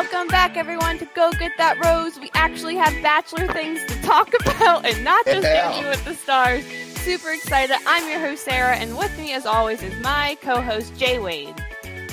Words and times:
Welcome 0.00 0.28
back, 0.28 0.56
everyone, 0.56 0.96
to 0.96 1.04
Go 1.14 1.30
Get 1.32 1.52
That 1.58 1.78
Rose. 1.84 2.18
We 2.18 2.30
actually 2.32 2.74
have 2.76 2.90
Bachelor 3.02 3.46
things 3.48 3.84
to 3.84 4.00
talk 4.00 4.32
about 4.46 4.86
and 4.86 5.04
not 5.04 5.26
just 5.26 5.42
Yeah. 5.42 5.68
Dancing 5.68 5.88
with 5.90 6.02
the 6.06 6.14
Stars. 6.14 6.64
Super 7.00 7.32
excited. 7.32 7.76
I'm 7.86 8.08
your 8.08 8.18
host, 8.18 8.42
Sarah, 8.42 8.76
and 8.76 8.96
with 8.96 9.14
me, 9.18 9.34
as 9.34 9.44
always, 9.44 9.82
is 9.82 9.94
my 10.02 10.38
co 10.40 10.62
host, 10.62 10.96
Jay 10.96 11.18
Wade. 11.18 11.54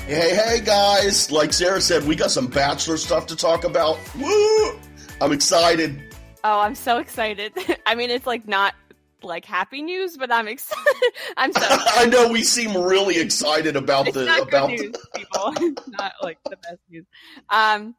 Hey, 0.06 0.36
hey, 0.36 0.60
guys! 0.66 1.32
Like 1.32 1.54
Sarah 1.54 1.80
said, 1.80 2.04
we 2.04 2.18
got 2.18 2.30
some 2.30 2.48
Bachelor 2.48 2.98
stuff 2.98 3.26
to 3.28 3.38
talk 3.38 3.64
about. 3.64 3.98
Woo! 4.18 4.78
I'm 5.22 5.32
excited. 5.32 6.14
Oh, 6.44 6.60
I'm 6.60 6.76
so 6.76 6.98
excited. 6.98 7.54
I 7.86 7.96
mean, 7.96 8.10
it's 8.10 8.28
like 8.28 8.50
not 8.50 8.76
like 9.24 9.46
happy 9.46 9.82
news, 9.82 10.18
but 10.18 10.32
I'm 10.32 10.48
excited. 10.48 10.86
I'm 11.38 11.54
so 11.54 11.62
I 11.70 12.06
know 12.06 12.30
we 12.30 12.44
seem 12.44 12.76
really 12.78 13.18
excited 13.18 13.76
about 13.76 14.08
it's 14.08 14.18
the 14.18 14.26
not 14.26 14.48
about 14.48 14.70
good 14.70 14.94
the, 15.14 15.20
people. 15.20 15.54
It's 15.58 15.88
not 15.88 16.14
like 16.22 16.38
the 16.46 16.58
best 16.58 16.80
news. 16.90 17.06
Um, 17.50 17.96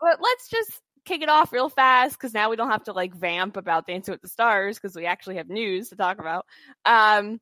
but 0.00 0.18
let's 0.20 0.48
just 0.48 0.80
kick 1.04 1.22
it 1.22 1.28
off 1.28 1.52
real 1.52 1.68
fast 1.68 2.18
because 2.18 2.34
now 2.34 2.50
we 2.50 2.56
don't 2.56 2.70
have 2.70 2.84
to 2.84 2.92
like 2.92 3.14
vamp 3.14 3.56
about 3.56 3.86
Dancing 3.86 4.12
with 4.12 4.22
the 4.22 4.28
Stars 4.28 4.78
because 4.78 4.94
we 4.94 5.06
actually 5.06 5.36
have 5.36 5.48
news 5.48 5.88
to 5.88 5.96
talk 5.96 6.18
about. 6.18 6.46
Um, 6.84 7.40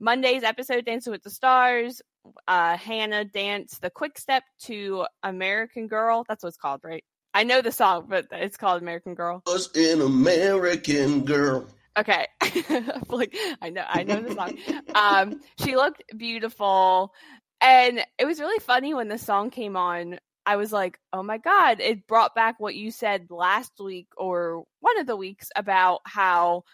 Monday's 0.00 0.42
episode, 0.42 0.84
Dancing 0.86 1.10
with 1.10 1.22
the 1.22 1.30
Stars. 1.30 2.00
Uh, 2.46 2.76
Hannah 2.76 3.24
danced 3.24 3.80
the 3.82 3.90
quick 3.90 4.18
step 4.18 4.42
to 4.62 5.06
American 5.22 5.88
Girl. 5.88 6.24
That's 6.28 6.42
what 6.42 6.48
it's 6.48 6.56
called, 6.56 6.80
right? 6.82 7.04
I 7.32 7.44
know 7.44 7.62
the 7.62 7.72
song, 7.72 8.06
but 8.08 8.26
it's 8.32 8.56
called 8.56 8.82
American 8.82 9.14
Girl. 9.14 9.42
was 9.46 9.70
an 9.76 10.00
American 10.00 11.24
girl. 11.24 11.68
Okay. 12.00 12.26
like 13.08 13.36
I 13.60 13.70
know 13.70 13.84
I 13.86 14.04
know 14.04 14.22
the 14.22 14.32
song. 14.32 14.52
Um 14.94 15.36
she 15.62 15.76
looked 15.76 16.02
beautiful 16.16 17.12
and 17.60 18.04
it 18.18 18.24
was 18.24 18.40
really 18.40 18.58
funny 18.60 18.94
when 18.94 19.08
the 19.08 19.18
song 19.18 19.50
came 19.50 19.76
on. 19.76 20.18
I 20.46 20.56
was 20.56 20.72
like, 20.72 20.98
"Oh 21.12 21.22
my 21.22 21.36
god, 21.38 21.80
it 21.80 22.06
brought 22.06 22.34
back 22.34 22.58
what 22.58 22.74
you 22.74 22.90
said 22.90 23.26
last 23.30 23.72
week 23.78 24.08
or 24.16 24.64
one 24.80 24.98
of 24.98 25.06
the 25.06 25.16
weeks 25.16 25.48
about 25.54 26.00
how 26.06 26.64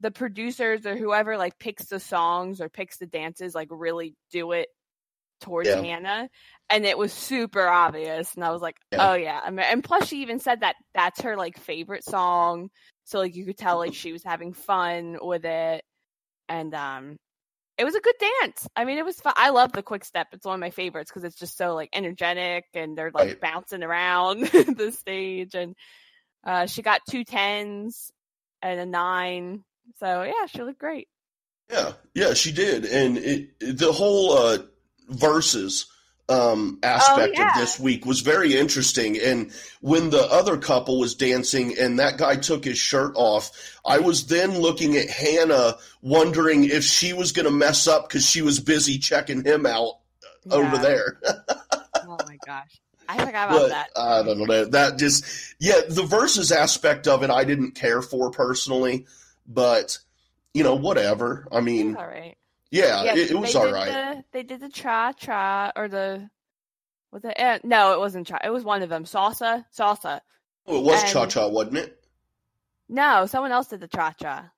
the 0.00 0.10
producers 0.10 0.84
or 0.84 0.96
whoever 0.96 1.36
like 1.36 1.58
picks 1.60 1.86
the 1.86 2.00
songs 2.00 2.60
or 2.60 2.68
picks 2.68 2.98
the 2.98 3.06
dances 3.06 3.54
like 3.54 3.68
really 3.70 4.16
do 4.32 4.50
it 4.52 4.68
towards 5.40 5.68
Yeah. 5.68 5.80
Hannah 5.80 6.28
and 6.70 6.84
it 6.84 6.98
was 6.98 7.12
super 7.12 7.66
obvious 7.66 8.34
and 8.34 8.44
I 8.44 8.50
was 8.50 8.62
like, 8.62 8.76
Yeah. 8.90 9.10
"Oh 9.12 9.14
yeah." 9.14 9.40
And 9.46 9.84
plus 9.84 10.08
she 10.08 10.22
even 10.22 10.40
said 10.40 10.60
that 10.60 10.76
that's 10.94 11.20
her 11.22 11.36
like 11.36 11.56
favorite 11.58 12.04
song 12.04 12.70
so 13.04 13.18
like 13.18 13.34
you 13.36 13.44
could 13.44 13.58
tell 13.58 13.78
like 13.78 13.94
she 13.94 14.12
was 14.12 14.22
having 14.24 14.52
fun 14.52 15.18
with 15.20 15.44
it 15.44 15.84
and 16.48 16.74
um 16.74 17.16
it 17.78 17.84
was 17.84 17.94
a 17.94 18.00
good 18.00 18.14
dance. 18.42 18.68
I 18.76 18.84
mean 18.84 18.98
it 18.98 19.04
was 19.04 19.20
fun. 19.20 19.32
I 19.36 19.50
love 19.50 19.72
the 19.72 19.82
quick 19.82 20.04
step. 20.04 20.28
It's 20.32 20.44
one 20.46 20.54
of 20.54 20.60
my 20.60 20.70
favorites 20.70 21.10
because 21.10 21.24
it's 21.24 21.38
just 21.38 21.56
so 21.56 21.74
like 21.74 21.88
energetic 21.94 22.66
and 22.74 22.96
they're 22.96 23.10
like 23.12 23.28
Right. 23.28 23.40
bouncing 23.40 23.82
around 23.82 24.40
the 24.46 24.94
stage 24.96 25.54
and 25.54 25.74
uh 26.44 26.66
she 26.66 26.82
got 26.82 27.00
two 27.08 27.24
tens 27.24 28.12
and 28.60 28.78
a 28.78 28.86
nine. 28.86 29.64
So 29.98 30.22
yeah 30.22 30.46
she 30.46 30.62
looked 30.62 30.78
great. 30.78 31.08
Yeah, 31.70 31.92
yeah, 32.14 32.34
she 32.34 32.52
did, 32.52 32.84
and 32.84 33.16
it, 33.16 33.50
it- 33.60 33.78
the 33.78 33.92
whole 33.92 34.32
uh, 34.36 34.58
verses 35.08 35.86
um, 36.28 36.78
aspect 36.82 37.34
yeah. 37.36 37.50
of 37.50 37.56
this 37.56 37.78
week 37.78 38.06
was 38.06 38.20
very 38.20 38.56
interesting. 38.56 39.18
And 39.18 39.52
when 39.80 40.10
the 40.10 40.22
other 40.22 40.56
couple 40.56 40.98
was 40.98 41.14
dancing, 41.14 41.76
and 41.78 41.98
that 41.98 42.16
guy 42.16 42.36
took 42.36 42.64
his 42.64 42.78
shirt 42.78 43.12
off, 43.16 43.50
I 43.84 43.98
was 43.98 44.26
then 44.26 44.58
looking 44.58 44.96
at 44.96 45.10
Hannah, 45.10 45.76
wondering 46.00 46.64
if 46.64 46.84
she 46.84 47.12
was 47.12 47.32
going 47.32 47.46
to 47.46 47.52
mess 47.52 47.86
up 47.86 48.08
because 48.08 48.26
she 48.26 48.42
was 48.42 48.60
busy 48.60 48.98
checking 48.98 49.44
him 49.44 49.66
out 49.66 49.94
over 50.50 50.78
there. 50.78 51.20
oh 52.04 52.18
my 52.26 52.36
gosh 52.44 52.80
i 53.08 53.24
forgot 53.24 53.48
about 53.48 53.60
but 53.60 53.68
that 53.68 53.88
I 53.96 54.22
don't 54.22 54.38
know. 54.38 54.64
That 54.64 54.98
just 54.98 55.24
yeah, 55.58 55.80
the 55.88 56.02
verses 56.02 56.52
aspect 56.52 57.06
of 57.06 57.22
it 57.22 57.30
I 57.30 57.44
didn't 57.44 57.72
care 57.72 58.02
for 58.02 58.30
personally, 58.30 59.06
but 59.46 59.98
you 60.54 60.64
know 60.64 60.74
whatever. 60.74 61.46
I 61.52 61.60
mean, 61.60 61.96
all 61.96 62.06
right 62.06 62.36
yeah, 62.72 63.04
yeah 63.04 63.14
it, 63.14 63.30
it 63.30 63.38
was 63.38 63.54
all 63.54 63.70
right. 63.70 63.86
the, 63.86 64.24
they 64.32 64.42
did 64.42 64.60
the 64.60 64.68
cha 64.68 65.12
cha 65.12 65.70
or 65.76 65.86
the 65.86 66.28
was 67.12 67.24
it 67.24 67.34
eh, 67.36 67.58
no 67.62 67.92
it 67.92 68.00
wasn't 68.00 68.26
cha 68.26 68.38
it 68.42 68.50
was 68.50 68.64
one 68.64 68.82
of 68.82 68.88
them 68.88 69.04
salsa 69.04 69.64
salsa 69.72 70.20
Oh, 70.66 70.78
it 70.78 70.84
was 70.84 71.12
cha 71.12 71.26
cha, 71.26 71.48
wasn't 71.48 71.78
it? 71.78 71.98
No, 72.88 73.26
someone 73.26 73.52
else 73.52 73.68
did 73.68 73.80
the 73.80 73.88
cha 73.88 74.12
cha. 74.12 74.50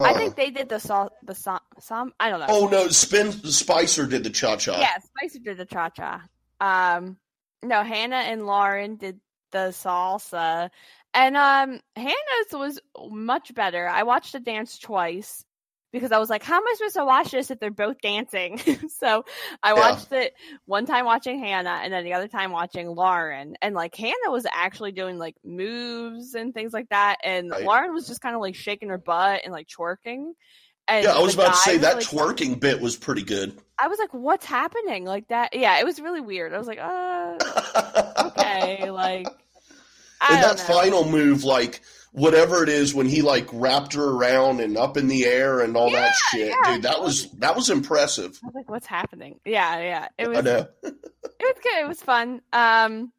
I 0.00 0.14
think 0.14 0.36
they 0.36 0.50
did 0.50 0.68
the 0.68 0.78
salt, 0.78 1.12
the 1.24 1.34
som, 1.34 1.58
some. 1.80 2.12
I 2.20 2.30
don't 2.30 2.38
know. 2.38 2.46
Oh 2.48 2.68
no, 2.68 2.88
Spin 2.88 3.32
Spicer 3.32 4.06
did 4.06 4.22
the 4.22 4.30
cha 4.30 4.56
cha. 4.56 4.78
yeah, 4.78 4.98
Spicer 4.98 5.40
did 5.40 5.56
the 5.56 5.64
cha 5.64 5.88
cha. 5.88 6.22
Um, 6.60 7.16
no, 7.64 7.82
Hannah 7.82 8.16
and 8.16 8.46
Lauren 8.46 8.96
did 8.96 9.18
the 9.50 9.70
salsa, 9.70 10.70
and 11.14 11.36
um, 11.36 11.80
Hannah's 11.96 12.52
was 12.52 12.78
much 13.10 13.52
better. 13.54 13.88
I 13.88 14.04
watched 14.04 14.32
the 14.32 14.40
dance 14.40 14.78
twice 14.78 15.44
because 15.92 16.12
I 16.12 16.18
was 16.18 16.28
like, 16.30 16.42
how 16.42 16.56
am 16.56 16.66
I 16.66 16.74
supposed 16.76 16.96
to 16.96 17.04
watch 17.04 17.30
this 17.30 17.50
if 17.50 17.58
they're 17.60 17.70
both 17.70 18.00
dancing? 18.00 18.58
so 18.88 19.24
I 19.62 19.74
Yeah. 19.74 19.80
watched 19.80 20.12
it 20.12 20.34
one 20.66 20.86
time 20.86 21.04
watching 21.04 21.38
Hannah, 21.38 21.80
and 21.82 21.92
then 21.92 22.04
the 22.04 22.12
other 22.14 22.28
time 22.28 22.50
watching 22.52 22.88
Lauren. 22.88 23.54
And 23.62 23.74
like 23.74 23.94
Hannah 23.94 24.30
was 24.30 24.46
actually 24.52 24.92
doing 24.92 25.18
like 25.18 25.36
moves 25.44 26.34
and 26.34 26.52
things 26.52 26.72
like 26.72 26.88
that, 26.90 27.16
and 27.24 27.50
Right. 27.50 27.64
Lauren 27.64 27.92
was 27.94 28.06
just 28.06 28.20
kind 28.20 28.34
of 28.34 28.40
like 28.40 28.54
shaking 28.54 28.88
her 28.90 28.98
butt 28.98 29.42
and 29.44 29.52
like 29.52 29.68
twerking. 29.68 30.32
And 30.86 31.06
Yeah, 31.06 31.14
I 31.14 31.20
was 31.20 31.34
about 31.34 31.48
to 31.48 31.58
say 31.60 31.78
that 31.78 31.96
like, 31.96 32.06
twerking 32.06 32.58
bit 32.60 32.80
was 32.80 32.96
pretty 32.96 33.22
good. 33.22 33.58
I 33.78 33.88
was 33.88 33.98
like, 33.98 34.12
what's 34.12 34.44
happening? 34.46 35.04
Like 35.04 35.28
that. 35.28 35.54
Yeah, 35.54 35.78
it 35.78 35.84
was 35.84 36.00
really 36.00 36.20
weird. 36.20 36.52
I 36.52 36.58
was 36.58 36.66
like, 36.66 36.78
uh, 36.82 37.38
okay, 38.26 38.90
like. 38.90 39.26
I 40.20 40.34
and 40.34 40.42
that 40.42 40.58
know. 40.58 40.64
final 40.64 41.08
move, 41.08 41.44
like 41.44 41.80
whatever 42.12 42.62
it 42.62 42.68
is, 42.68 42.94
when 42.94 43.06
he 43.06 43.22
like 43.22 43.48
wrapped 43.52 43.94
her 43.94 44.04
around 44.04 44.60
and 44.60 44.76
up 44.76 44.96
in 44.96 45.08
the 45.08 45.24
air 45.26 45.60
and 45.60 45.76
all 45.76 45.90
that 45.90 46.14
shit, 46.30 46.48
yeah, 46.64 46.74
dude, 46.74 46.82
that 46.82 47.00
was 47.00 47.30
that 47.38 47.54
was 47.56 47.70
impressive. 47.70 48.38
I 48.42 48.46
was 48.46 48.54
like, 48.54 48.70
what's 48.70 48.86
happening? 48.86 49.40
Yeah, 49.44 49.78
yeah. 49.80 50.08
It 50.18 50.28
was 50.28 50.38
I 50.38 50.40
know. 50.42 50.66
it 50.82 50.94
was 51.40 51.54
good. 51.62 51.78
It 51.84 51.88
was 51.88 52.02
fun. 52.02 52.40
Um 52.52 53.12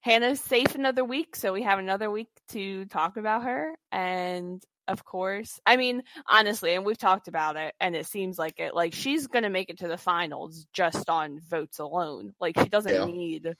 Hannah's 0.00 0.40
safe 0.40 0.74
another 0.76 1.04
week, 1.04 1.34
so 1.34 1.52
we 1.52 1.62
have 1.62 1.80
another 1.80 2.08
week 2.10 2.28
to 2.50 2.84
talk 2.84 3.16
about 3.16 3.42
her. 3.42 3.72
And 3.90 4.62
of 4.86 5.04
course, 5.04 5.58
I 5.66 5.76
mean, 5.76 6.04
honestly, 6.28 6.74
and 6.74 6.86
we've 6.86 6.96
talked 6.96 7.26
about 7.26 7.56
it, 7.56 7.74
and 7.80 7.96
it 7.96 8.06
seems 8.06 8.38
like 8.38 8.60
it 8.60 8.72
like 8.72 8.94
she's 8.94 9.26
gonna 9.26 9.50
make 9.50 9.68
it 9.68 9.78
to 9.78 9.88
the 9.88 9.98
finals 9.98 10.64
just 10.72 11.10
on 11.10 11.40
votes 11.48 11.80
alone. 11.80 12.34
Like 12.40 12.56
she 12.60 12.68
doesn't 12.68 12.94
Yeah. 12.94 13.04
need 13.04 13.56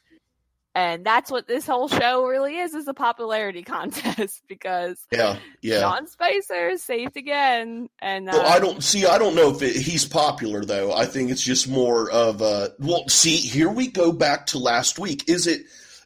and 0.76 1.06
that's 1.06 1.30
what 1.30 1.48
this 1.48 1.66
whole 1.66 1.88
show 1.88 2.26
really 2.26 2.58
is 2.58 2.74
is 2.74 2.86
a 2.86 2.92
popularity 2.92 3.62
contest 3.64 4.42
because 4.46 4.98
Yeah, 5.10 5.38
yeah. 5.62 5.80
Sean 5.80 6.06
Spicer 6.06 6.68
is 6.68 6.82
saved 6.82 7.16
again. 7.16 7.88
And 7.98 8.28
uh, 8.28 8.32
Well, 8.34 8.46
I 8.46 8.58
don't 8.60 8.84
see. 8.84 9.06
I 9.06 9.16
don't 9.16 9.34
know 9.34 9.50
if 9.50 9.62
it, 9.62 9.74
he's 9.74 10.04
popular 10.04 10.66
though. 10.66 10.92
I 10.92 11.06
think 11.06 11.30
it's 11.30 11.42
just 11.42 11.66
more 11.66 12.10
of 12.10 12.42
a. 12.42 12.74
Well, 12.78 13.08
see, 13.08 13.36
here 13.36 13.70
we 13.70 13.86
go 13.86 14.12
back 14.12 14.46
to 14.48 14.58
last 14.58 14.98
week. 14.98 15.30
Is 15.30 15.46
it 15.46 15.62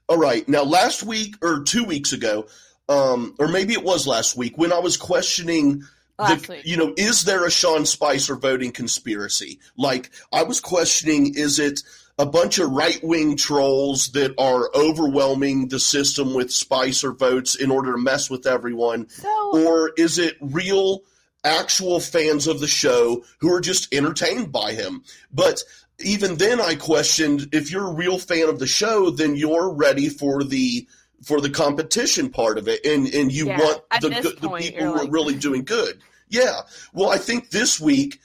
all 0.08 0.18
right? 0.18 0.48
Now, 0.48 0.62
last 0.62 1.02
week 1.02 1.34
or 1.42 1.64
two 1.64 1.82
weeks 1.82 2.12
ago, 2.12 2.46
um, 2.88 3.34
or 3.40 3.48
maybe 3.48 3.72
it 3.72 3.82
was 3.82 4.06
last 4.06 4.36
week 4.36 4.56
when 4.56 4.72
I 4.72 4.78
was 4.78 4.96
questioning. 4.96 5.82
the, 6.16 6.60
you 6.64 6.76
know, 6.76 6.94
is 6.96 7.24
there 7.24 7.44
a 7.44 7.50
Sean 7.50 7.86
Spicer 7.86 8.36
voting 8.36 8.70
conspiracy? 8.70 9.58
Like, 9.76 10.10
I 10.32 10.44
was 10.44 10.60
questioning, 10.60 11.34
is 11.34 11.58
it 11.58 11.82
a 12.20 12.26
bunch 12.26 12.58
of 12.58 12.70
right 12.70 13.00
wing 13.02 13.36
trolls 13.36 14.08
that 14.12 14.34
are 14.38 14.70
overwhelming 14.74 15.68
the 15.68 15.80
system 15.80 16.34
with 16.34 16.52
Spicer 16.52 17.12
votes 17.12 17.54
in 17.54 17.70
order 17.70 17.92
to 17.92 17.98
mess 17.98 18.28
with 18.28 18.46
everyone? 18.46 19.08
so 19.08 19.50
or 19.66 19.92
is 19.96 20.18
it 20.18 20.36
real 20.40 21.00
actual 21.44 21.98
fans 22.00 22.46
of 22.46 22.60
the 22.60 22.66
show 22.68 23.24
who 23.38 23.50
are 23.52 23.60
just 23.60 23.92
entertained 23.94 24.52
by 24.52 24.72
him? 24.72 25.02
But 25.32 25.62
even 26.02 26.36
then 26.36 26.60
i 26.62 26.74
questioned 26.74 27.48
if 27.52 27.70
you're 27.70 27.88
a 27.88 27.92
real 27.94 28.18
fan 28.18 28.48
of 28.48 28.58
the 28.58 28.66
show 28.66 29.10
then 29.10 29.36
you're 29.36 29.70
ready 29.70 30.08
for 30.08 30.42
the 30.42 30.86
for 31.22 31.42
the 31.42 31.50
competition 31.50 32.30
part 32.30 32.56
of 32.58 32.68
it. 32.68 32.84
And 32.86 33.06
and 33.14 33.30
you 33.32 33.46
Yeah, 33.46 33.58
want 33.58 33.82
the 34.00 34.08
this 34.08 34.22
good- 34.22 34.40
the 34.40 34.48
people 34.56 34.86
who 34.86 34.94
are 34.94 35.10
really 35.10 35.34
doing 35.36 35.64
good. 35.64 36.00
Yeah. 36.28 36.60
Well 36.92 37.10
i 37.10 37.18
think 37.18 37.50
this 37.50 37.78
week 37.80 38.20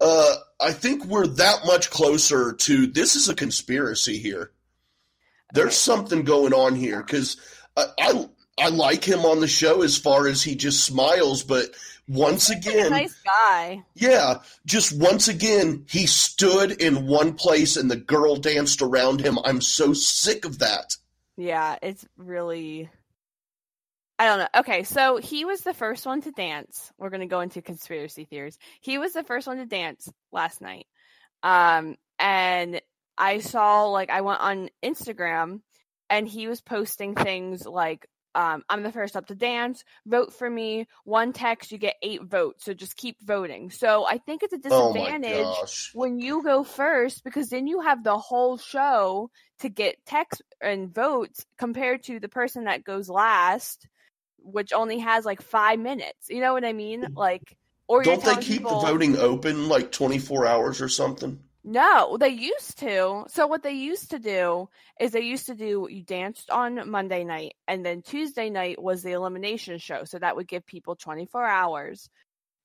uh 0.00 0.34
i 0.60 0.72
think 0.72 1.04
we're 1.04 1.26
that 1.26 1.64
much 1.66 1.90
closer 1.90 2.52
to 2.52 2.86
this 2.86 3.16
is 3.16 3.28
a 3.28 3.34
conspiracy 3.34 4.18
here 4.18 4.50
there's 5.52 5.76
something 5.76 6.22
going 6.22 6.52
on 6.52 6.74
here 6.74 7.02
because 7.02 7.36
I, 7.76 7.86
I 7.98 8.28
I 8.58 8.68
like 8.70 9.04
him 9.04 9.20
on 9.20 9.40
the 9.40 9.48
show 9.48 9.82
as 9.82 9.98
far 9.98 10.26
as 10.26 10.42
he 10.42 10.54
just 10.54 10.84
smiles, 10.84 11.42
but 11.42 11.70
once 12.08 12.48
he's 12.48 12.66
again, 12.66 12.90
nice 12.90 13.14
guy. 13.22 13.84
yeah, 13.94 14.38
just 14.64 14.96
once 14.96 15.28
again, 15.28 15.84
he 15.88 16.06
stood 16.06 16.72
in 16.72 17.06
one 17.06 17.34
place 17.34 17.76
and 17.76 17.90
the 17.90 17.96
girl 17.96 18.36
danced 18.36 18.80
around 18.80 19.20
him. 19.20 19.38
I'm 19.44 19.60
so 19.60 19.92
sick 19.92 20.44
of 20.46 20.60
that. 20.60 20.96
Yeah, 21.36 21.76
it's 21.82 22.06
really. 22.16 22.88
I 24.18 24.26
don't 24.26 24.38
know. 24.38 24.60
Okay, 24.60 24.84
so 24.84 25.18
he 25.18 25.44
was 25.44 25.60
the 25.60 25.74
first 25.74 26.06
one 26.06 26.22
to 26.22 26.30
dance. 26.32 26.90
We're 26.98 27.10
gonna 27.10 27.26
go 27.26 27.40
into 27.40 27.60
conspiracy 27.60 28.24
theories. 28.24 28.58
He 28.80 28.98
was 28.98 29.12
the 29.12 29.24
first 29.24 29.46
one 29.46 29.58
to 29.58 29.66
dance 29.66 30.08
last 30.32 30.60
night. 30.62 30.86
Um, 31.42 31.96
and 32.18 32.80
I 33.18 33.38
saw 33.40 33.84
like 33.86 34.10
I 34.10 34.22
went 34.22 34.40
on 34.40 34.70
Instagram 34.82 35.60
and 36.08 36.26
he 36.26 36.48
was 36.48 36.60
posting 36.60 37.14
things 37.14 37.66
like 37.66 38.06
um, 38.34 38.62
I'm 38.68 38.82
the 38.82 38.92
first 38.92 39.16
up 39.16 39.26
to 39.28 39.34
dance. 39.34 39.82
Vote 40.06 40.34
for 40.34 40.48
me. 40.48 40.86
One 41.04 41.32
text, 41.32 41.72
you 41.72 41.78
get 41.78 41.94
eight 42.02 42.22
votes. 42.22 42.66
So 42.66 42.74
just 42.74 42.94
keep 42.96 43.16
voting. 43.22 43.70
So 43.70 44.06
I 44.06 44.18
think 44.18 44.42
it's 44.42 44.52
a 44.52 44.58
Oh 44.70 44.92
disadvantage 44.92 45.42
gosh. 45.42 45.90
when 45.94 46.18
you 46.18 46.42
go 46.42 46.62
first 46.62 47.24
because 47.24 47.48
then 47.48 47.66
you 47.66 47.80
have 47.80 48.04
the 48.04 48.18
whole 48.18 48.58
show 48.58 49.30
to 49.60 49.70
get 49.70 49.96
text 50.04 50.42
and 50.60 50.94
votes 50.94 51.46
compared 51.58 52.02
to 52.04 52.20
the 52.20 52.28
person 52.28 52.64
that 52.64 52.84
goes 52.84 53.08
last, 53.08 53.88
which 54.46 54.72
only 54.72 54.98
has 54.98 55.24
like 55.24 55.42
five 55.42 55.78
minutes. 55.78 56.28
You 56.28 56.40
know 56.40 56.52
what 56.52 56.64
I 56.64 56.72
mean? 56.72 57.02
Mm. 57.02 57.16
Like, 57.16 57.56
or 57.88 58.02
Don't 58.02 58.22
they 58.22 58.34
keep 58.36 58.62
people, 58.62 58.80
the 58.80 58.86
voting 58.86 59.16
open 59.16 59.68
like 59.68 59.92
24 59.92 60.46
hours 60.46 60.80
or 60.80 60.88
something? 60.88 61.40
No, 61.68 62.16
they 62.16 62.28
used 62.28 62.78
to. 62.78 63.24
So 63.28 63.48
what 63.48 63.64
they 63.64 63.72
used 63.72 64.12
to 64.12 64.20
do 64.20 64.68
is 65.00 65.10
they 65.10 65.22
used 65.22 65.46
to 65.46 65.54
do 65.54 65.88
you 65.90 66.02
danced 66.02 66.48
on 66.48 66.88
Monday 66.88 67.24
night 67.24 67.54
and 67.66 67.84
then 67.84 68.02
Tuesday 68.02 68.50
night 68.50 68.80
was 68.80 69.02
the 69.02 69.12
elimination 69.12 69.78
show. 69.78 70.04
So 70.04 70.18
that 70.20 70.36
would 70.36 70.46
give 70.46 70.64
people 70.64 70.94
24 70.94 71.44
hours 71.44 72.08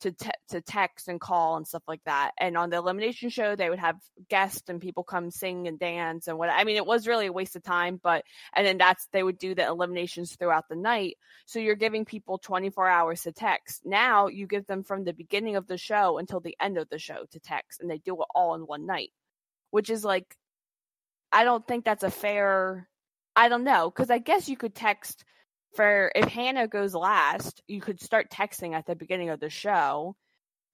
to 0.01 0.11
te- 0.11 0.29
to 0.49 0.61
text 0.61 1.07
and 1.07 1.19
call 1.19 1.57
and 1.57 1.67
stuff 1.67 1.83
like 1.87 2.03
that. 2.05 2.31
And 2.37 2.57
on 2.57 2.69
the 2.69 2.77
elimination 2.77 3.29
show 3.29 3.55
they 3.55 3.69
would 3.69 3.79
have 3.79 3.97
guests 4.29 4.69
and 4.69 4.81
people 4.81 5.03
come 5.03 5.31
sing 5.31 5.67
and 5.67 5.79
dance 5.79 6.27
and 6.27 6.37
what 6.37 6.49
I 6.49 6.63
mean 6.63 6.75
it 6.75 6.85
was 6.85 7.07
really 7.07 7.27
a 7.27 7.31
waste 7.31 7.55
of 7.55 7.63
time, 7.63 7.99
but 8.01 8.23
and 8.53 8.65
then 8.65 8.77
that's 8.77 9.07
they 9.11 9.23
would 9.23 9.37
do 9.37 9.55
the 9.55 9.65
eliminations 9.65 10.35
throughout 10.35 10.67
the 10.69 10.75
night. 10.75 11.17
So 11.45 11.59
you're 11.59 11.75
giving 11.75 12.05
people 12.05 12.37
24 12.37 12.87
hours 12.87 13.21
to 13.23 13.31
text. 13.31 13.81
Now 13.85 14.27
you 14.27 14.47
give 14.47 14.65
them 14.67 14.83
from 14.83 15.03
the 15.03 15.13
beginning 15.13 15.55
of 15.55 15.67
the 15.67 15.77
show 15.77 16.17
until 16.17 16.39
the 16.39 16.57
end 16.59 16.77
of 16.77 16.89
the 16.89 16.99
show 16.99 17.25
to 17.31 17.39
text, 17.39 17.81
and 17.81 17.89
they 17.89 17.99
do 17.99 18.13
it 18.15 18.27
all 18.35 18.55
in 18.55 18.61
one 18.61 18.85
night, 18.85 19.11
which 19.69 19.89
is 19.89 20.03
like, 20.03 20.35
I 21.31 21.43
don't 21.43 21.65
think 21.65 21.85
that's 21.85 22.03
a 22.03 22.11
fair. 22.11 22.87
I 23.35 23.47
don't 23.47 23.63
know 23.63 23.89
because 23.89 24.09
I 24.09 24.17
guess 24.17 24.49
you 24.49 24.57
could 24.57 24.75
text 24.75 25.23
for 25.75 26.11
if 26.15 26.27
Hannah 26.27 26.67
goes 26.67 26.93
last, 26.93 27.61
you 27.67 27.81
could 27.81 28.01
start 28.01 28.29
texting 28.29 28.73
at 28.73 28.85
the 28.85 28.95
beginning 28.95 29.29
of 29.29 29.39
the 29.39 29.49
show. 29.49 30.15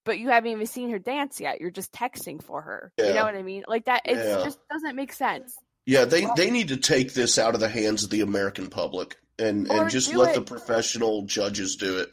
But 0.04 0.18
you 0.18 0.28
haven't 0.30 0.50
even 0.52 0.66
seen 0.66 0.90
her 0.90 0.98
dance 0.98 1.38
yet. 1.40 1.60
You're 1.60 1.70
just 1.70 1.92
texting 1.92 2.42
for 2.42 2.62
her. 2.62 2.92
You 2.98 3.12
know 3.12 3.24
what 3.24 3.34
I 3.34 3.42
mean? 3.42 3.64
Like 3.68 3.84
that. 3.86 4.02
It 4.06 4.16
Yeah. 4.16 4.42
just 4.44 4.58
doesn't 4.70 4.96
make 4.96 5.12
sense. 5.12 5.54
Yeah, 5.84 6.04
they 6.06 6.26
they 6.36 6.50
need 6.50 6.68
to 6.68 6.76
take 6.78 7.12
this 7.14 7.38
out 7.38 7.54
of 7.54 7.60
the 7.60 7.68
hands 7.68 8.04
of 8.04 8.10
the 8.10 8.22
American 8.22 8.68
public 8.68 9.16
and 9.38 9.70
Or 9.70 9.82
and 9.82 9.90
just 9.90 10.12
let 10.14 10.30
it- 10.30 10.34
the 10.36 10.42
professional 10.42 11.22
judges 11.22 11.76
do 11.76 11.98
it. 11.98 12.10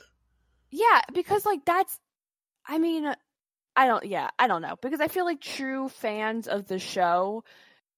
Yeah, 0.71 1.01
because 1.13 1.45
like 1.45 1.63
that's 1.65 1.97
I 2.67 2.79
mean 2.79 3.13
I 3.77 3.87
don't 3.87 4.05
yeah, 4.05 4.29
I 4.39 4.47
don't 4.47 4.61
know. 4.61 4.75
Because 4.81 4.99
I 4.99 5.07
feel 5.07 5.25
like 5.25 5.39
true 5.41 5.87
fans 5.89 6.47
of 6.47 6.67
the 6.67 6.79
show 6.79 7.43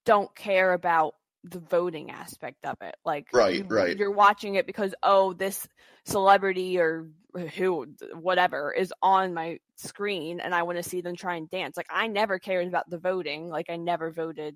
don't 0.06 0.34
care 0.36 0.74
about 0.74 1.16
the 1.52 1.60
voting 1.60 2.12
aspect 2.12 2.66
of 2.66 2.78
it. 2.82 2.96
Like 3.06 3.28
Right, 3.34 3.56
you, 3.56 3.64
right. 3.66 3.98
you're 3.98 4.12
watching 4.12 4.56
it 4.56 4.66
because 4.66 4.94
oh 5.04 5.34
this 5.34 5.68
celebrity 6.06 6.80
or 6.80 7.08
who 7.56 7.88
whatever 8.14 8.74
is 8.74 8.94
on 9.02 9.34
my 9.34 9.60
screen 9.76 10.40
and 10.40 10.56
I 10.56 10.64
want 10.64 10.78
to 10.78 10.90
see 10.90 11.02
them 11.02 11.16
try 11.16 11.36
and 11.36 11.50
dance. 11.50 11.78
Like 11.78 11.88
I 11.90 12.08
never 12.08 12.40
cared 12.40 12.68
about 12.68 12.90
the 12.90 12.98
voting. 12.98 13.50
Like 13.50 13.70
I 13.70 13.76
never 13.78 14.12
voted 14.12 14.56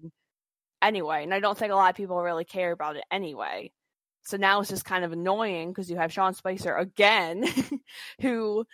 anyway. 0.82 1.24
And 1.24 1.34
I 1.34 1.40
don't 1.40 1.58
think 1.58 1.72
a 1.72 1.76
lot 1.76 1.90
of 1.92 1.96
people 1.96 2.22
really 2.22 2.46
care 2.46 2.72
about 2.72 2.96
it 2.96 3.04
anyway. 3.12 3.72
So 4.24 4.38
now 4.38 4.60
it's 4.60 4.70
just 4.70 4.86
kind 4.86 5.04
of 5.04 5.12
annoying 5.12 5.70
because 5.70 5.90
you 5.90 5.98
have 5.98 6.14
Sean 6.14 6.34
Spicer 6.34 6.76
again, 6.76 7.46
who 8.22 8.66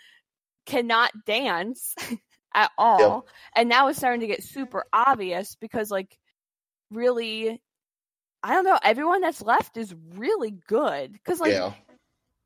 cannot 0.66 1.10
dance 1.26 1.94
at 2.54 2.70
all. 2.76 3.26
And 3.56 3.68
now 3.68 3.88
it's 3.88 3.98
starting 3.98 4.20
to 4.20 4.26
get 4.26 4.42
super 4.42 4.84
obvious 4.92 5.56
because, 5.56 5.90
like, 5.90 6.18
really, 6.90 7.62
I 8.42 8.54
don't 8.54 8.64
know, 8.64 8.78
everyone 8.82 9.20
that's 9.20 9.42
left 9.42 9.76
is 9.76 9.94
really 10.14 10.52
good. 10.68 11.12
Because, 11.12 11.40
like, 11.40 11.52
yeah. 11.52 11.72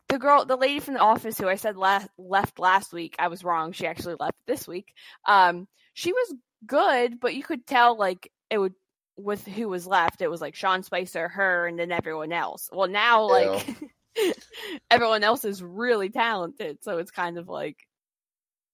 the 0.08 0.18
girl, 0.18 0.44
the 0.44 0.56
lady 0.56 0.80
from 0.80 0.94
the 0.94 1.00
office 1.00 1.38
who 1.38 1.48
I 1.48 1.56
said 1.56 1.76
la- 1.76 2.06
left 2.16 2.58
last 2.58 2.92
week, 2.92 3.16
I 3.18 3.28
was 3.28 3.44
wrong. 3.44 3.72
She 3.72 3.86
actually 3.86 4.16
left 4.18 4.36
this 4.46 4.66
week. 4.66 4.94
Um, 5.26 5.68
she 5.94 6.12
was 6.12 6.34
good, 6.66 7.20
but 7.20 7.34
you 7.34 7.42
could 7.42 7.66
tell 7.66 7.96
like 7.98 8.30
it 8.48 8.58
would 8.58 8.74
with 9.16 9.46
who 9.46 9.68
was 9.68 9.86
left. 9.86 10.22
It 10.22 10.30
was 10.30 10.40
like 10.40 10.54
Sean 10.54 10.82
Spicer, 10.82 11.28
her, 11.28 11.66
and 11.66 11.78
then 11.78 11.92
everyone 11.92 12.32
else. 12.32 12.70
Well, 12.72 12.88
now 12.88 13.24
like 13.24 13.66
everyone 14.90 15.22
else 15.22 15.44
is 15.44 15.62
really 15.62 16.08
talented, 16.08 16.82
so 16.82 16.98
it's 16.98 17.10
kind 17.10 17.36
of 17.38 17.48
like 17.48 17.76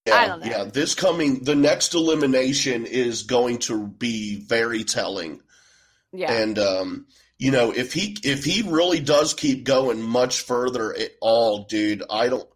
Yeah, 0.07 0.15
I 0.15 0.27
don't 0.29 0.41
know. 0.41 0.47
yeah. 0.47 0.65
This 0.65 0.95
coming, 0.95 1.43
the 1.43 1.57
next 1.57 1.95
elimination 1.95 2.87
is 2.87 3.25
going 3.25 3.59
to 3.61 3.87
be 3.87 4.41
very 4.41 4.85
telling. 4.85 5.43
Yeah, 6.13 6.33
And 6.33 6.59
um, 6.59 7.07
you 7.39 7.51
know, 7.51 7.71
if 7.73 7.93
he 7.93 8.17
if 8.25 8.45
he 8.45 8.63
really 8.63 9.01
does 9.01 9.35
keep 9.35 9.65
going 9.65 10.03
much 10.03 10.41
further 10.41 10.95
at 10.95 11.11
all, 11.21 11.65
dude, 11.65 12.03
I 12.11 12.29
don't 12.29 12.49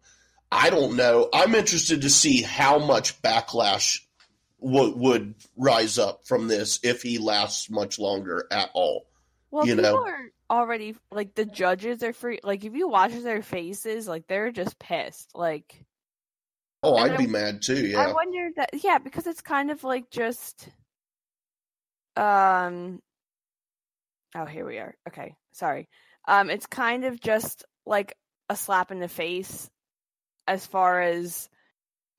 I 0.51 0.69
don't 0.69 0.95
know. 0.95 1.29
I'm 1.33 1.55
interested 1.55 2.01
to 2.01 2.09
see 2.09 2.41
how 2.41 2.79
much 2.79 3.21
backlash 3.21 3.99
would 4.59 4.95
would 4.95 5.35
rise 5.57 5.97
up 5.99 6.25
from 6.25 6.47
this 6.47 6.79
if 6.83 7.01
he 7.01 7.17
lasts 7.17 7.69
much 7.69 7.99
longer 7.99 8.47
at 8.51 8.69
all. 8.73 9.05
well, 9.51 9.65
you 9.67 9.75
people 9.75 9.91
know. 9.91 10.03
are 10.05 10.29
already 10.49 10.95
like 11.11 11.33
the 11.35 11.45
judges 11.45 12.03
are 12.03 12.13
free. 12.13 12.39
Like 12.43 12.63
if 12.63 12.73
you 12.73 12.87
watch 12.87 13.13
their 13.13 13.41
faces, 13.41 14.07
like 14.07 14.27
they're 14.27 14.51
just 14.51 14.77
pissed. 14.79 15.29
Like 15.35 15.83
Oh, 16.85 16.95
I'd 16.97 17.11
I- 17.13 17.17
be 17.17 17.27
mad 17.27 17.61
too. 17.61 17.87
Yeah, 17.87 17.99
I 18.01 18.11
wonder 18.13 18.49
that 18.57 18.69
yeah, 18.83 18.97
because 18.97 19.25
it's 19.27 19.41
kind 19.41 19.71
of 19.71 19.83
like 19.83 20.09
just 20.09 20.67
um 22.15 23.01
oh 24.35 24.45
here 24.45 24.65
we 24.65 24.77
are. 24.77 24.95
Okay, 25.07 25.35
sorry. 25.51 25.87
Um 26.27 26.49
it's 26.49 26.65
kind 26.67 27.05
of 27.05 27.19
just 27.19 27.65
like 27.85 28.15
a 28.49 28.55
slap 28.55 28.91
in 28.91 28.99
the 28.99 29.07
face 29.07 29.69
as 30.47 30.65
far 30.65 31.01
as 31.01 31.49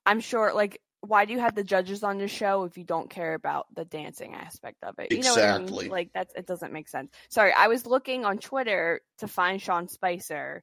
I'm 0.07 0.21
sure 0.21 0.53
like 0.55 0.81
why 1.07 1.27
do 1.27 1.33
you 1.35 1.41
have 1.41 1.55
the 1.55 1.65
judges 1.65 2.03
on 2.03 2.19
the 2.19 2.29
show 2.29 2.65
if 2.65 2.79
you 2.79 2.85
don't 2.85 3.11
care 3.11 3.35
about 3.35 3.67
the 3.75 3.85
dancing 3.85 4.35
aspect 4.35 4.83
of 4.83 4.99
it? 4.99 5.13
You 5.13 5.23
know 5.23 5.35
what 5.35 5.45
I 5.45 5.57
Exactly. 5.57 5.85
mean? 5.85 5.91
Like 5.93 6.11
that's 6.15 6.35
it 6.35 6.47
doesn't 6.47 6.73
make 6.73 6.89
sense. 6.89 7.11
Sorry, 7.29 7.53
I 7.53 7.69
was 7.69 7.87
looking 7.87 8.25
on 8.25 8.39
Twitter 8.39 9.01
to 9.19 9.29
find 9.29 9.61
Sean 9.61 9.89
Spicer 9.89 10.63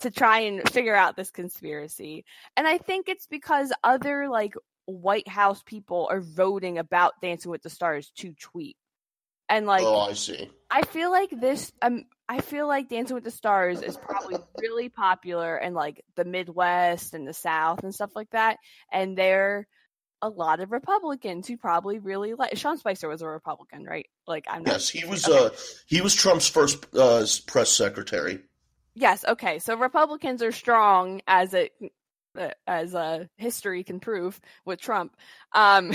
to 0.00 0.10
try 0.10 0.40
and 0.40 0.68
figure 0.68 0.94
out 0.94 1.16
this 1.16 1.30
conspiracy. 1.30 2.24
And 2.56 2.66
I 2.66 2.78
think 2.78 3.08
it's 3.08 3.26
because 3.26 3.72
other 3.82 4.28
like 4.28 4.54
White 4.86 5.28
House 5.28 5.62
people 5.64 6.08
are 6.10 6.20
voting 6.20 6.78
about 6.78 7.14
Dancing 7.22 7.50
with 7.50 7.62
the 7.62 7.70
Stars 7.70 8.10
to 8.18 8.34
tweet. 8.34 8.76
And 9.48 9.66
like 9.66 9.84
oh, 9.84 10.00
I 10.00 10.12
see. 10.14 10.50
I 10.70 10.82
feel 10.82 11.10
like 11.10 11.30
this 11.30 11.72
um 11.82 12.04
I 12.28 12.40
feel 12.40 12.66
like 12.66 12.88
Dancing 12.88 13.14
with 13.14 13.24
the 13.24 13.30
Stars 13.30 13.82
is 13.82 13.96
probably 13.96 14.36
really 14.60 14.88
popular 14.88 15.56
in 15.56 15.74
like 15.74 16.04
the 16.16 16.24
Midwest 16.24 17.14
and 17.14 17.26
the 17.26 17.32
South 17.32 17.84
and 17.84 17.94
stuff 17.94 18.10
like 18.16 18.30
that. 18.30 18.58
And 18.92 19.16
there 19.16 19.58
are 19.58 19.66
a 20.22 20.28
lot 20.28 20.60
of 20.60 20.72
Republicans 20.72 21.46
who 21.46 21.56
probably 21.56 21.98
really 21.98 22.34
like 22.34 22.56
Sean 22.56 22.78
Spicer 22.78 23.08
was 23.08 23.22
a 23.22 23.28
Republican, 23.28 23.84
right? 23.84 24.08
Like 24.26 24.46
I'm 24.48 24.64
not 24.64 24.72
Yes, 24.72 24.88
he 24.88 25.04
was. 25.04 25.28
Okay. 25.28 25.46
Uh, 25.46 25.50
he 25.86 26.00
was 26.00 26.14
Trump's 26.14 26.48
first 26.48 26.86
uh, 26.94 27.24
press 27.46 27.70
secretary. 27.70 28.40
Yes, 28.94 29.24
okay. 29.28 29.58
So 29.58 29.76
Republicans 29.76 30.42
are 30.42 30.52
strong 30.52 31.20
as 31.26 31.52
it 31.52 31.72
as 32.66 32.94
uh, 32.94 33.26
history 33.36 33.84
can 33.84 34.00
prove 34.00 34.40
with 34.64 34.80
Trump. 34.80 35.16
Um 35.52 35.92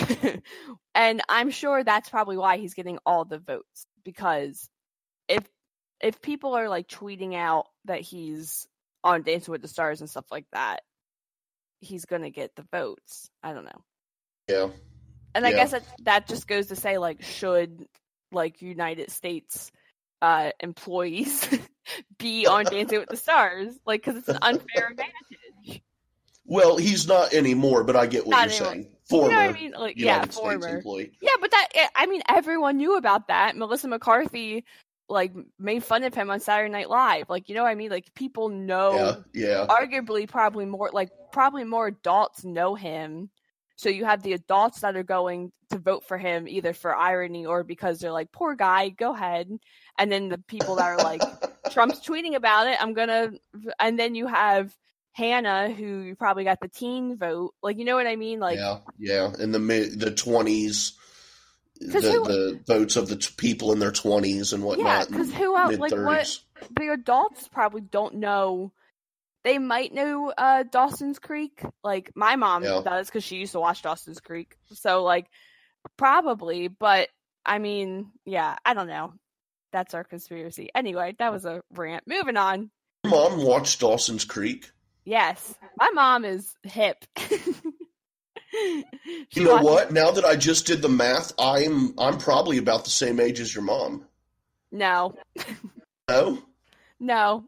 and 0.96 1.22
I'm 1.30 1.50
sure 1.50 1.84
that's 1.84 2.10
probably 2.10 2.38
why 2.38 2.58
he's 2.58 2.74
getting 2.74 3.00
all 3.06 3.26
the 3.26 3.40
votes 3.40 3.86
because 4.04 4.70
if 5.28 5.44
if 6.02 6.22
people 6.22 6.56
are 6.56 6.70
like 6.70 6.88
tweeting 6.88 7.36
out 7.36 7.68
that 7.86 8.02
he's 8.02 8.68
on 9.04 9.24
Dancing 9.24 9.52
with 9.52 9.62
the 9.62 9.68
Stars 9.68 10.02
and 10.02 10.10
stuff 10.10 10.26
like 10.32 10.46
that, 10.52 10.82
he's 11.80 12.06
going 12.06 12.24
to 12.24 12.30
get 12.32 12.56
the 12.56 12.66
votes. 12.72 13.30
I 13.44 13.54
don't 13.54 13.66
know. 13.66 13.84
Yeah. 14.48 14.68
And 15.36 15.46
I 15.46 15.52
Yeah. 15.52 15.58
guess 15.58 15.72
that 15.72 15.84
that 16.04 16.28
just 16.28 16.48
goes 16.48 16.68
to 16.68 16.76
say 16.76 16.98
like 16.98 17.24
should 17.24 17.86
like 18.32 18.62
United 18.62 19.12
States 19.12 19.72
uh 20.22 20.52
employees 20.60 21.48
be 22.20 22.48
on 22.48 22.68
Dancing 22.68 23.00
with 23.00 23.10
the 23.10 23.18
Stars 23.18 23.80
like 23.86 24.04
cuz 24.04 24.16
it's 24.16 24.30
an 24.30 24.38
unfair 24.42 24.88
advantage. 24.92 25.51
Well, 26.52 26.76
he's 26.76 27.08
not 27.08 27.34
anymore, 27.34 27.86
but 27.86 27.96
I 27.96 28.08
get 28.08 28.28
what 28.28 28.32
Not 28.32 28.50
you're 28.50 28.68
anymore. 28.68 28.74
saying. 28.74 28.88
Former 29.10 29.30
you 29.30 29.32
know 29.36 29.48
what 29.48 29.50
I 29.56 29.60
mean? 29.62 29.72
Like 29.72 29.96
yeah, 29.98 30.06
United 30.16 30.34
States 30.34 30.38
former. 30.44 30.68
employee. 30.68 31.12
Yeah, 31.22 31.30
but 31.40 31.50
that 31.52 31.68
I 31.96 32.06
mean 32.08 32.22
everyone 32.28 32.76
knew 32.76 32.98
about 32.98 33.30
that. 33.30 33.56
Melissa 33.56 33.88
McCarthy 33.88 34.66
like 35.08 35.32
made 35.58 35.82
fun 35.84 36.04
of 36.04 36.14
him 36.14 36.30
on 36.30 36.42
Saturday 36.42 36.70
Night 36.70 36.90
Live. 36.90 37.30
Like 37.30 37.48
you 37.48 37.56
know 37.56 37.64
what 37.64 37.70
I 37.70 37.76
mean? 37.76 37.90
Like 37.90 38.14
people 38.16 38.50
know 38.50 39.24
Yeah, 39.34 39.66
yeah. 39.66 39.66
arguably 39.70 40.28
probably 40.28 40.66
more 40.66 40.90
like 40.92 41.10
probably 41.32 41.64
more 41.64 41.88
adults 41.88 42.44
know 42.44 42.76
him 42.76 43.30
so 43.78 43.90
you 43.90 44.06
have 44.06 44.22
the 44.22 44.34
adults 44.34 44.82
that 44.82 44.96
are 44.96 45.04
going 45.04 45.52
to 45.72 45.80
vote 45.80 46.04
for 46.06 46.18
him 46.18 46.48
either 46.48 46.74
for 46.74 46.96
irony 46.96 47.46
or 47.46 47.64
because 47.64 48.00
they're 48.00 48.12
like 48.12 48.32
poor 48.32 48.54
guy 48.56 48.90
go 48.90 49.14
ahead 49.14 49.50
and 49.98 50.12
then 50.12 50.30
the 50.30 50.38
people 50.38 50.76
that 50.76 50.86
are 50.86 50.98
like 50.98 51.22
trump's 51.72 52.00
tweeting 52.06 52.36
about 52.36 52.68
it 52.68 52.78
i'm 52.82 52.94
gonna 52.94 53.32
and 53.80 53.98
then 53.98 54.14
you 54.14 54.28
have 54.28 54.76
hannah 55.14 55.70
who 55.72 56.16
probably 56.16 56.44
got 56.46 56.60
the 56.62 56.68
teen 56.70 57.18
vote 57.18 57.54
like 57.62 57.78
you 57.78 57.84
know 57.86 57.96
what 57.96 58.08
i 58.08 58.16
mean 58.16 58.40
like 58.40 58.58
yeah, 58.58 58.78
yeah. 58.98 59.32
In 59.40 59.52
the 59.52 59.60
mid 59.60 60.00
the 60.00 60.12
twenties, 60.12 60.94
the, 61.80 62.00
who- 62.02 62.24
the 62.26 62.60
votes 62.66 62.96
of 62.96 63.10
the 63.10 63.18
t- 63.18 63.34
people 63.38 63.72
in 63.74 63.80
their 63.80 63.92
twenties 63.92 64.54
and 64.54 64.64
whatnot. 64.64 64.86
Yeah, 64.86 65.06
because 65.10 65.34
who 65.34 65.58
else? 65.58 65.78
Like 65.78 65.92
what? 65.92 66.40
The 66.80 66.90
adults 66.94 67.48
probably 67.50 67.82
don't 67.82 68.16
know. 68.16 68.72
They 69.44 69.58
might 69.58 69.92
know 69.94 70.32
uh, 70.38 70.64
Dawson's 70.64 71.18
Creek. 71.20 71.62
Like 71.84 72.12
my 72.16 72.36
mom 72.36 72.64
Yeah. 72.64 72.82
does 72.86 73.08
because 73.08 73.24
she 73.24 73.38
used 73.38 73.54
to 73.54 73.60
watch 73.60 73.82
Dawson's 73.82 74.20
Creek. 74.20 74.56
So 74.74 75.04
like 75.04 75.26
probably, 75.98 76.68
but 76.68 77.10
I 77.46 77.60
mean, 77.60 78.12
yeah, 78.26 78.56
I 78.64 78.74
don't 78.74 78.88
know. 78.88 79.14
That's 79.74 79.94
our 79.94 80.04
conspiracy. 80.04 80.70
Anyway, 80.76 81.16
that 81.20 81.32
was 81.34 81.46
a 81.46 81.62
rant. 81.74 82.04
Moving 82.06 82.38
on. 82.38 82.70
Mom 83.06 83.44
watched 83.44 83.80
Dawson's 83.80 84.26
Creek. 84.26 84.70
Yes, 85.06 85.56
my 85.78 85.90
mom 85.94 86.26
is 86.26 86.56
hip. 86.64 87.06
You 89.34 89.44
know 89.46 89.52
watches- 89.54 89.66
what? 89.70 89.92
Now 89.94 90.12
that 90.12 90.26
I 90.26 90.36
just 90.36 90.66
did 90.68 90.82
the 90.82 90.90
math, 90.90 91.32
I'm 91.40 91.98
I'm 91.98 92.18
probably 92.18 92.58
about 92.58 92.84
the 92.84 92.90
same 92.90 93.20
age 93.22 93.40
as 93.40 93.56
your 93.56 93.64
mom. 93.64 94.06
No, 94.74 95.16
No. 96.10 96.38
no. 97.00 97.46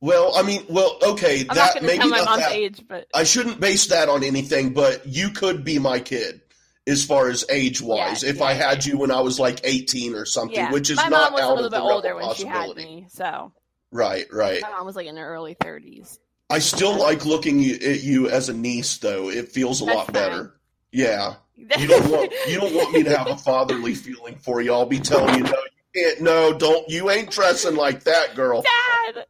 Well, 0.00 0.32
I 0.34 0.42
mean, 0.42 0.64
well, 0.68 0.98
okay, 1.00 1.46
I'm 1.48 1.54
that 1.54 1.80
maybe 1.80 1.98
tell 1.98 2.08
my 2.08 2.16
not 2.18 2.24
mom's 2.26 2.42
that. 2.42 2.52
age, 2.52 2.82
but 2.88 3.06
I 3.14 3.22
shouldn't 3.22 3.60
base 3.60 3.86
that 3.86 4.08
on 4.08 4.24
anything, 4.24 4.72
but 4.74 5.06
you 5.06 5.30
could 5.30 5.62
be 5.62 5.78
my 5.78 6.00
kid 6.00 6.40
as 6.88 7.04
far 7.04 7.28
as 7.28 7.44
age 7.48 7.80
wise 7.80 8.24
Yeah, 8.24 8.30
if 8.30 8.36
yeah, 8.38 8.44
I 8.44 8.54
had 8.54 8.84
you 8.84 8.98
when 8.98 9.12
I 9.12 9.20
was 9.20 9.38
like 9.38 9.60
18 9.62 10.16
or 10.16 10.24
something, 10.24 10.72
which 10.72 10.90
is 10.90 10.96
my 10.96 11.06
not 11.08 11.30
mom 11.30 11.32
was 11.34 11.40
a 11.40 11.44
out 11.44 11.50
little 11.50 11.66
of 11.66 11.70
bit 11.72 11.80
older 11.80 12.16
when 12.16 12.34
she 12.34 12.46
had 12.46 12.74
me. 12.74 13.06
So 13.10 13.52
Right, 13.92 14.26
right. 14.32 14.60
my 14.60 14.70
mom 14.70 14.86
was 14.86 14.96
like 14.96 15.06
in 15.06 15.16
her 15.16 15.28
early 15.34 15.54
30s. 15.54 16.18
I 16.50 16.58
still 16.58 16.96
like 16.98 17.24
looking 17.24 17.64
at 17.64 18.02
you 18.02 18.28
as 18.28 18.48
a 18.48 18.52
niece, 18.54 18.98
though. 18.98 19.30
It 19.30 19.48
feels 19.50 19.80
a 19.80 19.84
That's 19.86 19.96
lot 19.96 20.06
fine. 20.06 20.12
better. 20.14 20.54
Yeah, 20.92 21.34
you 21.56 21.86
don't 21.86 22.10
want 22.10 22.32
you 22.48 22.60
don't 22.60 22.74
want 22.74 22.92
me 22.92 23.02
to 23.04 23.16
have 23.16 23.26
a 23.28 23.36
fatherly 23.36 23.94
feeling 23.96 24.36
for 24.36 24.60
you. 24.60 24.72
I'll 24.72 24.84
be 24.86 24.98
telling 25.00 25.36
you, 25.36 25.44
no, 25.44 25.50
you 25.50 26.02
can't. 26.04 26.20
No, 26.20 26.52
don't. 26.52 26.88
You 26.90 27.10
ain't 27.10 27.30
dressing 27.30 27.76
like 27.76 28.04
that, 28.04 28.34
girl. 28.34 28.62
Dad. 28.62 29.26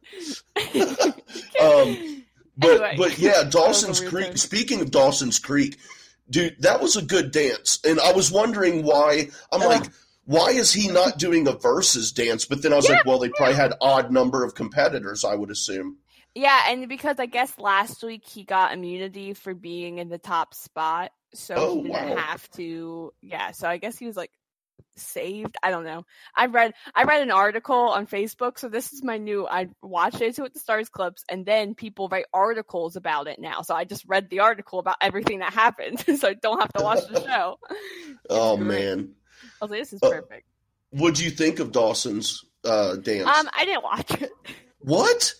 Um, 1.61 2.23
But 2.57 2.69
Anyway. 2.69 2.95
but 2.97 3.17
yeah, 3.17 3.43
Dawson's 3.49 3.99
Creek. 3.99 4.37
Speaking 4.37 4.81
of 4.81 4.91
Dawson's 4.91 5.39
Creek, 5.39 5.77
dude, 6.29 6.55
that 6.61 6.81
was 6.81 6.95
a 6.95 7.01
good 7.01 7.31
dance, 7.31 7.79
and 7.83 7.99
I 7.99 8.11
was 8.11 8.31
wondering 8.31 8.83
why. 8.83 9.29
I'm 9.51 9.61
Ugh. 9.61 9.67
like, 9.67 9.83
why 10.25 10.49
is 10.51 10.71
he 10.71 10.87
not 10.89 11.17
doing 11.17 11.47
a 11.47 11.53
versus 11.53 12.11
dance? 12.11 12.45
But 12.45 12.61
then 12.61 12.71
I 12.73 12.75
was 12.75 12.87
Yeah, 12.89 12.97
like, 12.97 13.05
well, 13.05 13.17
they 13.19 13.29
probably 13.29 13.55
had 13.55 13.73
odd 13.81 14.11
number 14.11 14.43
of 14.43 14.53
competitors. 14.53 15.25
I 15.25 15.33
would 15.35 15.49
assume. 15.49 15.97
Yeah, 16.35 16.61
and 16.69 16.87
because 16.89 17.17
I 17.19 17.25
guess 17.25 17.57
last 17.59 18.03
week 18.03 18.25
he 18.27 18.43
got 18.43 18.73
immunity 18.73 19.33
for 19.33 19.53
being 19.53 19.97
in 19.99 20.09
the 20.09 20.17
top 20.17 20.53
spot, 20.53 21.11
so 21.33 21.55
Oh, 21.57 21.75
he 21.83 21.89
didn't 21.89 22.09
wow. 22.11 22.15
have 22.17 22.49
to. 22.51 23.13
Yeah, 23.21 23.51
so 23.51 23.67
I 23.67 23.77
guess 23.77 23.97
he 23.97 24.05
was 24.05 24.17
like 24.17 24.31
saved. 24.95 25.55
I 25.63 25.71
don't 25.71 25.83
know. 25.85 26.05
I 26.35 26.47
read 26.47 26.73
I 26.95 27.03
read 27.03 27.21
an 27.21 27.31
article 27.31 27.75
on 27.75 28.07
Facebook, 28.07 28.57
so 28.59 28.69
this 28.69 28.93
is 28.93 29.03
my 29.03 29.17
new. 29.17 29.47
I 29.47 29.69
watch 29.81 30.17
Dancing 30.19 30.43
with 30.43 30.53
the 30.53 30.59
Stars 30.59 30.89
clips, 30.89 31.23
and 31.29 31.45
then 31.45 31.75
people 31.75 32.07
write 32.09 32.25
articles 32.33 32.95
about 32.95 33.27
it 33.27 33.39
now. 33.39 33.61
So 33.61 33.75
I 33.75 33.83
just 33.85 34.05
read 34.07 34.29
the 34.29 34.39
article 34.39 34.79
about 34.79 34.95
everything 35.01 35.39
that 35.39 35.53
happened, 35.53 35.99
so 36.19 36.29
I 36.29 36.33
don't 36.33 36.59
have 36.59 36.73
to 36.73 36.83
watch 36.83 37.07
the 37.11 37.21
show. 37.27 37.59
Oh 38.29 38.57
great. 38.57 38.67
man, 38.67 39.09
I 39.61 39.65
was 39.65 39.71
like, 39.71 39.79
this 39.81 39.93
is 39.93 39.99
Uh, 40.03 40.09
perfect. 40.09 40.47
what'd 40.91 41.19
you 41.19 41.29
think 41.31 41.59
of 41.59 41.71
Dawson's 41.71 42.43
uh, 42.65 42.95
dance? 42.95 43.27
Um, 43.27 43.49
I 43.55 43.65
didn't 43.65 43.83
watch 43.83 44.11
it. 44.21 44.31
what? 44.79 45.33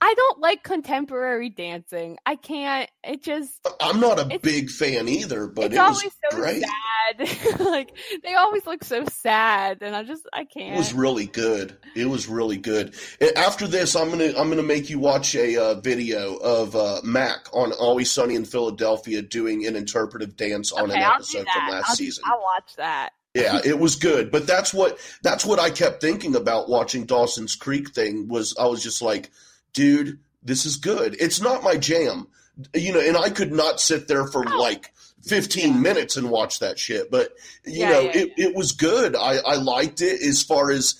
I 0.00 0.14
don't 0.14 0.40
like 0.40 0.62
contemporary 0.62 1.48
dancing. 1.48 2.18
I 2.26 2.36
can't. 2.36 2.90
It 3.02 3.22
just 3.22 3.66
I'm 3.80 3.98
not 3.98 4.20
a 4.20 4.38
big 4.38 4.70
fan 4.70 5.08
either, 5.08 5.46
but 5.46 5.66
it's 5.66 5.74
it 5.74 5.78
was 5.78 5.98
always 5.98 6.16
so 6.30 6.36
great. 6.36 6.62
sad. 6.62 7.60
like 7.60 7.96
they 8.22 8.34
always 8.34 8.66
look 8.66 8.84
so 8.84 9.04
sad, 9.06 9.78
and 9.80 9.96
I 9.96 10.02
just 10.02 10.26
I 10.32 10.44
can't. 10.44 10.74
It 10.74 10.78
was 10.78 10.92
really 10.92 11.26
good. 11.26 11.78
It 11.94 12.06
was 12.06 12.28
really 12.28 12.58
good. 12.58 12.94
And 13.20 13.36
after 13.36 13.66
this, 13.66 13.96
I'm 13.96 14.10
gonna 14.10 14.34
I'm 14.36 14.50
gonna 14.50 14.62
make 14.62 14.90
you 14.90 14.98
watch 14.98 15.34
a 15.34 15.56
uh, 15.56 15.74
video 15.80 16.36
of 16.36 16.76
uh, 16.76 17.00
Mac 17.02 17.48
on 17.54 17.72
Always 17.72 18.10
Sunny 18.10 18.34
in 18.34 18.44
Philadelphia 18.44 19.22
doing 19.22 19.66
an 19.66 19.76
interpretive 19.76 20.36
dance 20.36 20.72
on 20.72 20.90
okay, 20.90 20.98
an 20.98 21.04
I'll 21.04 21.14
episode 21.14 21.46
from 21.48 21.68
last 21.70 21.90
I'll, 21.90 21.96
season. 21.96 22.24
I'll 22.26 22.42
watch 22.42 22.76
that. 22.76 23.10
Yeah, 23.34 23.60
it 23.64 23.78
was 23.78 23.96
good. 23.96 24.30
But 24.30 24.46
that's 24.46 24.72
what 24.72 24.98
that's 25.22 25.44
what 25.44 25.58
I 25.58 25.70
kept 25.70 26.00
thinking 26.00 26.36
about 26.36 26.68
watching 26.68 27.04
Dawson's 27.04 27.54
Creek 27.54 27.90
thing 27.90 28.28
was 28.28 28.54
I 28.58 28.66
was 28.66 28.82
just 28.82 29.02
like, 29.02 29.30
dude, 29.76 30.18
this 30.42 30.66
is 30.66 30.76
good. 30.76 31.16
It's 31.20 31.40
not 31.40 31.62
my 31.62 31.76
jam. 31.76 32.26
You 32.74 32.94
know, 32.94 33.00
and 33.00 33.16
I 33.16 33.28
could 33.30 33.52
not 33.52 33.80
sit 33.80 34.08
there 34.08 34.26
for 34.26 34.42
Oh. 34.48 34.58
like 34.58 34.92
15 35.24 35.82
minutes 35.82 36.16
and 36.16 36.30
watch 36.30 36.60
that 36.60 36.78
shit. 36.78 37.10
But 37.10 37.32
you 37.64 37.80
Yeah, 37.80 37.90
know, 37.90 38.00
yeah, 38.00 38.12
it, 38.16 38.32
it 38.38 38.54
was 38.54 38.72
good. 38.72 39.14
I, 39.14 39.36
I 39.38 39.56
liked 39.56 40.00
it 40.00 40.22
as 40.22 40.42
far 40.42 40.70
as 40.70 40.94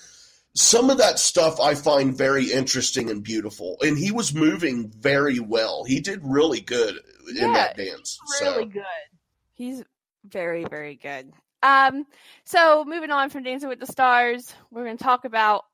some 0.55 0.91
of 0.91 0.99
that 0.99 1.19
stuff 1.19 1.59
I 1.61 1.75
find 1.75 2.17
very 2.17 2.53
interesting 2.53 3.09
and 3.11 3.23
beautiful. 3.23 3.79
And 3.81 3.97
he 3.97 4.13
was 4.13 4.35
moving 4.35 4.91
very 4.91 5.39
well. 5.41 5.85
He 5.85 6.01
did 6.01 6.21
really 6.23 6.61
good 6.61 6.99
in 7.31 7.53
that 7.55 7.77
dance. 7.77 8.19
Really 8.41 8.55
so 8.65 8.65
good. 8.67 8.85
He's 9.55 9.83
very 10.25 10.65
very 10.65 10.97
good. 10.97 11.33
Um. 11.63 12.05
So 12.45 12.85
moving 12.85 13.11
on 13.11 13.31
from 13.31 13.45
Dancing 13.45 13.69
with 13.71 13.81
the 13.81 13.87
Stars, 13.87 14.55
we're 14.71 14.85
going 14.85 14.99
to 14.99 15.03
talk 15.05 15.25
about 15.25 15.65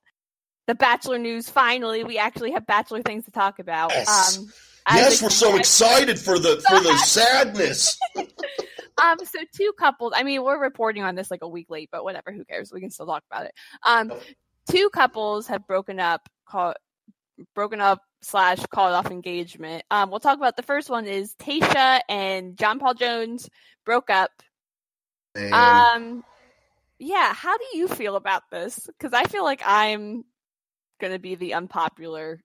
the 0.66 0.74
Bachelor 0.74 1.18
news. 1.18 1.48
Finally, 1.48 2.04
we 2.04 2.18
actually 2.18 2.52
have 2.52 2.66
Bachelor 2.66 3.02
things 3.02 3.24
to 3.24 3.30
talk 3.30 3.58
about. 3.58 3.90
Yes. 3.90 4.38
Um. 4.38 4.48
Yes, 4.90 5.22
we're 5.22 5.30
so 5.30 5.56
excited 5.56 6.18
for 6.18 6.38
the 6.38 6.60
for 6.68 6.80
the 6.80 6.96
sadness. 7.04 7.98
Um, 9.02 9.16
so 9.24 9.38
two 9.56 9.72
couples. 9.78 10.12
I 10.14 10.22
mean, 10.22 10.42
we're 10.42 10.60
reporting 10.60 11.02
on 11.02 11.14
this 11.14 11.30
like 11.30 11.42
a 11.42 11.48
week 11.48 11.70
late, 11.70 11.88
but 11.90 12.04
whatever. 12.04 12.30
Who 12.30 12.44
cares? 12.44 12.72
We 12.72 12.80
can 12.80 12.90
still 12.90 13.06
talk 13.06 13.24
about 13.30 13.46
it. 13.46 13.54
Um, 13.84 14.12
two 14.70 14.90
couples 14.90 15.46
have 15.48 15.66
broken 15.66 15.98
up. 15.98 16.28
Call, 16.46 16.74
broken 17.54 17.80
up 17.80 18.02
slash 18.20 18.64
called 18.66 18.92
off 18.92 19.10
engagement. 19.10 19.84
Um, 19.90 20.10
we'll 20.10 20.20
talk 20.20 20.36
about 20.36 20.56
the 20.56 20.62
first 20.62 20.90
one 20.90 21.06
is 21.06 21.34
Tayshia 21.36 22.00
and 22.08 22.56
John 22.56 22.78
Paul 22.78 22.94
Jones 22.94 23.48
broke 23.84 24.10
up. 24.10 24.30
Man. 25.34 25.52
Um, 25.52 26.24
yeah. 26.98 27.32
How 27.32 27.56
do 27.56 27.64
you 27.74 27.88
feel 27.88 28.16
about 28.16 28.42
this? 28.50 28.86
Because 28.86 29.12
I 29.12 29.24
feel 29.24 29.42
like 29.42 29.62
I'm 29.64 30.24
gonna 31.02 31.18
be 31.18 31.34
the 31.34 31.52
unpopular 31.54 32.40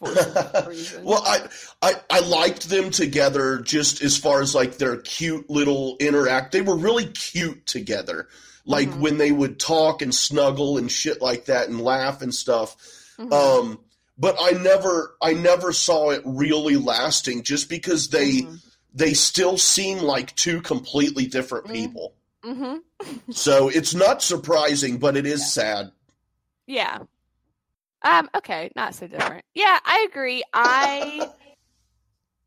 voice 0.00 0.16
of 0.26 0.34
the 0.34 0.64
reason. 0.68 1.04
well, 1.04 1.22
I, 1.24 1.46
I 1.82 1.94
I 2.10 2.20
liked 2.20 2.68
them 2.68 2.90
together 2.90 3.58
just 3.60 4.02
as 4.02 4.16
far 4.18 4.40
as 4.42 4.54
like 4.54 4.78
their 4.78 4.96
cute 4.96 5.48
little 5.48 5.96
interact. 6.00 6.50
They 6.52 6.62
were 6.62 6.76
really 6.76 7.06
cute 7.06 7.66
together. 7.66 8.26
Like 8.66 8.88
Mhm. 8.88 9.00
when 9.00 9.18
they 9.18 9.30
would 9.30 9.60
talk 9.60 10.00
and 10.00 10.14
snuggle 10.14 10.78
and 10.78 10.90
shit 10.90 11.20
like 11.20 11.44
that 11.44 11.68
and 11.68 11.80
laugh 11.80 12.22
and 12.22 12.34
stuff. 12.34 12.76
Mhm. 13.18 13.30
Um, 13.32 13.80
but 14.16 14.36
I 14.40 14.52
never 14.52 15.14
I 15.22 15.34
never 15.34 15.72
saw 15.72 16.10
it 16.10 16.22
really 16.24 16.76
lasting 16.76 17.42
just 17.42 17.68
because 17.68 18.08
they 18.08 18.40
Mhm. 18.40 18.60
they 18.94 19.12
still 19.12 19.58
seem 19.58 19.98
like 19.98 20.34
two 20.34 20.62
completely 20.62 21.26
different 21.26 21.66
Mhm. 21.66 21.72
people. 21.74 22.14
Mhm. 22.42 22.80
So 23.32 23.68
it's 23.68 23.92
not 23.92 24.22
surprising, 24.22 24.96
but 24.98 25.16
it 25.16 25.26
is 25.26 25.52
sad. 25.52 25.90
Yeah. 26.66 27.00
Um, 28.04 28.28
okay, 28.36 28.70
not 28.76 28.94
so 28.94 29.06
different. 29.06 29.44
Yeah, 29.54 29.78
I 29.84 30.06
agree. 30.10 30.42
I 30.52 31.28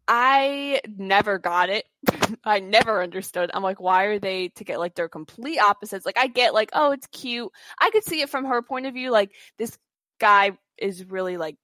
I 0.07 0.81
never 0.97 1.39
got 1.39 1.69
it. 1.69 1.85
I 2.45 2.59
never 2.59 3.01
understood. 3.01 3.51
I'm 3.53 3.63
like, 3.63 3.81
why 3.81 4.05
are 4.05 4.19
they 4.19 4.49
to 4.49 4.63
get 4.63 4.79
like 4.79 4.95
they're 4.95 5.09
complete 5.09 5.59
opposites? 5.59 6.05
Like 6.05 6.17
I 6.17 6.27
get 6.27 6.53
like, 6.53 6.69
oh, 6.73 6.91
it's 6.91 7.07
cute. 7.07 7.51
I 7.79 7.89
could 7.89 8.03
see 8.03 8.21
it 8.21 8.29
from 8.29 8.45
her 8.45 8.61
point 8.61 8.85
of 8.85 8.93
view, 8.93 9.11
like 9.11 9.31
this 9.57 9.77
guy 10.19 10.51
is 10.77 11.03
really 11.05 11.37
like 11.37 11.57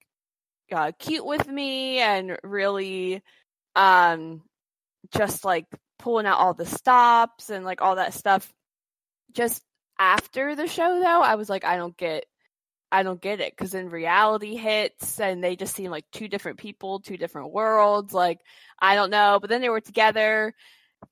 uh, 0.72 0.92
cute 0.98 1.24
with 1.24 1.46
me 1.46 1.98
and 1.98 2.36
really 2.42 3.22
um 3.76 4.42
just 5.16 5.44
like 5.44 5.66
pulling 5.98 6.26
out 6.26 6.38
all 6.38 6.54
the 6.54 6.66
stops 6.66 7.50
and 7.50 7.64
like 7.64 7.82
all 7.82 7.96
that 7.96 8.14
stuff 8.14 8.52
just 9.32 9.62
after 9.98 10.56
the 10.56 10.66
show 10.66 11.00
though 11.00 11.20
i 11.22 11.34
was 11.34 11.48
like 11.48 11.64
i 11.64 11.76
don't 11.76 11.96
get 11.96 12.24
i 12.92 13.02
don't 13.02 13.20
get 13.20 13.40
it 13.40 13.52
because 13.56 13.72
then 13.72 13.88
reality 13.88 14.56
hits 14.56 15.20
and 15.20 15.42
they 15.42 15.56
just 15.56 15.74
seem 15.74 15.90
like 15.90 16.04
two 16.12 16.28
different 16.28 16.58
people 16.58 17.00
two 17.00 17.16
different 17.16 17.52
worlds 17.52 18.12
like 18.12 18.40
i 18.80 18.94
don't 18.94 19.10
know 19.10 19.38
but 19.40 19.50
then 19.50 19.60
they 19.60 19.68
were 19.68 19.80
together 19.80 20.54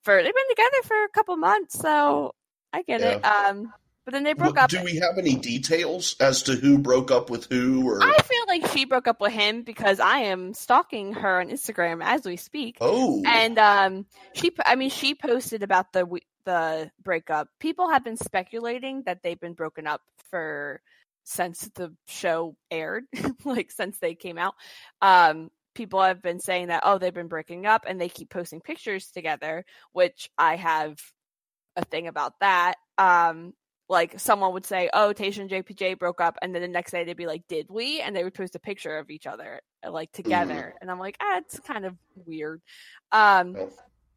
for 0.02 0.16
they've 0.16 0.24
been 0.34 0.48
together 0.50 0.82
for 0.84 1.04
a 1.04 1.08
couple 1.10 1.36
months 1.36 1.78
so 1.78 2.34
i 2.72 2.82
get 2.82 3.00
it 3.00 3.24
um 3.24 3.72
but 4.04 4.14
then 4.14 4.24
they 4.24 4.32
broke 4.32 4.56
Well, 4.56 4.64
up 4.64 4.70
Do 4.70 4.82
we 4.82 4.96
have 4.96 5.16
any 5.16 5.36
details 5.36 6.16
as 6.18 6.42
to 6.44 6.54
who 6.54 6.76
broke 6.76 7.12
up 7.12 7.30
with 7.30 7.46
who 7.48 7.88
or? 7.88 8.02
I 8.02 8.16
feel 8.18 8.44
like 8.48 8.66
she 8.72 8.84
broke 8.84 9.06
up 9.06 9.20
with 9.20 9.32
him 9.32 9.62
because 9.62 10.00
i 10.00 10.18
am 10.18 10.54
stalking 10.54 11.12
her 11.14 11.40
on 11.40 11.50
instagram 11.50 12.02
as 12.02 12.24
we 12.24 12.36
speak. 12.36 12.78
Oh. 12.80 13.22
and 13.24 13.58
um 13.58 14.06
she, 14.34 14.50
I 14.66 14.74
mean 14.74 14.90
she 14.90 15.14
posted 15.14 15.62
about 15.62 15.92
the 15.92 16.04
the 16.44 16.90
breakup. 17.02 17.48
People 17.60 17.90
have 17.90 18.04
been 18.04 18.16
speculating 18.16 19.02
that 19.06 19.22
they've 19.22 19.38
been 19.38 19.54
broken 19.54 19.86
up 19.86 20.00
for 20.30 20.80
since 21.24 21.68
the 21.74 21.94
show 22.06 22.56
aired 22.70 23.04
like 23.44 23.70
since 23.70 23.98
they 23.98 24.14
came 24.14 24.38
out 24.38 24.54
um 25.00 25.50
people 25.74 26.02
have 26.02 26.20
been 26.20 26.40
saying 26.40 26.68
that 26.68 26.82
oh 26.84 26.98
they've 26.98 27.14
been 27.14 27.28
breaking 27.28 27.64
up 27.66 27.84
and 27.86 28.00
they 28.00 28.08
keep 28.08 28.28
posting 28.28 28.60
pictures 28.60 29.10
together 29.10 29.64
which 29.92 30.30
i 30.36 30.56
have 30.56 30.96
a 31.76 31.84
thing 31.84 32.08
about 32.08 32.34
that. 32.40 32.74
Um, 32.98 33.54
like 33.88 34.18
someone 34.18 34.54
would 34.54 34.64
say, 34.64 34.88
"Oh, 34.92 35.12
Tayshia 35.14 35.40
and 35.40 35.50
JPJ 35.50 35.98
broke 35.98 36.20
up," 36.20 36.38
and 36.40 36.54
then 36.54 36.62
the 36.62 36.68
next 36.68 36.92
day 36.92 37.04
they'd 37.04 37.16
be 37.16 37.26
like, 37.26 37.46
"Did 37.48 37.66
we?" 37.68 38.00
And 38.00 38.16
they 38.16 38.24
would 38.24 38.34
post 38.34 38.54
a 38.54 38.60
picture 38.60 38.96
of 38.98 39.10
each 39.10 39.26
other 39.26 39.60
uh, 39.86 39.90
like 39.90 40.12
together, 40.12 40.54
mm-hmm. 40.54 40.76
and 40.80 40.90
I'm 40.90 40.98
like, 40.98 41.16
"Ah, 41.20 41.38
it's 41.38 41.60
kind 41.60 41.84
of 41.84 41.96
weird." 42.14 42.62
Um, 43.10 43.56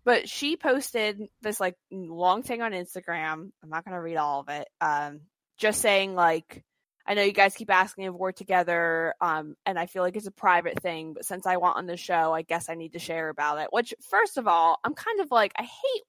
but 0.05 0.29
she 0.29 0.55
posted 0.55 1.19
this 1.41 1.59
like 1.59 1.75
long 1.91 2.43
thing 2.43 2.61
on 2.61 2.71
Instagram. 2.71 3.51
I'm 3.63 3.69
not 3.69 3.83
gonna 3.83 4.01
read 4.01 4.17
all 4.17 4.41
of 4.41 4.49
it. 4.49 4.67
Um, 4.81 5.21
just 5.57 5.81
saying 5.81 6.15
like. 6.15 6.63
I 7.07 7.13
know 7.13 7.21
you 7.21 7.33
guys 7.33 7.53
keep 7.53 7.71
asking 7.71 8.05
if 8.05 8.13
we're 8.13 8.31
together, 8.31 9.13
um, 9.21 9.55
and 9.65 9.77
I 9.77 9.85
feel 9.85 10.01
like 10.01 10.15
it's 10.15 10.25
a 10.25 10.31
private 10.31 10.81
thing, 10.81 11.13
but 11.13 11.25
since 11.25 11.45
I 11.45 11.57
want 11.57 11.77
on 11.77 11.85
the 11.85 11.97
show, 11.97 12.33
I 12.33 12.41
guess 12.41 12.67
I 12.67 12.75
need 12.75 12.93
to 12.93 12.99
share 12.99 13.29
about 13.29 13.59
it. 13.59 13.67
Which, 13.71 13.93
first 14.01 14.37
of 14.37 14.47
all, 14.47 14.79
I'm 14.83 14.95
kind 14.95 15.19
of 15.19 15.29
like, 15.29 15.53
I 15.57 15.63
hate 15.63 16.03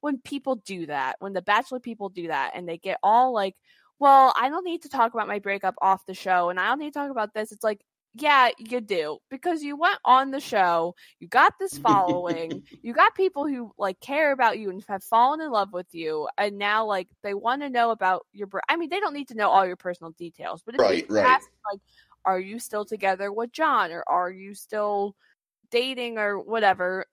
when 0.00 0.18
people 0.18 0.56
do 0.56 0.86
that, 0.86 1.16
when 1.18 1.32
the 1.32 1.42
Bachelor 1.42 1.80
people 1.80 2.10
do 2.10 2.28
that, 2.28 2.52
and 2.54 2.68
they 2.68 2.78
get 2.78 2.98
all 3.02 3.32
like, 3.32 3.56
well, 3.98 4.32
I 4.38 4.48
don't 4.48 4.64
need 4.64 4.82
to 4.82 4.88
talk 4.88 5.14
about 5.14 5.26
my 5.26 5.40
breakup 5.40 5.74
off 5.82 6.06
the 6.06 6.14
show, 6.14 6.50
and 6.50 6.60
I 6.60 6.68
don't 6.68 6.78
need 6.78 6.92
to 6.92 6.98
talk 6.98 7.10
about 7.10 7.34
this. 7.34 7.50
It's 7.50 7.64
like, 7.64 7.80
yeah, 8.18 8.50
you 8.58 8.80
do 8.80 9.18
because 9.30 9.62
you 9.62 9.76
went 9.76 9.98
on 10.04 10.30
the 10.30 10.40
show, 10.40 10.94
you 11.20 11.28
got 11.28 11.54
this 11.58 11.76
following, 11.78 12.62
you 12.82 12.92
got 12.92 13.14
people 13.14 13.46
who 13.46 13.72
like 13.78 14.00
care 14.00 14.32
about 14.32 14.58
you 14.58 14.70
and 14.70 14.82
have 14.88 15.04
fallen 15.04 15.40
in 15.40 15.50
love 15.50 15.72
with 15.72 15.88
you, 15.92 16.28
and 16.38 16.58
now 16.58 16.86
like 16.86 17.08
they 17.22 17.34
want 17.34 17.62
to 17.62 17.70
know 17.70 17.90
about 17.90 18.26
your. 18.32 18.48
I 18.68 18.76
mean, 18.76 18.88
they 18.88 19.00
don't 19.00 19.14
need 19.14 19.28
to 19.28 19.36
know 19.36 19.50
all 19.50 19.66
your 19.66 19.76
personal 19.76 20.12
details, 20.12 20.62
but 20.64 20.76
right, 20.78 21.06
right. 21.10 21.26
Ask, 21.26 21.48
like, 21.70 21.80
are 22.24 22.40
you 22.40 22.58
still 22.58 22.84
together 22.84 23.32
with 23.32 23.52
John, 23.52 23.92
or 23.92 24.04
are 24.08 24.30
you 24.30 24.54
still 24.54 25.14
dating, 25.70 26.18
or 26.18 26.38
whatever? 26.38 27.06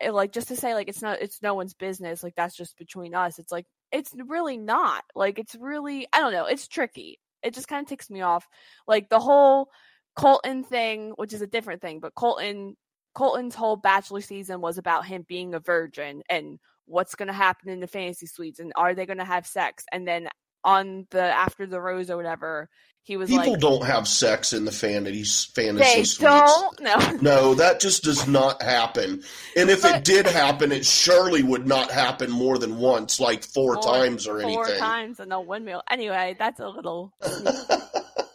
it, 0.00 0.12
like 0.12 0.32
just 0.32 0.48
to 0.48 0.56
say 0.56 0.74
like 0.74 0.88
it's 0.88 1.02
not 1.02 1.20
it's 1.20 1.42
no 1.42 1.54
one's 1.54 1.74
business 1.74 2.22
like 2.22 2.34
that's 2.34 2.56
just 2.56 2.76
between 2.78 3.14
us 3.14 3.38
it's 3.38 3.52
like 3.52 3.66
it's 3.92 4.14
really 4.26 4.56
not 4.56 5.04
like 5.14 5.38
it's 5.38 5.54
really 5.54 6.06
i 6.12 6.20
don't 6.20 6.32
know 6.32 6.46
it's 6.46 6.66
tricky 6.66 7.18
it 7.42 7.54
just 7.54 7.68
kind 7.68 7.82
of 7.82 7.88
ticks 7.88 8.10
me 8.10 8.22
off 8.22 8.48
like 8.86 9.08
the 9.08 9.20
whole 9.20 9.68
colton 10.16 10.64
thing 10.64 11.12
which 11.16 11.32
is 11.32 11.42
a 11.42 11.46
different 11.46 11.80
thing 11.80 12.00
but 12.00 12.14
colton 12.14 12.76
colton's 13.14 13.54
whole 13.54 13.76
bachelor 13.76 14.20
season 14.20 14.60
was 14.60 14.78
about 14.78 15.06
him 15.06 15.24
being 15.28 15.54
a 15.54 15.60
virgin 15.60 16.22
and 16.28 16.58
what's 16.90 17.14
going 17.14 17.28
to 17.28 17.32
happen 17.32 17.68
in 17.68 17.80
the 17.80 17.86
fantasy 17.86 18.26
suites 18.26 18.58
and 18.58 18.72
are 18.76 18.94
they 18.94 19.06
going 19.06 19.18
to 19.18 19.24
have 19.24 19.46
sex? 19.46 19.84
And 19.92 20.06
then 20.06 20.28
on 20.62 21.06
the 21.10 21.22
after 21.22 21.66
the 21.66 21.80
rose 21.80 22.10
or 22.10 22.16
whatever 22.18 22.68
he 23.02 23.16
was 23.16 23.30
people 23.30 23.52
like, 23.52 23.60
don't 23.60 23.84
have 23.86 24.06
sex 24.06 24.52
in 24.52 24.66
the 24.66 24.70
fantasy 24.70 25.24
fantasy 25.54 25.84
they 25.84 26.04
suites. 26.04 26.18
don't? 26.18 26.80
No. 26.80 27.18
No 27.22 27.54
that 27.54 27.80
just 27.80 28.02
does 28.02 28.28
not 28.28 28.60
happen. 28.60 29.22
And 29.56 29.70
if 29.70 29.82
but, 29.82 29.96
it 29.96 30.04
did 30.04 30.26
happen 30.26 30.70
it 30.70 30.84
surely 30.84 31.42
would 31.42 31.66
not 31.66 31.90
happen 31.90 32.30
more 32.30 32.58
than 32.58 32.76
once 32.76 33.18
like 33.18 33.42
four, 33.42 33.80
four 33.80 33.82
times 33.82 34.26
or 34.26 34.38
anything. 34.40 34.54
four 34.54 34.76
times 34.76 35.18
in 35.18 35.32
a 35.32 35.40
windmill. 35.40 35.82
Anyway 35.90 36.36
that's 36.38 36.60
a 36.60 36.68
little 36.68 37.14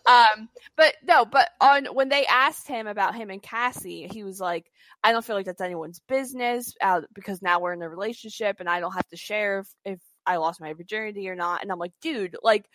um 0.08 0.50
but 0.78 0.94
no 1.04 1.26
but 1.26 1.50
on 1.62 1.86
when 1.88 2.10
they 2.10 2.26
asked 2.28 2.68
him 2.68 2.86
about 2.88 3.16
him 3.16 3.30
and 3.30 3.42
cassie 3.42 4.08
he 4.12 4.24
was 4.24 4.40
like 4.40 4.72
i 5.04 5.12
don't 5.12 5.26
feel 5.26 5.36
like 5.36 5.46
that's 5.46 5.62
anyone's 5.62 6.00
business 6.08 6.76
uh, 6.82 7.02
because 7.14 7.42
now 7.42 7.60
we're 7.60 7.74
in 7.74 7.82
a 7.82 7.90
relationship 7.90 8.58
and 8.60 8.70
i 8.70 8.80
don't 8.80 8.94
have 8.94 9.08
to 9.08 9.18
share 9.18 9.60
if, 9.60 9.68
if 9.94 10.00
I 10.26 10.38
lost 10.38 10.62
my 10.62 10.74
virginity 10.74 11.30
or 11.30 11.36
not. 11.36 11.62
And 11.62 11.72
I'm 11.72 11.80
like, 11.80 11.94
dude, 12.02 12.36
like 12.44 12.66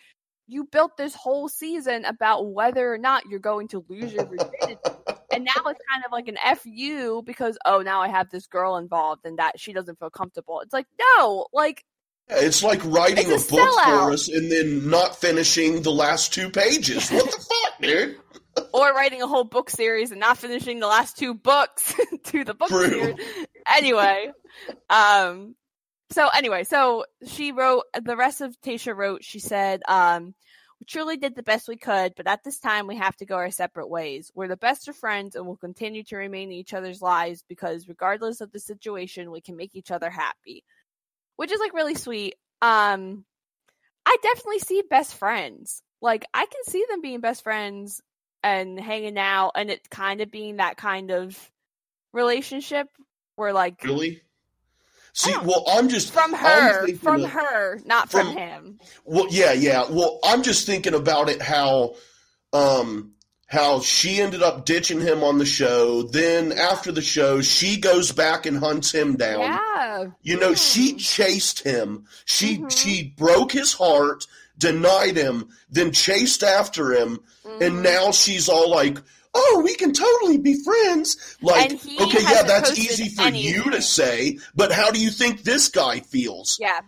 you 0.47 0.65
built 0.65 0.97
this 0.97 1.15
whole 1.15 1.47
season 1.47 2.05
about 2.05 2.51
whether 2.51 2.91
or 2.91 2.97
not 2.97 3.25
you're 3.27 3.39
going 3.39 3.67
to 3.69 3.85
lose 3.87 4.13
your 4.13 4.25
virginity. 4.25 4.77
and 5.33 5.45
now 5.45 5.61
it's 5.65 5.79
kind 5.89 6.03
of 6.05 6.11
like 6.11 6.27
an 6.27 6.37
fu 6.57 7.21
because 7.23 7.57
oh 7.65 7.81
now 7.81 8.01
I 8.01 8.09
have 8.09 8.29
this 8.29 8.47
girl 8.47 8.77
involved 8.77 9.25
and 9.25 9.39
that 9.39 9.59
she 9.59 9.73
doesn't 9.73 9.99
feel 9.99 10.09
comfortable. 10.09 10.61
It's 10.61 10.73
like 10.73 10.87
no, 11.17 11.47
like 11.53 11.85
it's 12.29 12.63
like 12.63 12.83
writing 12.85 13.29
it's 13.29 13.51
a, 13.51 13.55
a 13.55 13.57
book 13.57 13.73
for 13.83 14.11
us 14.11 14.29
and 14.29 14.51
then 14.51 14.89
not 14.89 15.19
finishing 15.19 15.81
the 15.81 15.91
last 15.91 16.33
two 16.33 16.49
pages. 16.49 17.09
What 17.09 17.25
the 17.25 17.31
fuck, 17.71 17.81
dude? 17.81 18.17
or 18.73 18.93
writing 18.93 19.21
a 19.21 19.27
whole 19.27 19.43
book 19.43 19.69
series 19.69 20.11
and 20.11 20.19
not 20.19 20.37
finishing 20.37 20.79
the 20.79 20.87
last 20.87 21.17
two 21.17 21.33
books 21.33 21.93
to 22.25 22.43
the 22.43 22.53
book 22.53 22.69
True. 22.69 22.89
series. 22.89 23.15
Anyway, 23.67 24.31
um, 24.89 25.55
so 26.11 26.27
anyway, 26.27 26.63
so 26.63 27.05
she 27.25 27.51
wrote 27.51 27.83
the 28.01 28.17
rest 28.17 28.41
of 28.41 28.59
Tayshia 28.61 28.95
wrote. 28.95 29.23
She 29.23 29.39
said, 29.39 29.81
um, 29.87 30.35
"We 30.79 30.85
truly 30.85 31.17
did 31.17 31.35
the 31.35 31.43
best 31.43 31.67
we 31.67 31.77
could, 31.77 32.13
but 32.17 32.27
at 32.27 32.43
this 32.43 32.59
time 32.59 32.87
we 32.87 32.97
have 32.97 33.15
to 33.17 33.25
go 33.25 33.35
our 33.35 33.51
separate 33.51 33.89
ways. 33.89 34.31
We're 34.35 34.49
the 34.49 34.57
best 34.57 34.87
of 34.87 34.97
friends, 34.97 35.35
and 35.35 35.45
we'll 35.45 35.55
continue 35.55 36.03
to 36.05 36.17
remain 36.17 36.49
in 36.49 36.57
each 36.57 36.73
other's 36.73 37.01
lives 37.01 37.45
because, 37.47 37.87
regardless 37.87 38.41
of 38.41 38.51
the 38.51 38.59
situation, 38.59 39.31
we 39.31 39.41
can 39.41 39.55
make 39.55 39.75
each 39.75 39.91
other 39.91 40.09
happy." 40.09 40.63
Which 41.41 41.51
is 41.51 41.59
like 41.59 41.73
really 41.73 41.95
sweet. 41.95 42.35
Um, 42.61 43.25
I 44.05 44.15
definitely 44.21 44.59
see 44.59 44.83
best 44.87 45.15
friends. 45.15 45.81
Like 45.99 46.23
I 46.35 46.45
can 46.45 46.63
see 46.67 46.85
them 46.87 47.01
being 47.01 47.19
best 47.19 47.41
friends 47.41 47.99
and 48.43 48.79
hanging 48.79 49.17
out, 49.17 49.53
and 49.55 49.71
it 49.71 49.89
kind 49.89 50.21
of 50.21 50.29
being 50.29 50.57
that 50.57 50.77
kind 50.77 51.09
of 51.09 51.49
relationship 52.13 52.89
where 53.37 53.53
like 53.53 53.83
really 53.83 54.21
See, 55.13 55.33
well, 55.43 55.65
I'm 55.67 55.89
just 55.89 56.13
from 56.13 56.31
her, 56.31 56.95
from 56.97 57.25
of, 57.25 57.31
her, 57.31 57.81
not 57.85 58.11
from, 58.11 58.27
from, 58.27 58.37
him. 58.37 58.79
Well, 59.03 59.25
yeah, 59.31 59.53
yeah. 59.53 59.85
Well, 59.89 60.19
I'm 60.23 60.43
just 60.43 60.67
thinking 60.67 60.93
about 60.93 61.27
it 61.27 61.41
how, 61.41 61.95
um, 62.53 63.13
how 63.51 63.81
she 63.81 64.21
ended 64.21 64.41
up 64.41 64.65
ditching 64.65 65.01
him 65.01 65.23
on 65.23 65.37
the 65.37 65.45
show. 65.45 66.03
Then 66.03 66.53
after 66.53 66.91
the 66.91 67.01
show, 67.01 67.41
she 67.41 67.77
goes 67.77 68.13
back 68.13 68.45
and 68.45 68.57
hunts 68.57 68.93
him 68.93 69.17
down. 69.17 69.41
Yeah. 69.41 70.05
You 70.21 70.39
know, 70.39 70.53
she 70.53 70.93
chased 70.93 71.61
him. 71.61 72.05
She 72.23 72.55
mm-hmm. 72.55 72.69
she 72.69 73.13
broke 73.17 73.51
his 73.51 73.73
heart, 73.73 74.25
denied 74.57 75.17
him, 75.17 75.49
then 75.69 75.91
chased 75.91 76.43
after 76.43 76.93
him, 76.93 77.19
mm-hmm. 77.45 77.61
and 77.61 77.83
now 77.83 78.11
she's 78.11 78.47
all 78.47 78.71
like 78.71 78.97
oh, 79.33 79.61
we 79.63 79.75
can 79.75 79.93
totally 79.93 80.37
be 80.37 80.61
friends. 80.61 81.37
Like, 81.41 81.71
okay, 81.71 82.21
yeah, 82.21 82.43
that's 82.43 82.77
easy 82.77 83.07
for 83.07 83.21
anything. 83.21 83.53
you 83.53 83.71
to 83.71 83.81
say, 83.81 84.39
but 84.55 84.73
how 84.73 84.91
do 84.91 85.01
you 85.01 85.09
think 85.09 85.43
this 85.43 85.69
guy 85.69 86.01
feels? 86.01 86.57
Yeah. 86.59 86.81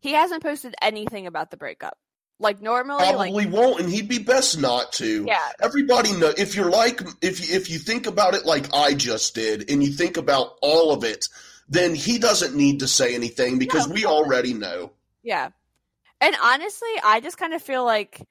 He 0.00 0.12
hasn't 0.12 0.42
posted 0.42 0.74
anything 0.80 1.26
about 1.26 1.50
the 1.50 1.58
breakup. 1.58 1.98
Like 2.40 2.62
normally, 2.62 2.98
probably 2.98 3.46
like, 3.46 3.52
won't, 3.52 3.80
and 3.80 3.90
he'd 3.90 4.08
be 4.08 4.20
best 4.20 4.60
not 4.60 4.92
to. 4.94 5.24
Yeah, 5.26 5.48
everybody 5.60 6.12
know 6.12 6.32
if 6.36 6.54
you're 6.54 6.70
like 6.70 7.00
if 7.20 7.48
you, 7.48 7.56
if 7.56 7.68
you 7.68 7.78
think 7.78 8.06
about 8.06 8.34
it 8.34 8.46
like 8.46 8.72
I 8.72 8.94
just 8.94 9.34
did, 9.34 9.70
and 9.70 9.82
you 9.82 9.90
think 9.90 10.16
about 10.16 10.56
all 10.62 10.92
of 10.92 11.02
it, 11.02 11.26
then 11.68 11.96
he 11.96 12.18
doesn't 12.18 12.54
need 12.54 12.80
to 12.80 12.88
say 12.88 13.14
anything 13.16 13.58
because 13.58 13.88
no, 13.88 13.94
we 13.94 14.04
already 14.04 14.54
know. 14.54 14.92
Yeah, 15.24 15.50
and 16.20 16.36
honestly, 16.40 16.90
I 17.04 17.18
just 17.20 17.38
kind 17.38 17.54
of 17.54 17.62
feel 17.62 17.84
like 17.84 18.24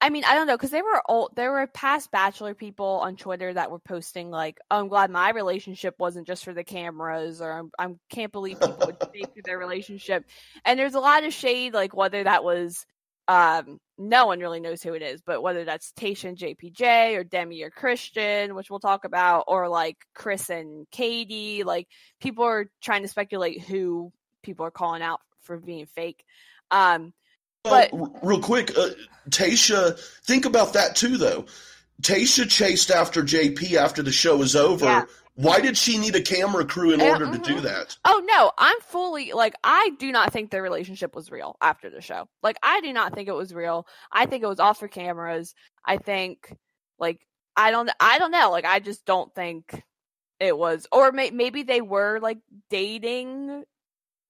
I 0.00 0.10
mean, 0.10 0.24
I 0.24 0.34
don't 0.34 0.46
know 0.46 0.56
because 0.56 0.70
there 0.70 0.84
were 0.84 1.02
old, 1.08 1.32
there 1.36 1.50
were 1.50 1.66
past 1.66 2.10
Bachelor 2.10 2.54
people 2.54 3.00
on 3.02 3.16
Twitter 3.16 3.54
that 3.54 3.70
were 3.70 3.78
posting 3.78 4.30
like, 4.30 4.58
oh, 4.70 4.80
"I'm 4.80 4.88
glad 4.88 5.10
my 5.10 5.30
relationship 5.30 5.94
wasn't 5.98 6.26
just 6.26 6.44
for 6.44 6.52
the 6.52 6.64
cameras," 6.64 7.40
or 7.40 7.50
"I'm, 7.50 7.70
I 7.78 7.94
can't 8.10 8.32
believe 8.32 8.60
people 8.60 8.76
would 8.84 8.98
fake 9.12 9.42
their 9.44 9.58
relationship." 9.58 10.26
And 10.66 10.78
there's 10.78 10.94
a 10.94 11.00
lot 11.00 11.24
of 11.24 11.32
shade, 11.32 11.72
like 11.72 11.94
whether 11.96 12.22
that 12.24 12.44
was, 12.44 12.84
um, 13.28 13.80
no 13.98 14.26
one 14.26 14.40
really 14.40 14.60
knows 14.60 14.82
who 14.82 14.94
it 14.94 15.02
is, 15.02 15.20
but 15.20 15.42
whether 15.42 15.64
that's 15.64 15.92
Tayshia 15.92 16.28
and 16.28 16.38
JPJ 16.38 17.16
or 17.16 17.24
Demi 17.24 17.62
or 17.62 17.70
Kristian, 17.70 18.54
which 18.54 18.70
we'll 18.70 18.80
talk 18.80 19.04
about, 19.04 19.44
or 19.48 19.68
like 19.68 19.96
Chris 20.14 20.50
and 20.50 20.86
Katie, 20.90 21.64
like 21.64 21.88
people 22.20 22.44
are 22.44 22.70
trying 22.82 23.02
to 23.02 23.08
speculate 23.08 23.62
who 23.62 24.12
people 24.42 24.66
are 24.66 24.70
calling 24.70 25.02
out 25.02 25.20
for 25.42 25.56
being 25.56 25.86
fake. 25.86 26.24
Um, 26.70 27.12
but 27.64 27.90
real 28.22 28.40
quick, 28.40 28.76
uh, 28.76 28.90
Tayshia, 29.30 29.98
think 30.24 30.44
about 30.44 30.74
that 30.74 30.94
too, 30.94 31.16
though. 31.16 31.46
Tayshia 32.02 32.48
chased 32.48 32.90
after 32.90 33.22
JP 33.22 33.74
after 33.74 34.02
the 34.02 34.12
show 34.12 34.36
was 34.36 34.54
over. 34.54 34.84
Yeah. 34.84 35.04
Why 35.36 35.60
did 35.60 35.76
she 35.76 35.98
need 35.98 36.14
a 36.16 36.22
camera 36.22 36.64
crew 36.64 36.92
in 36.92 37.00
order 37.02 37.26
to 37.26 37.38
do 37.38 37.56
mm-hmm. 37.56 37.64
that? 37.64 37.98
Oh 38.06 38.22
no, 38.26 38.52
I'm 38.56 38.80
fully 38.80 39.32
like 39.32 39.54
I 39.62 39.90
do 39.98 40.10
not 40.10 40.32
think 40.32 40.50
their 40.50 40.62
relationship 40.62 41.14
was 41.14 41.30
real 41.30 41.56
after 41.60 41.90
the 41.90 42.00
show. 42.00 42.26
Like 42.42 42.56
I 42.62 42.80
do 42.80 42.92
not 42.92 43.14
think 43.14 43.28
it 43.28 43.34
was 43.34 43.52
real. 43.52 43.86
I 44.10 44.24
think 44.24 44.42
it 44.42 44.48
was 44.48 44.60
off 44.60 44.78
for 44.78 44.88
cameras. 44.88 45.54
I 45.84 45.98
think 45.98 46.56
like 46.98 47.20
I 47.54 47.70
don't 47.70 47.90
I 48.00 48.18
don't 48.18 48.30
know. 48.30 48.50
Like 48.50 48.64
I 48.64 48.80
just 48.80 49.04
don't 49.04 49.32
think 49.34 49.82
it 50.40 50.56
was 50.56 50.86
or 50.90 51.12
may, 51.12 51.30
maybe 51.30 51.64
they 51.64 51.82
were 51.82 52.18
like 52.18 52.38
dating 52.70 53.64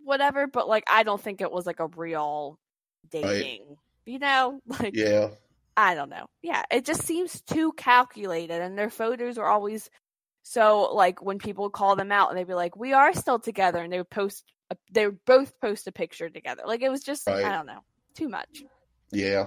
whatever, 0.03 0.49
but 0.49 0.69
like 0.69 0.85
I 0.91 1.05
don't 1.05 1.21
think 1.21 1.41
it 1.41 1.53
was 1.53 1.67
like 1.67 1.79
a 1.79 1.87
real 1.87 2.59
dating. 3.09 3.65
Right. 3.69 3.79
You 4.07 4.19
know, 4.19 4.61
like 4.67 4.97
yeah. 4.97 5.29
I 5.77 5.95
don't 5.95 6.09
know. 6.09 6.27
Yeah, 6.43 6.63
it 6.71 6.87
just 6.87 7.03
seems 7.03 7.43
too 7.43 7.71
calculated, 7.73 8.63
and 8.63 8.79
their 8.79 8.89
photos 8.89 9.37
are 9.37 9.47
always 9.47 9.91
so 10.49 10.95
like 10.95 11.21
when 11.21 11.41
people 11.41 11.71
call 11.71 11.97
them 11.97 12.13
out 12.13 12.29
and 12.29 12.39
they'd 12.39 12.47
be 12.47 12.55
like, 12.55 12.77
"We 12.77 12.93
are 12.93 13.13
still 13.13 13.41
together," 13.41 13.83
and 13.83 13.93
they 13.93 13.99
would 13.99 14.09
post, 14.09 14.45
a, 14.71 14.77
they 14.93 15.07
would 15.07 15.25
both 15.25 15.61
post 15.61 15.89
a 15.89 15.93
picture 15.93 16.31
together. 16.31 16.63
Like 16.65 16.83
it 16.83 16.89
was 16.89 17.03
just, 17.03 17.27
right. 17.27 17.45
I 17.45 17.51
don't 17.51 17.67
know, 17.67 17.81
too 18.15 18.29
much. 18.29 18.63
Yeah. 19.11 19.47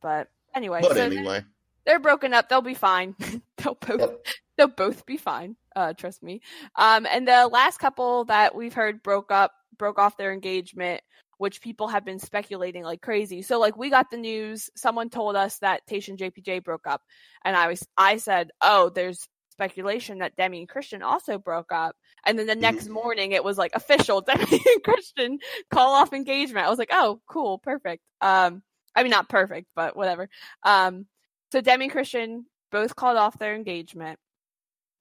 But 0.00 0.28
anyway, 0.54 0.78
but 0.80 0.92
so 0.92 1.02
anyway, 1.02 1.24
they're, 1.24 1.46
they're, 1.86 1.98
broken 1.98 2.34
up. 2.34 2.48
They'll 2.48 2.62
be 2.62 2.74
fine. 2.74 3.16
they'll 3.56 3.74
both, 3.74 4.00
yep. 4.00 4.26
they'll 4.56 4.68
both 4.68 5.04
be 5.06 5.16
fine. 5.16 5.56
Uh, 5.74 5.92
trust 5.92 6.22
me. 6.22 6.40
Um, 6.76 7.04
and 7.04 7.26
the 7.26 7.48
last 7.48 7.78
couple 7.78 8.26
that 8.26 8.54
we've 8.54 8.74
heard 8.74 9.02
broke 9.02 9.32
up 9.32 9.50
broke 9.76 9.98
off 9.98 10.16
their 10.16 10.32
engagement, 10.32 11.00
which 11.38 11.60
people 11.60 11.88
have 11.88 12.04
been 12.04 12.20
speculating 12.20 12.84
like 12.84 13.02
crazy. 13.02 13.42
So 13.42 13.58
like 13.58 13.76
we 13.76 13.90
got 13.90 14.12
the 14.12 14.18
news, 14.18 14.70
someone 14.76 15.10
told 15.10 15.34
us 15.34 15.58
that 15.58 15.84
Tayshia 15.88 16.10
and 16.10 16.18
JPJ 16.18 16.62
broke 16.62 16.86
up, 16.86 17.02
and 17.44 17.56
I 17.56 17.66
was 17.66 17.84
I 17.96 18.18
said, 18.18 18.52
"Oh, 18.62 18.88
there's 18.88 19.28
speculation 19.52 20.18
that 20.18 20.36
Demi 20.36 20.60
and 20.60 20.68
Kristian 20.68 21.02
also 21.02 21.38
broke 21.38 21.72
up." 21.72 21.96
And 22.26 22.38
then 22.38 22.46
the 22.46 22.54
next 22.56 22.88
morning 22.88 23.32
it 23.32 23.44
was 23.44 23.58
like 23.58 23.72
official 23.74 24.20
Demi 24.26 24.42
and 24.42 24.82
Kristian 24.84 25.38
call 25.70 25.92
off 25.94 26.12
engagement. 26.12 26.66
I 26.66 26.70
was 26.70 26.78
like, 26.78 26.90
"Oh, 26.92 27.20
cool, 27.28 27.58
perfect." 27.58 28.02
Um 28.20 28.62
I 28.94 29.02
mean 29.02 29.10
not 29.10 29.28
perfect, 29.28 29.68
but 29.76 29.96
whatever. 29.96 30.28
Um 30.64 31.06
so 31.52 31.60
Demi 31.60 31.86
and 31.86 31.94
Kristian 31.94 32.44
both 32.70 32.96
called 32.96 33.18
off 33.18 33.38
their 33.38 33.54
engagement 33.54 34.18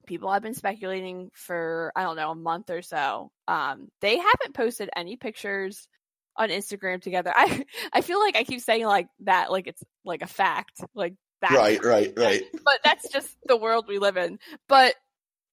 people 0.06 0.32
have 0.32 0.44
been 0.44 0.54
speculating 0.54 1.30
for 1.34 1.92
I 1.96 2.04
don't 2.04 2.16
know 2.16 2.32
a 2.32 2.36
month 2.36 2.70
or 2.70 2.82
so. 2.82 3.32
Um, 3.48 3.88
they 4.02 4.18
haven't 4.18 4.54
posted 4.54 4.90
any 4.96 5.16
pictures 5.16 5.88
on 6.36 6.50
Instagram 6.50 7.02
together. 7.02 7.32
I 7.36 7.66
I 7.94 8.02
feel 8.02 8.20
like 8.20 8.36
I 8.36 8.44
keep 8.44 8.62
saying 8.62 8.86
like 8.86 9.08
that, 9.22 9.52
like 9.52 9.68
it's 9.68 9.84
like 10.06 10.22
a 10.22 10.28
fact, 10.28 10.82
like 10.96 11.14
Right, 11.50 11.84
right, 11.84 12.14
right. 12.18 12.44
But 12.54 12.80
that's 12.84 13.10
just 13.10 13.36
the 13.46 13.58
world 13.58 13.86
we 13.88 14.00
live 14.00 14.18
in. 14.18 14.40
But 14.68 14.96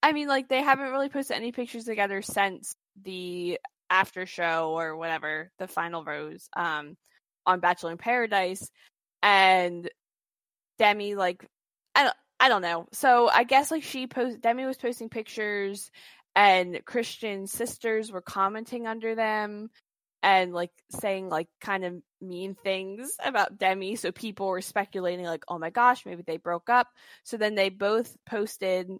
I 0.03 0.13
mean, 0.13 0.29
like 0.29 0.49
they 0.49 0.63
haven't 0.63 0.91
really 0.91 1.09
posted 1.09 1.37
any 1.37 1.53
pictures 1.53 1.85
together 1.85 2.23
since 2.23 2.75
the 3.03 3.59
after 3.91 4.27
show 4.27 4.79
or 4.79 4.97
whatever, 4.97 5.51
the 5.59 5.67
final 5.67 6.05
rose, 6.05 6.49
um, 6.57 6.97
on 7.47 7.61
Bachelor 7.61 7.93
in 7.93 7.99
Paradise, 7.99 8.69
and 9.23 9.89
Demi 10.79 11.15
like 11.15 11.45
I 11.95 12.05
don't 12.05 12.17
I 12.41 12.49
don't 12.49 12.63
know. 12.63 12.87
So 12.93 13.29
I 13.29 13.45
guess 13.45 13.71
like 13.71 13.83
she 13.83 14.07
post 14.07 14.41
Demi 14.41 14.65
was 14.65 14.77
posting 14.77 15.09
pictures 15.09 15.91
and 16.37 16.81
Kristian 16.87 17.49
sisters 17.49 18.13
were 18.13 18.21
commenting 18.21 18.87
under 18.87 19.15
them 19.15 19.71
and 20.23 20.53
like 20.53 20.71
saying 21.01 21.29
like 21.29 21.49
kind 21.61 21.85
of 21.85 21.95
mean 22.21 22.55
things 22.55 23.17
about 23.23 23.59
Demi. 23.59 23.97
So 23.97 24.11
people 24.13 24.49
were 24.49 24.61
speculating 24.61 25.25
like, 25.25 25.45
oh 25.49 25.59
my 25.59 25.71
gosh, 25.71 26.05
maybe 26.05 26.23
they 26.27 26.37
broke 26.37 26.69
up. 26.69 26.89
So 27.25 27.37
then 27.37 27.55
they 27.55 27.69
both 27.69 28.17
posted 28.27 28.91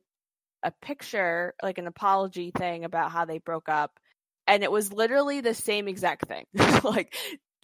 a 0.63 0.71
picture, 0.83 1.55
like 1.63 1.79
an 1.79 1.87
apology 1.87 2.53
thing 2.57 2.85
about 2.85 3.11
how 3.11 3.25
they 3.25 3.39
broke 3.39 3.69
up. 3.69 3.99
And 4.47 4.63
it 4.63 4.73
was 4.73 4.93
literally 4.93 5.41
the 5.41 5.55
same 5.55 5.89
exact 5.89 6.27
thing. 6.27 6.45
like 6.85 7.15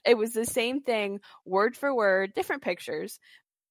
it 0.04 0.18
was 0.18 0.32
the 0.32 0.46
same 0.46 0.82
thing, 0.82 1.20
word 1.44 1.76
for 1.76 1.94
word, 1.94 2.34
different 2.34 2.62
pictures. 2.62 3.18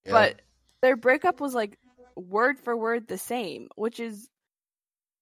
Yeah. 0.05 0.11
But 0.13 0.41
their 0.81 0.95
breakup 0.95 1.39
was 1.39 1.53
like 1.53 1.77
word 2.15 2.57
for 2.59 2.75
word 2.75 3.07
the 3.07 3.17
same, 3.17 3.67
which 3.75 3.99
is 3.99 4.29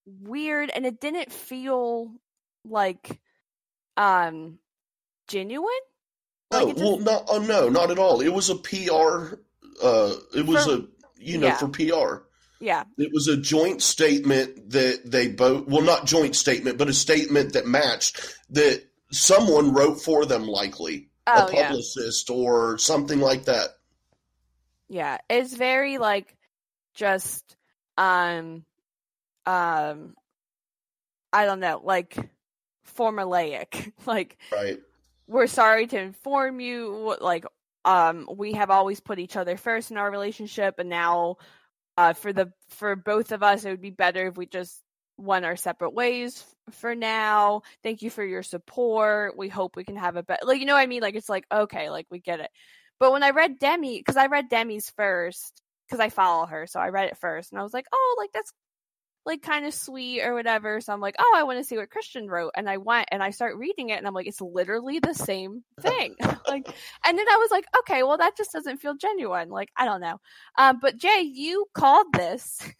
weird 0.05 0.71
and 0.73 0.85
it 0.85 0.99
didn't 0.99 1.31
feel 1.31 2.11
like 2.65 3.19
um 3.97 4.59
genuine. 5.27 5.73
No, 6.51 6.65
like 6.65 6.75
just... 6.75 6.85
well, 6.85 6.99
not 6.99 7.23
oh 7.29 7.39
no, 7.39 7.69
not 7.69 7.91
at 7.91 7.99
all. 7.99 8.21
It 8.21 8.29
was 8.29 8.49
a 8.49 8.55
PR. 8.55 9.35
Uh, 9.81 10.13
it 10.35 10.45
was 10.45 10.65
for, 10.65 10.73
a 10.73 10.81
you 11.17 11.37
know 11.37 11.47
yeah. 11.47 11.57
for 11.57 11.67
PR. 11.69 12.23
Yeah, 12.59 12.83
it 12.97 13.11
was 13.11 13.27
a 13.27 13.37
joint 13.37 13.81
statement 13.81 14.71
that 14.71 15.01
they 15.05 15.27
both 15.29 15.67
well, 15.67 15.81
not 15.81 16.05
joint 16.05 16.35
statement, 16.35 16.77
but 16.77 16.89
a 16.89 16.93
statement 16.93 17.53
that 17.53 17.65
matched 17.65 18.19
that 18.51 18.83
someone 19.11 19.73
wrote 19.73 20.01
for 20.01 20.25
them, 20.25 20.47
likely 20.47 21.09
oh, 21.27 21.47
a 21.47 21.51
publicist 21.51 22.29
yeah. 22.29 22.35
or 22.35 22.77
something 22.77 23.19
like 23.19 23.45
that. 23.45 23.69
Yeah, 24.89 25.17
it's 25.29 25.55
very 25.55 25.97
like 25.97 26.35
just 26.93 27.55
um 27.97 28.65
um 29.45 30.13
I 31.33 31.45
don't 31.45 31.61
know, 31.61 31.81
like 31.83 32.17
formulaic. 32.97 33.91
like 34.05 34.37
right. 34.51 34.79
we're 35.27 35.47
sorry 35.47 35.87
to 35.87 35.99
inform 35.99 36.59
you 36.59 37.15
like 37.21 37.45
um 37.85 38.27
we 38.35 38.53
have 38.53 38.69
always 38.69 38.99
put 38.99 39.19
each 39.19 39.35
other 39.35 39.57
first 39.57 39.91
in 39.91 39.97
our 39.97 40.11
relationship 40.11 40.75
and 40.77 40.89
now 40.89 41.37
uh 41.97 42.13
for 42.13 42.31
the 42.31 42.51
for 42.69 42.95
both 42.95 43.31
of 43.31 43.41
us 43.41 43.65
it 43.65 43.69
would 43.69 43.81
be 43.81 43.89
better 43.89 44.27
if 44.27 44.37
we 44.37 44.45
just 44.45 44.81
went 45.17 45.45
our 45.45 45.55
separate 45.55 45.93
ways 45.93 46.43
for 46.71 46.95
now. 46.95 47.61
Thank 47.83 48.01
you 48.01 48.09
for 48.09 48.23
your 48.23 48.43
support. 48.43 49.37
We 49.37 49.49
hope 49.49 49.75
we 49.75 49.83
can 49.83 49.95
have 49.95 50.15
a 50.15 50.23
better 50.23 50.45
like 50.45 50.59
you 50.59 50.65
know 50.65 50.73
what 50.73 50.81
I 50.81 50.87
mean? 50.87 51.01
Like 51.01 51.15
it's 51.15 51.29
like 51.29 51.45
okay, 51.51 51.89
like 51.89 52.07
we 52.09 52.19
get 52.19 52.39
it. 52.39 52.49
But 52.99 53.11
when 53.11 53.23
I 53.23 53.31
read 53.31 53.57
Demi, 53.57 53.97
because 53.97 54.17
I 54.17 54.27
read 54.27 54.47
Demi's 54.47 54.91
first, 54.91 55.59
because 55.87 55.99
I 55.99 56.09
follow 56.09 56.45
her, 56.45 56.67
so 56.67 56.79
I 56.79 56.89
read 56.89 57.07
it 57.07 57.17
first, 57.17 57.51
and 57.51 57.59
I 57.59 57.63
was 57.63 57.73
like, 57.73 57.87
oh, 57.91 58.15
like 58.19 58.31
that's 58.31 58.53
like 59.25 59.41
kind 59.41 59.65
of 59.65 59.73
sweet 59.73 60.21
or 60.21 60.33
whatever. 60.33 60.81
So 60.81 60.93
I'm 60.93 60.99
like, 60.99 61.15
oh, 61.19 61.33
I 61.35 61.43
want 61.43 61.59
to 61.59 61.63
see 61.63 61.77
what 61.77 61.89
Kristian 61.89 62.27
wrote, 62.27 62.51
and 62.55 62.69
I 62.69 62.77
went 62.77 63.09
and 63.11 63.21
I 63.21 63.29
start 63.29 63.57
reading 63.57 63.89
it, 63.89 63.97
and 63.97 64.07
I'm 64.07 64.13
like, 64.13 64.27
it's 64.27 64.41
literally 64.41 64.99
the 64.99 65.13
same 65.13 65.63
thing. 65.81 66.15
like, 66.47 66.67
and 67.05 67.17
then 67.17 67.27
I 67.29 67.37
was 67.37 67.51
like, 67.51 67.65
okay, 67.79 68.03
well, 68.03 68.17
that 68.17 68.37
just 68.37 68.51
doesn't 68.51 68.77
feel 68.77 68.95
genuine. 68.95 69.49
Like, 69.49 69.69
I 69.75 69.85
don't 69.85 70.01
know. 70.01 70.19
Um, 70.57 70.79
but 70.81 70.97
Jay, 70.97 71.21
you 71.21 71.65
called 71.73 72.07
this. 72.13 72.61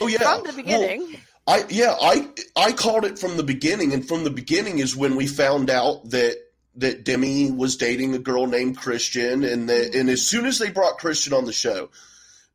Oh 0.00 0.06
yeah, 0.06 0.20
from 0.20 0.46
the 0.46 0.54
beginning. 0.54 1.18
Well, 1.46 1.60
I 1.60 1.64
yeah, 1.68 1.94
I 2.00 2.26
I 2.56 2.72
called 2.72 3.04
it 3.04 3.18
from 3.18 3.36
the 3.36 3.42
beginning, 3.42 3.92
and 3.92 4.08
from 4.08 4.24
the 4.24 4.30
beginning 4.30 4.78
is 4.78 4.96
when 4.96 5.16
we 5.16 5.26
found 5.26 5.68
out 5.68 6.08
that 6.08 6.38
that 6.76 7.04
Demi 7.04 7.50
was 7.50 7.76
dating 7.76 8.14
a 8.14 8.18
girl 8.18 8.46
named 8.46 8.78
Kristian, 8.78 9.46
and 9.46 9.68
that 9.68 9.90
mm-hmm. 9.90 10.00
and 10.00 10.08
as 10.08 10.26
soon 10.26 10.46
as 10.46 10.58
they 10.58 10.70
brought 10.70 10.98
Kristian 10.98 11.36
on 11.36 11.44
the 11.44 11.52
show, 11.52 11.90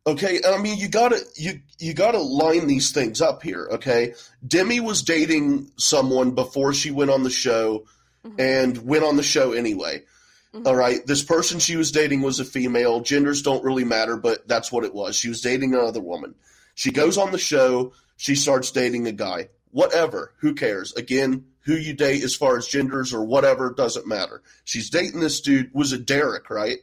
okay, 0.08 0.40
I 0.48 0.58
mean 0.58 0.78
you 0.78 0.88
gotta 0.88 1.20
you 1.36 1.62
you 1.78 1.94
gotta 1.94 2.20
line 2.20 2.66
these 2.66 2.92
things 2.92 3.22
up 3.22 3.44
here, 3.44 3.68
okay? 3.74 4.14
Demi 4.48 4.80
was 4.80 5.04
dating 5.04 5.72
someone 5.76 6.32
before 6.32 6.74
she 6.74 6.90
went 6.90 7.12
on 7.12 7.24
the 7.24 7.30
show, 7.30 7.86
mm-hmm. 8.26 8.40
and 8.40 8.78
went 8.86 9.04
on 9.04 9.18
the 9.18 9.24
show 9.24 9.52
anyway. 9.52 10.04
Mm-hmm. 10.54 10.66
All 10.66 10.76
right, 10.76 11.06
this 11.06 11.24
person 11.24 11.60
she 11.60 11.76
was 11.76 11.92
dating 11.92 12.22
was 12.22 12.40
a 12.40 12.46
female. 12.46 13.02
Genders 13.02 13.42
don't 13.42 13.64
really 13.64 13.84
matter, 13.84 14.16
but 14.18 14.48
that's 14.48 14.72
what 14.72 14.86
it 14.86 14.96
was. 14.96 15.16
She 15.16 15.30
was 15.30 15.42
dating 15.42 15.74
another 15.74 16.02
woman. 16.02 16.36
She 16.74 16.92
goes 16.92 17.18
on 17.18 17.32
the 17.32 17.38
show. 17.38 17.94
She 18.16 18.36
starts 18.36 18.72
dating 18.72 19.08
a 19.08 19.12
guy. 19.12 19.50
Whatever. 19.72 20.32
Who 20.40 20.56
cares? 20.56 20.94
Again, 20.94 21.46
who 21.62 21.74
you 21.74 21.94
date 21.94 22.24
as 22.24 22.36
far 22.36 22.58
as 22.58 22.68
genders 22.68 23.14
or 23.14 23.26
whatever 23.26 23.74
doesn't 23.76 24.08
matter. 24.08 24.42
She's 24.64 24.90
dating 24.90 25.20
this 25.20 25.42
dude. 25.42 25.74
Was 25.74 25.92
it 25.92 26.06
Derek, 26.06 26.50
right? 26.50 26.78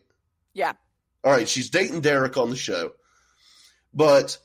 Yeah. 0.52 0.74
All 1.24 1.32
right. 1.32 1.48
She's 1.48 1.70
dating 1.70 2.02
Derek 2.02 2.36
on 2.36 2.50
the 2.50 2.56
show. 2.56 2.92
But 3.94 4.38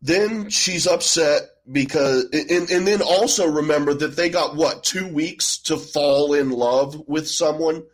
then 0.00 0.50
she's 0.50 0.86
upset 0.86 1.42
because, 1.70 2.24
and, 2.32 2.70
and 2.70 2.86
then 2.86 3.02
also 3.02 3.46
remember 3.46 3.94
that 3.94 4.16
they 4.16 4.28
got 4.28 4.56
what, 4.56 4.84
two 4.84 5.08
weeks 5.08 5.58
to 5.58 5.76
fall 5.76 6.34
in 6.34 6.50
love 6.50 7.08
with 7.08 7.28
someone? 7.28 7.84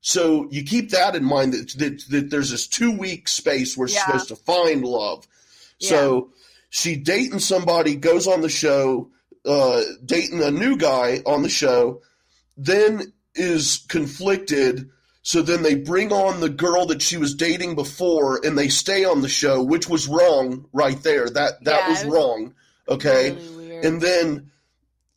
So 0.00 0.48
you 0.50 0.64
keep 0.64 0.90
that 0.90 1.16
in 1.16 1.24
mind 1.24 1.54
that, 1.54 1.74
that, 1.78 2.04
that 2.10 2.30
there's 2.30 2.50
this 2.50 2.66
two 2.66 2.96
week 2.96 3.26
space 3.28 3.76
yeah. 3.76 3.86
she's 3.86 4.04
supposed 4.04 4.28
to 4.28 4.36
find 4.36 4.84
love. 4.84 5.26
Yeah. 5.78 5.88
So 5.88 6.30
she 6.70 6.96
dating 6.96 7.38
somebody, 7.38 7.94
goes 7.94 8.26
on 8.26 8.40
the 8.40 8.48
show, 8.48 9.10
uh, 9.46 9.82
dating 10.04 10.42
a 10.42 10.50
new 10.50 10.76
guy 10.76 11.22
on 11.24 11.42
the 11.42 11.48
show, 11.48 12.02
then 12.56 13.12
is 13.34 13.84
conflicted. 13.88 14.90
So 15.24 15.40
then 15.40 15.62
they 15.62 15.74
bring 15.74 16.12
on 16.12 16.40
the 16.40 16.50
girl 16.50 16.84
that 16.86 17.00
she 17.00 17.16
was 17.16 17.34
dating 17.34 17.76
before, 17.76 18.44
and 18.44 18.58
they 18.58 18.68
stay 18.68 19.06
on 19.06 19.22
the 19.22 19.28
show, 19.28 19.62
which 19.62 19.88
was 19.88 20.06
wrong 20.06 20.66
right 20.74 21.02
there. 21.02 21.28
That 21.28 21.64
that 21.64 21.80
yeah, 21.80 21.88
was, 21.88 22.04
was, 22.04 22.14
wrong. 22.14 22.54
Okay, 22.86 23.30
really 23.30 23.76
and 23.78 24.00
then 24.02 24.50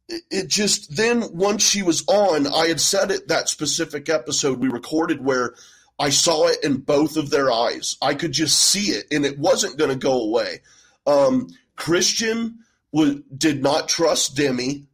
it 0.07 0.47
just 0.47 0.95
then 0.95 1.25
once 1.33 1.61
she 1.61 1.83
was 1.83 2.05
on, 2.07 2.47
I 2.47 2.67
had 2.67 2.79
said 2.79 3.11
it 3.11 3.27
that 3.27 3.49
specific 3.49 4.07
episode 4.07 4.59
we 4.59 4.69
recorded 4.69 5.23
where 5.23 5.55
I 5.99 6.09
saw 6.09 6.47
it 6.47 6.63
in 6.63 6.77
both 6.77 7.17
of 7.17 7.29
their 7.29 7.51
eyes. 7.51 7.97
I 8.01 8.13
could 8.13 8.31
just 8.31 8.57
see 8.57 8.91
it, 8.91 9.07
and 9.11 9.25
it 9.25 9.37
wasn't 9.37 9.77
going 9.77 9.89
to 9.89 9.97
go 9.97 10.21
away. 10.21 10.61
Um, 11.05 11.49
Kristian 11.75 12.59
was, 12.93 13.15
did 13.35 13.61
not 13.61 13.89
trust 13.89 14.37
Demi, 14.37 14.87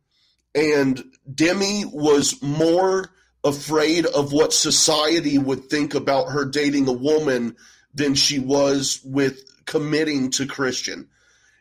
and 0.56 1.04
Demi 1.32 1.86
was 1.86 2.42
more 2.42 3.13
afraid 3.44 4.06
of 4.06 4.32
what 4.32 4.54
society 4.54 5.38
would 5.38 5.66
think 5.66 5.94
about 5.96 6.32
her 6.32 6.46
dating 6.46 6.88
a 6.88 6.94
woman 6.94 7.56
than 7.94 8.16
she 8.16 8.40
was 8.40 9.02
with 9.04 9.44
committing 9.66 10.32
to 10.32 10.46
Kristian. 10.46 11.08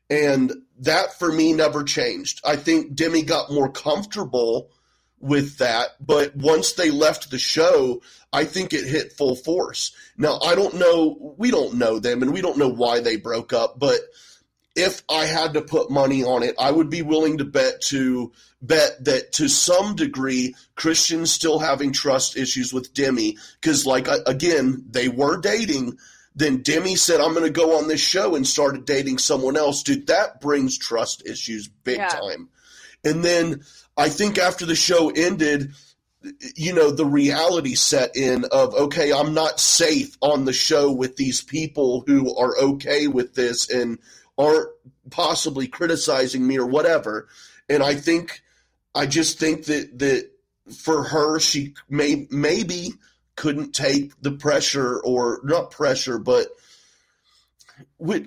And 0.08 0.52
that 0.80 1.18
for 1.18 1.32
me 1.32 1.52
never 1.52 1.84
changed. 1.84 2.40
I 2.44 2.56
think 2.56 2.94
Demi 2.94 3.22
got 3.22 3.50
more 3.50 3.70
comfortable 3.70 4.70
with 5.18 5.58
that, 5.58 5.90
but 6.00 6.36
once 6.36 6.72
they 6.72 6.90
left 6.90 7.30
the 7.30 7.38
show, 7.38 8.02
I 8.32 8.44
think 8.44 8.72
it 8.72 8.84
hit 8.84 9.12
full 9.12 9.36
force. 9.36 9.92
Now, 10.16 10.38
I 10.40 10.56
don't 10.56 10.74
know, 10.74 11.34
we 11.38 11.50
don't 11.50 11.74
know 11.74 12.00
them 12.00 12.22
and 12.22 12.32
we 12.32 12.42
don't 12.42 12.58
know 12.58 12.68
why 12.68 13.00
they 13.00 13.16
broke 13.16 13.52
up, 13.52 13.78
but 13.78 14.00
if 14.74 15.02
I 15.10 15.26
had 15.26 15.54
to 15.54 15.62
put 15.62 15.90
money 15.90 16.24
on 16.24 16.42
it, 16.42 16.54
I 16.58 16.70
would 16.70 16.88
be 16.88 17.02
willing 17.02 17.38
to 17.38 17.44
bet 17.44 17.80
to 17.82 18.32
bet 18.60 19.04
that 19.04 19.32
to 19.32 19.48
some 19.48 19.96
degree 19.96 20.54
Kristian's 20.76 21.32
still 21.32 21.58
having 21.58 21.92
trust 21.92 22.36
issues 22.36 22.72
with 22.72 22.94
Demi 22.94 23.36
because, 23.60 23.86
like 23.86 24.08
again, 24.26 24.84
they 24.90 25.08
were 25.08 25.40
dating. 25.40 25.98
Then 26.34 26.62
Demi 26.62 26.96
said, 26.96 27.20
"I'm 27.20 27.34
going 27.34 27.44
to 27.44 27.50
go 27.50 27.78
on 27.78 27.88
this 27.88 28.00
show," 28.00 28.34
and 28.34 28.46
started 28.46 28.86
dating 28.86 29.18
someone 29.18 29.56
else. 29.56 29.82
Dude, 29.82 30.06
that 30.06 30.40
brings 30.40 30.78
trust 30.78 31.26
issues 31.26 31.68
big 31.68 31.98
yeah. 31.98 32.08
time. 32.08 32.48
And 33.04 33.22
then 33.22 33.62
I 33.96 34.08
think 34.08 34.38
after 34.38 34.64
the 34.64 34.76
show 34.76 35.10
ended, 35.10 35.72
you 36.54 36.72
know, 36.72 36.90
the 36.90 37.04
reality 37.04 37.74
set 37.74 38.16
in 38.16 38.44
of, 38.52 38.74
okay, 38.74 39.12
I'm 39.12 39.34
not 39.34 39.60
safe 39.60 40.16
on 40.20 40.44
the 40.44 40.52
show 40.52 40.92
with 40.92 41.16
these 41.16 41.42
people 41.42 42.04
who 42.06 42.34
are 42.36 42.56
okay 42.58 43.06
with 43.06 43.34
this 43.34 43.68
and 43.68 43.98
aren't 44.42 44.68
possibly 45.10 45.68
criticizing 45.68 46.46
me 46.46 46.58
or 46.58 46.66
whatever. 46.66 47.28
And 47.68 47.82
I 47.82 47.94
think, 47.94 48.42
I 48.94 49.06
just 49.06 49.38
think 49.38 49.66
that, 49.66 49.98
that 50.00 50.30
for 50.74 51.04
her, 51.04 51.38
she 51.38 51.74
may, 51.88 52.26
maybe 52.30 52.94
couldn't 53.36 53.72
take 53.72 54.20
the 54.20 54.32
pressure 54.32 54.98
or 55.00 55.40
not 55.44 55.70
pressure, 55.70 56.18
but 56.18 56.48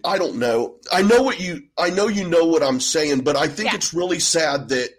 I 0.03 0.17
don't 0.17 0.37
know. 0.37 0.75
I 0.91 1.01
know 1.01 1.21
what 1.23 1.39
you, 1.39 1.63
I 1.77 1.89
know 1.89 2.07
you 2.07 2.27
know 2.27 2.45
what 2.45 2.63
I'm 2.63 2.79
saying, 2.79 3.21
but 3.21 3.35
I 3.35 3.47
think 3.47 3.69
Yeah. 3.71 3.75
it's 3.75 3.93
really 3.93 4.19
sad 4.19 4.69
that, 4.69 4.89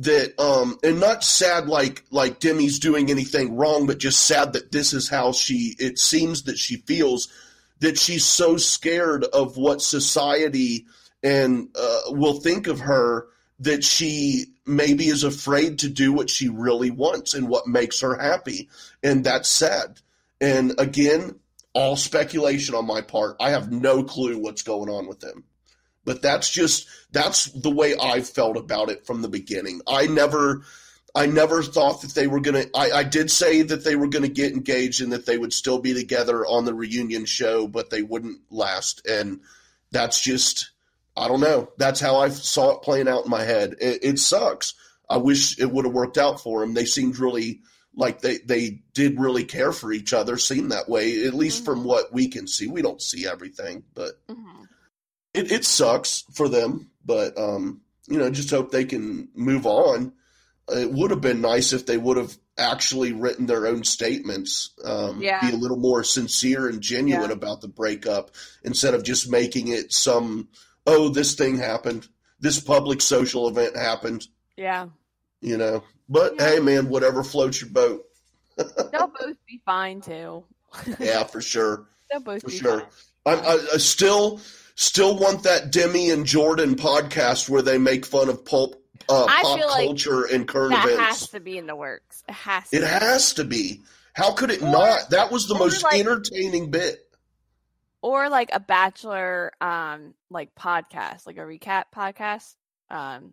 that 0.00 0.38
um 0.38 0.78
and 0.84 1.00
not 1.00 1.24
sad 1.24 1.66
like 1.66 2.04
like 2.12 2.38
Demi's 2.38 2.78
doing 2.78 3.10
anything 3.10 3.56
wrong 3.56 3.84
but 3.84 3.98
just 3.98 4.20
sad 4.26 4.52
that 4.52 4.70
this 4.70 4.92
is 4.92 5.08
how 5.08 5.32
she 5.32 5.74
it 5.80 5.98
seems 5.98 6.44
that 6.44 6.56
she 6.56 6.76
feels 6.76 7.26
that 7.80 7.98
she's 7.98 8.24
so 8.24 8.56
scared 8.56 9.24
of 9.24 9.56
what 9.56 9.82
society 9.82 10.86
and 11.22 11.68
uh, 11.78 12.00
will 12.08 12.40
think 12.40 12.66
of 12.66 12.80
her 12.80 13.28
that 13.60 13.82
she 13.82 14.46
maybe 14.66 15.08
is 15.08 15.24
afraid 15.24 15.80
to 15.80 15.88
do 15.88 16.12
what 16.12 16.30
she 16.30 16.48
really 16.48 16.90
wants 16.90 17.34
and 17.34 17.48
what 17.48 17.66
makes 17.66 18.00
her 18.00 18.16
happy. 18.16 18.68
And 19.02 19.24
that's 19.24 19.48
sad. 19.48 20.00
And 20.40 20.78
again 20.78 21.40
all 21.78 21.96
speculation 21.96 22.74
on 22.74 22.86
my 22.86 23.00
part. 23.00 23.36
I 23.38 23.50
have 23.50 23.70
no 23.70 24.02
clue 24.02 24.38
what's 24.38 24.62
going 24.62 24.88
on 24.88 25.06
with 25.06 25.20
them. 25.20 25.44
But 26.04 26.22
that's 26.22 26.50
just 26.50 26.88
that's 27.12 27.44
the 27.46 27.70
way 27.70 27.94
I 28.00 28.20
felt 28.22 28.56
about 28.56 28.90
it 28.90 29.06
from 29.06 29.22
the 29.22 29.28
beginning. 29.28 29.82
I 29.86 30.06
never 30.06 30.62
I 31.14 31.26
never 31.26 31.62
thought 31.62 32.02
that 32.02 32.14
they 32.14 32.26
were 32.26 32.40
gonna 32.40 32.64
I, 32.74 32.90
I 32.90 33.02
did 33.04 33.30
say 33.30 33.62
that 33.62 33.84
they 33.84 33.96
were 33.96 34.08
gonna 34.08 34.28
get 34.28 34.52
engaged 34.52 35.00
and 35.00 35.12
that 35.12 35.26
they 35.26 35.38
would 35.38 35.52
still 35.52 35.78
be 35.80 35.94
together 35.94 36.44
on 36.46 36.64
the 36.64 36.74
reunion 36.74 37.24
show, 37.24 37.66
but 37.66 37.90
they 37.90 38.02
wouldn't 38.02 38.40
last. 38.50 39.06
And 39.06 39.40
that's 39.90 40.20
just 40.22 40.70
I 41.16 41.26
don't 41.26 41.40
know. 41.40 41.70
That's 41.78 41.98
how 42.00 42.18
I 42.18 42.28
saw 42.28 42.76
it 42.76 42.82
playing 42.82 43.08
out 43.08 43.24
in 43.24 43.30
my 43.30 43.42
head. 43.42 43.74
It, 43.80 44.04
it 44.04 44.18
sucks. 44.18 44.74
I 45.10 45.16
wish 45.16 45.58
it 45.58 45.70
would 45.70 45.84
have 45.86 45.94
worked 45.94 46.18
out 46.18 46.40
for 46.40 46.60
them. 46.60 46.74
They 46.74 46.84
seemed 46.84 47.18
really 47.18 47.62
like 47.94 48.20
they, 48.20 48.38
they 48.38 48.82
did 48.94 49.18
really 49.18 49.42
care 49.42 49.72
for 49.72 49.90
each 49.92 50.12
other, 50.12 50.36
seemed 50.36 50.70
that 50.70 50.88
way, 50.88 51.24
at 51.24 51.34
least 51.34 51.64
from 51.64 51.82
what 51.82 52.12
we 52.12 52.28
can 52.28 52.46
see. 52.46 52.68
We 52.68 52.82
don't 52.82 53.02
see 53.02 53.26
everything, 53.26 53.82
but 53.94 54.12
Mhm. 54.28 54.68
it, 55.34 55.50
it 55.50 55.64
sucks 55.64 56.22
for 56.34 56.48
them, 56.48 56.90
but 57.04 57.36
um, 57.36 57.80
you 58.06 58.18
know, 58.18 58.30
just 58.30 58.50
hope 58.50 58.70
they 58.70 58.84
can 58.84 59.28
move 59.34 59.66
on. 59.66 60.12
It 60.70 60.90
would 60.92 61.10
have 61.10 61.20
been 61.20 61.40
nice 61.40 61.72
if 61.72 61.86
they 61.86 61.96
would 61.96 62.16
have 62.16 62.36
actually 62.58 63.12
written 63.12 63.46
their 63.46 63.66
own 63.66 63.84
statements, 63.84 64.70
um, 64.84 65.22
Yeah. 65.22 65.40
be 65.40 65.54
a 65.54 65.58
little 65.58 65.76
more 65.76 66.02
sincere 66.04 66.68
and 66.68 66.80
genuine 66.80 67.30
Yeah. 67.30 67.36
about 67.36 67.60
the 67.60 67.68
breakup 67.68 68.32
instead 68.64 68.94
of 68.94 69.02
just 69.04 69.30
making 69.30 69.68
it 69.68 69.92
some, 69.92 70.48
oh, 70.86 71.08
this 71.08 71.34
thing 71.34 71.56
happened, 71.56 72.08
this 72.40 72.58
public 72.60 73.00
social 73.00 73.48
event 73.48 73.76
happened, 73.76 74.26
Yeah. 74.56 74.88
you 75.40 75.56
know. 75.56 75.84
But 76.08 76.34
Yeah. 76.38 76.48
hey, 76.50 76.60
man, 76.60 76.88
whatever 76.88 77.22
floats 77.22 77.60
your 77.60 77.70
boat. 77.70 78.04
They'll 78.56 79.12
both 79.20 79.36
be 79.46 79.60
fine 79.64 80.00
too. 80.00 80.44
Yeah, 80.98 81.24
for 81.24 81.40
sure. 81.40 81.86
They'll 82.10 82.20
both 82.20 82.42
For 82.42 82.48
be 82.50 82.58
sure. 82.58 82.82
I, 83.24 83.58
I 83.74 83.76
still 83.78 84.40
still 84.74 85.16
want 85.18 85.42
that 85.44 85.70
Demi 85.72 86.10
and 86.10 86.24
Jordan 86.26 86.74
podcast 86.76 87.48
where 87.48 87.62
they 87.62 87.78
make 87.78 88.04
fun 88.06 88.28
of 88.28 88.44
pulp 88.44 88.77
uh, 89.08 89.24
I 89.28 89.42
pop 89.42 89.58
feel 89.58 89.68
like 89.68 89.86
culture 89.86 90.24
and 90.24 90.46
current 90.46 90.72
That 90.72 90.84
events. 90.86 91.00
has 91.20 91.28
to 91.30 91.40
be 91.40 91.58
in 91.58 91.66
the 91.66 91.76
works. 91.76 92.22
It 92.28 92.34
has 92.34 92.70
to. 92.70 92.76
it 92.76 92.80
be. 92.80 92.86
has 92.86 93.32
to 93.34 93.44
be. 93.44 93.82
How 94.12 94.32
could 94.32 94.50
it 94.50 94.62
Or- 94.62 94.70
not? 94.70 95.10
That 95.10 95.30
was 95.30 95.46
the 95.48 95.54
most 95.54 95.82
like- 95.82 96.00
entertaining 96.00 96.70
bit. 96.70 96.98
or 98.02 98.28
like 98.28 98.50
a 98.52 98.60
bachelor 98.60 99.50
um 99.60 100.14
like 100.30 100.54
podcast 100.54 101.26
like 101.26 101.36
a 101.36 101.40
recap 101.40 101.84
podcast 101.94 102.54
um 102.90 103.32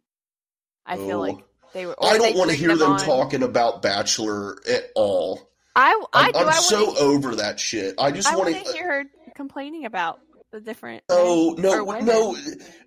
i 0.87 0.95
feel 0.95 1.17
Oh. 1.17 1.21
like 1.21 1.37
they 1.73 1.85
were 1.85 1.95
I 2.01 2.17
don't 2.17 2.35
want 2.35 2.49
to 2.49 2.55
hear 2.55 2.75
them 2.75 2.93
on- 2.93 2.99
talking 2.99 3.43
about 3.43 3.81
Bachelor 3.83 4.57
at 4.67 4.85
all. 4.95 5.49
i 5.75 5.91
i 6.13 6.25
I'm, 6.27 6.31
do 6.31 6.39
I'm 6.39 6.47
i 6.49 6.51
so 6.53 6.97
over 6.97 7.35
that 7.35 7.59
shit. 7.59 7.95
I 7.99 8.11
just 8.11 8.33
want 8.35 8.49
to 8.55 8.71
hear 8.73 8.87
her 9.03 9.03
complaining 9.35 9.85
about 9.85 10.19
the 10.51 10.61
different 10.61 11.03
or 11.09 11.55
no, 11.59 11.83
no, 12.01 12.35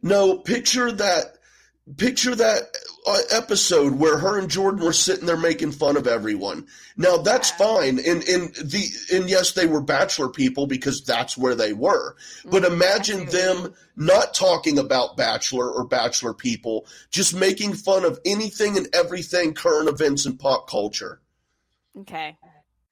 no. 0.03 0.39
Picture 0.39 0.91
that. 0.91 1.38
Picture 1.97 2.35
that 2.35 2.77
uh, 3.07 3.19
episode 3.31 3.95
where 3.95 4.19
her 4.19 4.39
and 4.39 4.51
Jordan 4.51 4.85
were 4.85 4.93
sitting 4.93 5.27
there 5.27 5.37
making 5.37 5.73
fun 5.73 5.97
of 5.97 6.07
everyone. 6.07 6.67
Now 6.97 7.17
that's 7.17 7.51
fine, 7.53 7.99
and 7.99 8.23
and 8.29 8.55
the 8.57 8.87
and 9.13 9.31
yes, 9.31 9.53
they 9.53 9.67
were 9.67 9.81
bachelor 9.81 10.29
people 10.29 10.67
because 10.67 11.03
that's 11.03 11.39
where 11.39 11.55
they 11.55 11.73
were. 11.73 12.17
But 12.51 12.65
Mhm, 12.65 12.73
imagine 12.73 13.21
I 13.23 13.25
see 13.27 13.27
what 13.27 13.47
you 13.47 13.59
them 13.65 13.75
not 13.97 14.35
talking 14.35 14.79
about 14.79 15.17
bachelor 15.17 15.71
or 15.71 15.85
bachelor 15.87 16.35
people, 16.35 16.87
just 17.11 17.35
making 17.35 17.75
fun 17.75 18.05
of 18.05 18.21
anything 18.25 18.77
and 18.77 18.89
everything 18.93 19.55
current 19.55 19.89
events 19.89 20.27
and 20.27 20.39
pop 20.39 20.69
culture. 20.69 21.21
okay 22.01 22.37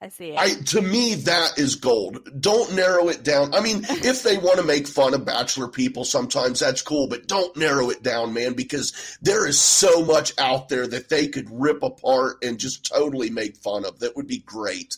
i 0.03 0.09
see 0.09 0.31
it 0.31 0.39
I 0.39 0.55
to 0.67 0.83
me 0.83 1.15
that 1.15 1.59
is 1.59 1.77
gold. 1.77 2.29
Don't 2.41 2.75
narrow 2.75 3.09
it 3.09 3.23
down. 3.25 3.55
I 3.55 3.61
mean, 3.61 3.85
if 3.89 4.23
they 4.23 4.37
want 4.37 4.59
to 4.59 4.63
make 4.65 4.87
fun 4.87 5.15
of 5.15 5.25
bachelor 5.25 5.69
people 5.69 6.05
sometimes 6.05 6.61
that's 6.61 6.83
cool, 6.83 7.09
but 7.09 7.27
don't 7.27 7.57
narrow 7.57 7.89
it 7.91 8.03
down, 8.03 8.35
man, 8.35 8.53
because 8.53 9.17
there 9.23 9.47
is 9.47 9.59
so 9.61 10.05
much 10.05 10.33
out 10.39 10.69
there 10.69 10.87
that 10.87 11.09
they 11.09 11.29
could 11.29 11.49
rip 11.51 11.83
apart 11.83 12.45
and 12.45 12.59
just 12.59 12.85
totally 12.87 13.31
make 13.31 13.57
fun 13.57 13.85
of. 13.87 13.99
That 14.01 14.17
would 14.17 14.27
be 14.27 14.39
great. 14.39 14.97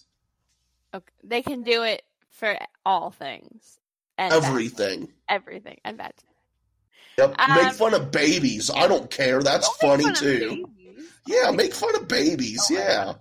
okay. 0.92 1.12
they 1.22 1.42
can 1.42 1.62
do 1.62 1.82
it 1.84 2.02
for 2.30 2.56
all 2.84 3.10
things 3.10 3.78
Everything. 4.18 5.12
everything 5.28 5.78
and 5.84 6.00
that 6.00 6.14
Yep. 7.18 7.30
make 7.54 7.66
Um, 7.68 7.74
fun 7.74 7.94
of 7.94 8.10
babies. 8.10 8.68
I 8.70 8.86
don't 8.88 9.10
care. 9.10 9.42
That's 9.42 9.68
funny 9.76 10.12
too. 10.12 10.66
Yeah, 11.26 11.50
make 11.52 11.72
fun 11.74 11.94
of 11.96 12.08
babies. 12.08 12.62
Oh 12.70 12.74
yeah. 12.74 13.14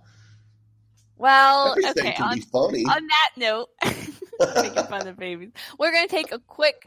Well 1.18 1.74
Everything 1.84 2.12
okay 2.12 2.22
on, 2.22 2.40
on 2.86 3.06
that 3.06 3.30
note 3.36 3.68
making 4.56 4.84
fun 4.84 5.06
of 5.06 5.16
babies. 5.16 5.50
We're 5.78 5.92
going 5.92 6.06
to 6.06 6.14
take 6.14 6.32
a 6.32 6.38
quick 6.38 6.82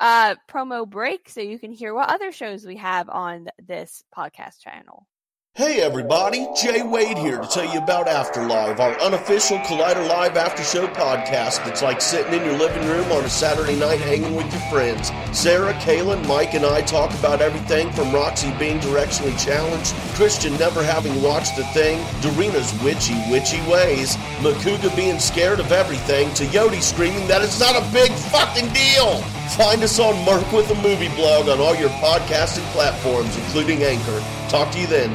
uh, 0.00 0.34
promo 0.48 0.88
break 0.88 1.28
so 1.28 1.40
you 1.40 1.58
can 1.58 1.72
hear 1.72 1.94
what 1.94 2.10
other 2.10 2.32
shows 2.32 2.64
we 2.64 2.76
have 2.76 3.08
on 3.08 3.48
this 3.58 4.02
podcast 4.16 4.60
channel. 4.60 5.06
Hey 5.56 5.80
everybody, 5.82 6.48
Jay 6.60 6.82
Wade 6.82 7.16
here 7.16 7.38
to 7.38 7.46
tell 7.46 7.72
you 7.72 7.78
about 7.78 8.08
Afterlive, 8.08 8.80
our 8.80 9.00
unofficial 9.00 9.58
Collider 9.58 10.04
Live 10.08 10.36
after 10.36 10.64
show 10.64 10.88
podcast. 10.88 11.64
It's 11.68 11.80
like 11.80 12.00
sitting 12.00 12.34
in 12.34 12.44
your 12.44 12.58
living 12.58 12.84
room 12.88 13.12
on 13.12 13.22
a 13.22 13.28
Saturday 13.28 13.78
night 13.78 14.00
hanging 14.00 14.34
with 14.34 14.50
your 14.50 14.62
friends. 14.62 15.12
Sarah, 15.30 15.72
Kaylin, 15.74 16.26
Mike, 16.26 16.54
and 16.54 16.66
I 16.66 16.82
talk 16.82 17.16
about 17.20 17.40
everything 17.40 17.92
from 17.92 18.12
Roxy 18.12 18.52
being 18.58 18.80
directionally 18.80 19.38
challenged, 19.38 19.94
Christian 20.16 20.58
never 20.58 20.82
having 20.82 21.22
watched 21.22 21.56
a 21.56 21.64
thing, 21.66 22.00
Dorina's 22.20 22.74
witchy, 22.82 23.14
witchy 23.30 23.62
ways, 23.70 24.16
Macuga 24.42 24.90
being 24.96 25.20
scared 25.20 25.60
of 25.60 25.70
everything, 25.70 26.34
to 26.34 26.46
Yodi 26.46 26.82
screaming 26.82 27.28
that 27.28 27.42
it's 27.42 27.60
not 27.60 27.76
a 27.80 27.92
big 27.92 28.10
fucking 28.10 28.72
deal. 28.72 29.22
Find 29.54 29.84
us 29.84 30.00
on 30.00 30.16
Merc 30.24 30.50
with 30.50 30.68
a 30.72 30.82
Movie 30.82 31.14
blog 31.14 31.48
on 31.48 31.60
all 31.60 31.76
your 31.76 31.90
podcasting 32.02 32.66
platforms, 32.72 33.36
including 33.36 33.84
Anchor. 33.84 34.20
Talk 34.48 34.72
to 34.72 34.80
you 34.80 34.88
then. 34.88 35.14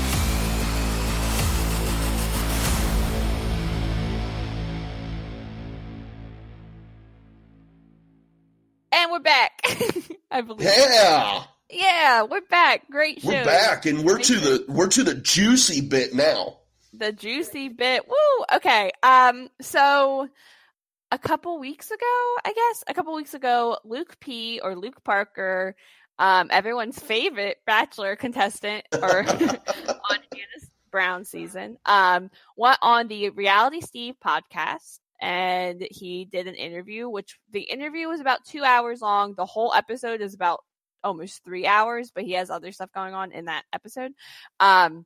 I 10.31 10.41
believe. 10.41 10.67
Yeah. 10.67 11.43
Yeah, 11.69 12.23
we're 12.23 12.41
back. 12.41 12.89
Great 12.89 13.21
show. 13.21 13.29
We're 13.29 13.45
back, 13.45 13.85
and 13.85 14.03
we're 14.03 14.19
to 14.19 14.35
the 14.39 14.65
we're 14.67 14.87
to 14.89 15.03
the 15.03 15.15
juicy 15.15 15.81
bit 15.81 16.13
now. 16.13 16.57
the 16.93 17.11
juicy 17.13 17.69
bit. 17.69 18.07
Woo. 18.07 18.45
Okay. 18.55 18.91
Um. 19.03 19.49
So 19.61 20.27
a 21.11 21.17
couple 21.17 21.59
weeks 21.59 21.91
ago, 21.91 22.35
I 22.45 22.53
guess, 22.53 22.83
a 22.87 22.93
couple 22.93 23.13
weeks 23.15 23.33
ago, 23.33 23.77
Luke 23.83 24.17
P 24.19 24.59
or 24.61 24.75
Luke 24.75 25.03
Parker, 25.03 25.75
um, 26.19 26.47
everyone's 26.51 26.99
favorite 26.99 27.57
Bachelor 27.65 28.15
contestant, 28.15 28.85
or 28.93 29.19
on 29.19 29.25
Hannah 29.27 30.67
Brown 30.91 31.25
season, 31.25 31.77
um, 31.85 32.29
went 32.57 32.77
on 32.81 33.07
the 33.07 33.29
Reality 33.29 33.81
Steve 33.81 34.15
podcast 34.25 34.99
and 35.21 35.87
he 35.91 36.25
did 36.25 36.47
an 36.47 36.55
interview, 36.55 37.07
which 37.07 37.37
the 37.51 37.61
interview 37.61 38.07
was 38.07 38.19
about 38.19 38.43
two 38.43 38.63
hours 38.63 39.01
long. 39.01 39.35
The 39.35 39.45
whole 39.45 39.73
episode 39.73 40.19
is 40.19 40.33
about 40.33 40.63
almost 41.03 41.43
three 41.43 41.65
hours, 41.67 42.11
but 42.13 42.23
he 42.23 42.33
has 42.33 42.49
other 42.49 42.71
stuff 42.71 42.91
going 42.93 43.13
on 43.13 43.31
in 43.31 43.45
that 43.45 43.63
episode. 43.71 44.13
Um, 44.59 45.05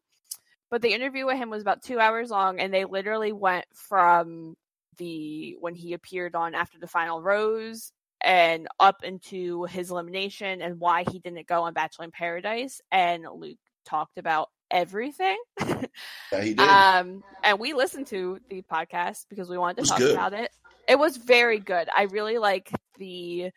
but 0.71 0.81
the 0.81 0.93
interview 0.93 1.25
with 1.25 1.37
him 1.37 1.49
was 1.49 1.61
about 1.61 1.83
two 1.83 1.99
hours 1.99 2.29
long, 2.29 2.59
and 2.59 2.73
they 2.73 2.85
literally 2.85 3.33
went 3.33 3.65
from 3.73 4.55
the 4.97 5.57
when 5.59 5.75
he 5.75 5.93
appeared 5.93 6.35
on 6.35 6.55
after 6.55 6.79
the 6.79 6.87
final 6.87 7.21
rose 7.21 7.91
and 8.21 8.67
up 8.79 9.03
into 9.03 9.65
his 9.65 9.91
elimination 9.91 10.61
and 10.61 10.79
why 10.79 11.03
he 11.11 11.19
didn't 11.19 11.47
go 11.47 11.63
on 11.63 11.73
Bachelor 11.73 12.05
in 12.05 12.11
Paradise. 12.11 12.81
And 12.91 13.25
Luke 13.35 13.57
talked 13.85 14.17
about 14.17 14.49
everything. 14.71 15.37
Yeah, 16.31 16.41
he 16.41 16.53
did. 16.53 16.67
um, 16.67 17.23
and 17.43 17.59
we 17.59 17.73
listened 17.73 18.07
to 18.07 18.39
the 18.49 18.61
podcast 18.63 19.27
because 19.29 19.47
we 19.47 19.57
wanted 19.57 19.83
to 19.83 19.89
talk 19.89 19.99
good. 19.99 20.13
about 20.13 20.33
it. 20.33 20.51
It 20.89 20.99
was 20.99 21.15
very 21.15 21.59
good. 21.59 21.87
I 21.95 22.03
really 22.03 22.37
like 22.37 22.69
the. 22.97 23.51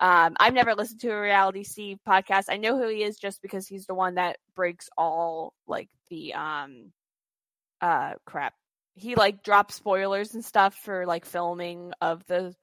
Um, 0.00 0.36
I've 0.38 0.54
never 0.54 0.74
listened 0.74 1.00
to 1.00 1.10
a 1.10 1.20
reality 1.20 1.64
Steve 1.64 1.98
podcast. 2.06 2.44
I 2.48 2.58
know 2.58 2.78
who 2.78 2.88
he 2.88 3.02
is 3.02 3.18
just 3.18 3.42
because 3.42 3.66
he's 3.66 3.86
the 3.86 3.94
one 3.94 4.14
that 4.14 4.38
breaks 4.54 4.88
all 4.96 5.52
like 5.66 5.88
the 6.10 6.34
um, 6.34 6.92
uh, 7.80 8.14
crap. 8.24 8.54
He 8.94 9.14
like 9.14 9.42
drops 9.42 9.74
spoilers 9.74 10.34
and 10.34 10.44
stuff 10.44 10.74
for 10.74 11.06
like 11.06 11.24
filming 11.24 11.92
of 12.00 12.24
the 12.26 12.54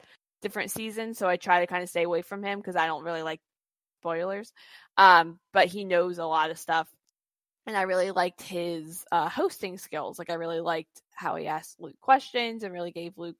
different 0.41 0.71
seasons. 0.71 1.17
So 1.17 1.27
I 1.27 1.35
try 1.37 1.59
to 1.59 1.67
kind 1.67 1.83
of 1.83 1.89
stay 1.89 2.03
away 2.03 2.21
from 2.21 2.43
him 2.43 2.59
because 2.59 2.75
I 2.75 2.87
don't 2.87 3.03
really 3.03 3.23
like 3.23 3.41
spoilers. 4.01 4.53
Um, 4.97 5.39
but 5.53 5.67
he 5.67 5.83
knows 5.83 6.17
a 6.17 6.25
lot 6.25 6.49
of 6.51 6.57
stuff 6.57 6.87
and 7.67 7.77
I 7.77 7.83
really 7.83 8.11
liked 8.11 8.41
his 8.41 9.05
uh, 9.11 9.29
hosting 9.29 9.77
skills. 9.77 10.17
Like 10.19 10.29
I 10.31 10.35
really 10.35 10.61
liked 10.61 11.01
how 11.13 11.35
he 11.35 11.47
asked 11.47 11.79
Luke 11.79 11.99
questions 12.01 12.63
and 12.63 12.73
really 12.73 12.91
gave 12.91 13.17
Luke 13.17 13.37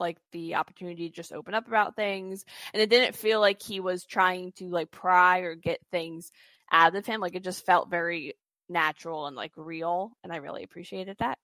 like 0.00 0.18
the 0.32 0.56
opportunity 0.56 1.08
to 1.08 1.14
just 1.14 1.32
open 1.32 1.54
up 1.54 1.68
about 1.68 1.96
things. 1.96 2.44
And 2.74 2.82
it 2.82 2.90
didn't 2.90 3.16
feel 3.16 3.40
like 3.40 3.62
he 3.62 3.80
was 3.80 4.04
trying 4.04 4.52
to 4.52 4.68
like 4.68 4.90
pry 4.90 5.40
or 5.40 5.54
get 5.54 5.80
things 5.92 6.32
out 6.72 6.96
of 6.96 7.06
him. 7.06 7.20
Like 7.20 7.34
it 7.36 7.44
just 7.44 7.64
felt 7.66 7.90
very 7.90 8.34
natural 8.68 9.26
and 9.26 9.36
like 9.36 9.52
real. 9.56 10.12
And 10.24 10.32
I 10.32 10.36
really 10.38 10.64
appreciated 10.64 11.16
that. 11.20 11.38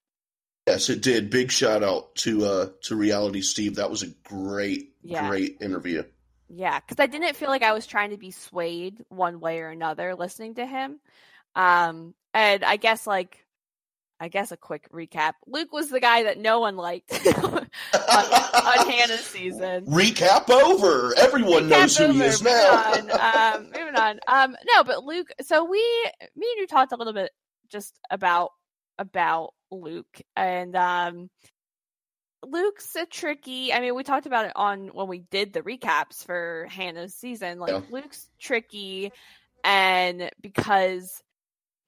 yes, 0.66 0.88
it 0.90 1.02
did. 1.02 1.30
Big 1.30 1.50
shout 1.50 1.82
out 1.82 2.14
to 2.16 2.44
uh 2.44 2.68
to 2.82 2.96
Reality 2.96 3.42
Steve. 3.42 3.76
That 3.76 3.90
was 3.90 4.02
a 4.02 4.08
great, 4.24 4.94
Yeah. 5.02 5.28
great 5.28 5.58
interview. 5.60 6.04
Yeah, 6.48 6.80
because 6.80 7.00
I 7.02 7.06
didn't 7.06 7.36
feel 7.36 7.48
like 7.48 7.62
I 7.62 7.72
was 7.72 7.86
trying 7.86 8.10
to 8.10 8.18
be 8.18 8.30
swayed 8.30 9.02
one 9.08 9.40
way 9.40 9.60
or 9.60 9.68
another 9.68 10.14
listening 10.14 10.56
to 10.56 10.66
him. 10.66 11.00
Um, 11.54 12.14
and 12.34 12.64
I 12.64 12.76
guess 12.76 13.06
like, 13.06 13.44
I 14.20 14.28
guess 14.28 14.52
a 14.52 14.56
quick 14.56 14.88
recap: 14.92 15.32
Luke 15.46 15.72
was 15.72 15.88
the 15.90 16.00
guy 16.00 16.24
that 16.24 16.38
no 16.38 16.60
one 16.60 16.76
liked 16.76 17.12
on, 17.38 17.68
on 18.04 18.90
Hannah's 18.90 19.24
season. 19.24 19.86
Recap 19.86 20.48
over. 20.50 21.12
Everyone 21.18 21.68
knows 21.68 21.96
who 21.96 22.04
Recap 22.04 22.12
he 22.12 22.20
over, 22.20 22.24
is 22.28 22.42
now. 22.42 22.92
Moving 22.94 23.10
on. 23.10 23.54
Um, 23.54 23.64
moving 23.76 23.96
on. 23.96 24.20
Um, 24.28 24.56
no, 24.74 24.84
but 24.84 25.04
Luke. 25.04 25.28
So 25.42 25.64
we, 25.64 25.78
me 26.36 26.46
and 26.52 26.58
you 26.58 26.66
talked 26.66 26.92
a 26.92 26.96
little 26.96 27.12
bit 27.12 27.30
just 27.70 27.98
about 28.10 28.50
about 28.98 29.50
Luke 29.70 30.20
and 30.36 30.76
um. 30.76 31.30
Luke's 32.44 32.96
a 32.96 33.06
tricky. 33.06 33.72
I 33.72 33.78
mean, 33.78 33.94
we 33.94 34.02
talked 34.02 34.26
about 34.26 34.46
it 34.46 34.52
on 34.56 34.88
when 34.88 35.06
we 35.06 35.20
did 35.30 35.52
the 35.52 35.62
recaps 35.62 36.24
for 36.26 36.66
Hannah's 36.68 37.14
season. 37.14 37.60
Like 37.60 37.70
Yeah. 37.70 37.80
Luke's 37.88 38.28
tricky, 38.40 39.12
and 39.62 40.28
because 40.40 41.22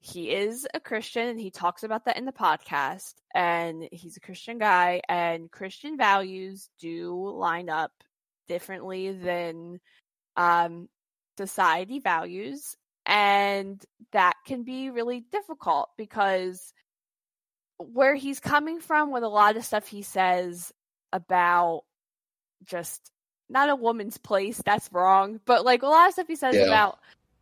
he 0.05 0.29
is 0.29 0.67
a 0.75 0.79
Christian 0.79 1.27
and 1.29 1.39
he 1.39 1.49
talks 1.49 1.81
about 1.81 2.05
that 2.05 2.17
in 2.17 2.25
the 2.25 2.31
podcast, 2.31 3.15
and 3.33 3.87
he's 3.91 4.17
a 4.17 4.21
Christian 4.21 4.59
guy, 4.59 5.01
and 5.09 5.49
Christian 5.49 5.97
values 5.97 6.69
do 6.79 7.27
line 7.35 7.69
up 7.69 7.91
differently 8.47 9.11
than 9.13 9.79
um, 10.37 10.89
society 11.39 11.99
values, 11.99 12.75
and 13.07 13.83
that 14.11 14.35
can 14.45 14.61
be 14.63 14.91
really 14.91 15.21
difficult 15.31 15.89
because 15.97 16.71
where 17.77 18.13
he's 18.13 18.39
coming 18.39 18.79
from 18.79 19.11
with 19.11 19.23
a 19.23 19.27
lot 19.27 19.57
of 19.57 19.65
stuff 19.65 19.87
he 19.87 20.03
says 20.03 20.71
about 21.11 21.81
just 22.63 23.11
not 23.49 23.69
a 23.69 23.75
woman's 23.75 24.17
place 24.17 24.61
that's 24.65 24.89
wrong 24.93 25.39
but 25.45 25.65
like 25.65 25.83
a 25.83 25.87
lot 25.87 26.07
of 26.07 26.13
stuff 26.13 26.27
he 26.27 26.35
says 26.37 26.55
Yeah. 26.55 26.67
about 26.67 26.99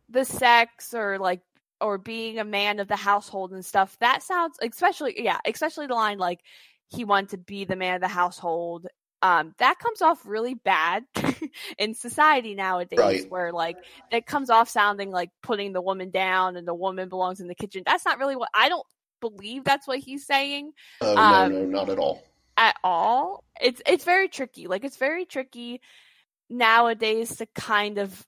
the 0.08 0.24
sex 0.24 0.92
or 0.92 1.18
like 1.18 1.40
or 1.80 1.98
being 1.98 2.38
a 2.38 2.44
man 2.44 2.78
of 2.78 2.88
the 2.88 2.96
household 2.96 3.52
and 3.52 3.64
stuff 3.64 3.96
that 4.00 4.22
sounds 4.22 4.56
especially 4.62 5.14
yeah 5.22 5.38
especially 5.46 5.86
the 5.86 5.94
line 5.94 6.18
like 6.18 6.40
he 6.88 7.04
wanted 7.04 7.30
to 7.30 7.38
be 7.38 7.64
the 7.64 7.76
man 7.76 7.94
of 7.96 8.00
the 8.00 8.08
household 8.08 8.86
um 9.22 9.52
that 9.58 9.78
comes 9.78 10.02
off 10.02 10.24
really 10.26 10.54
bad 10.54 11.04
in 11.78 11.94
society 11.94 12.54
nowadays 12.54 13.24
Right. 13.24 13.28
where 13.28 13.52
like 13.52 13.78
it 14.10 14.26
comes 14.26 14.50
off 14.50 14.68
sounding 14.68 15.10
like 15.10 15.30
putting 15.42 15.72
the 15.72 15.82
woman 15.82 16.10
down 16.10 16.56
and 16.56 16.66
the 16.66 16.74
woman 16.74 17.08
belongs 17.08 17.40
in 17.40 17.48
the 17.48 17.54
kitchen 17.54 17.82
that's 17.86 18.04
not 18.04 18.18
really 18.18 18.36
what 18.36 18.48
i 18.54 18.68
don't 18.68 18.86
believe 19.20 19.64
that's 19.64 19.86
what 19.88 19.98
he's 19.98 20.26
saying 20.26 20.72
Oh 21.00 21.16
Um, 21.16 21.50
no, 21.50 21.64
no, 21.64 21.64
not 21.64 21.90
at 21.90 21.98
all. 21.98 22.22
at 22.56 22.76
all. 22.84 23.44
It's 23.60 23.82
it's 23.86 24.04
very 24.04 24.28
tricky. 24.28 24.66
Like 24.66 24.84
it's 24.84 24.96
very 24.96 25.24
tricky 25.24 25.80
nowadays 26.48 27.36
to 27.36 27.46
kind 27.54 27.98
of 27.98 28.26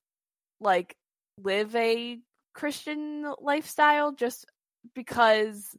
like 0.61 0.97
live 1.43 1.75
a 1.77 2.19
Christian 2.57 3.25
lifestyle 3.40 4.12
just 4.12 4.47
because 4.95 5.77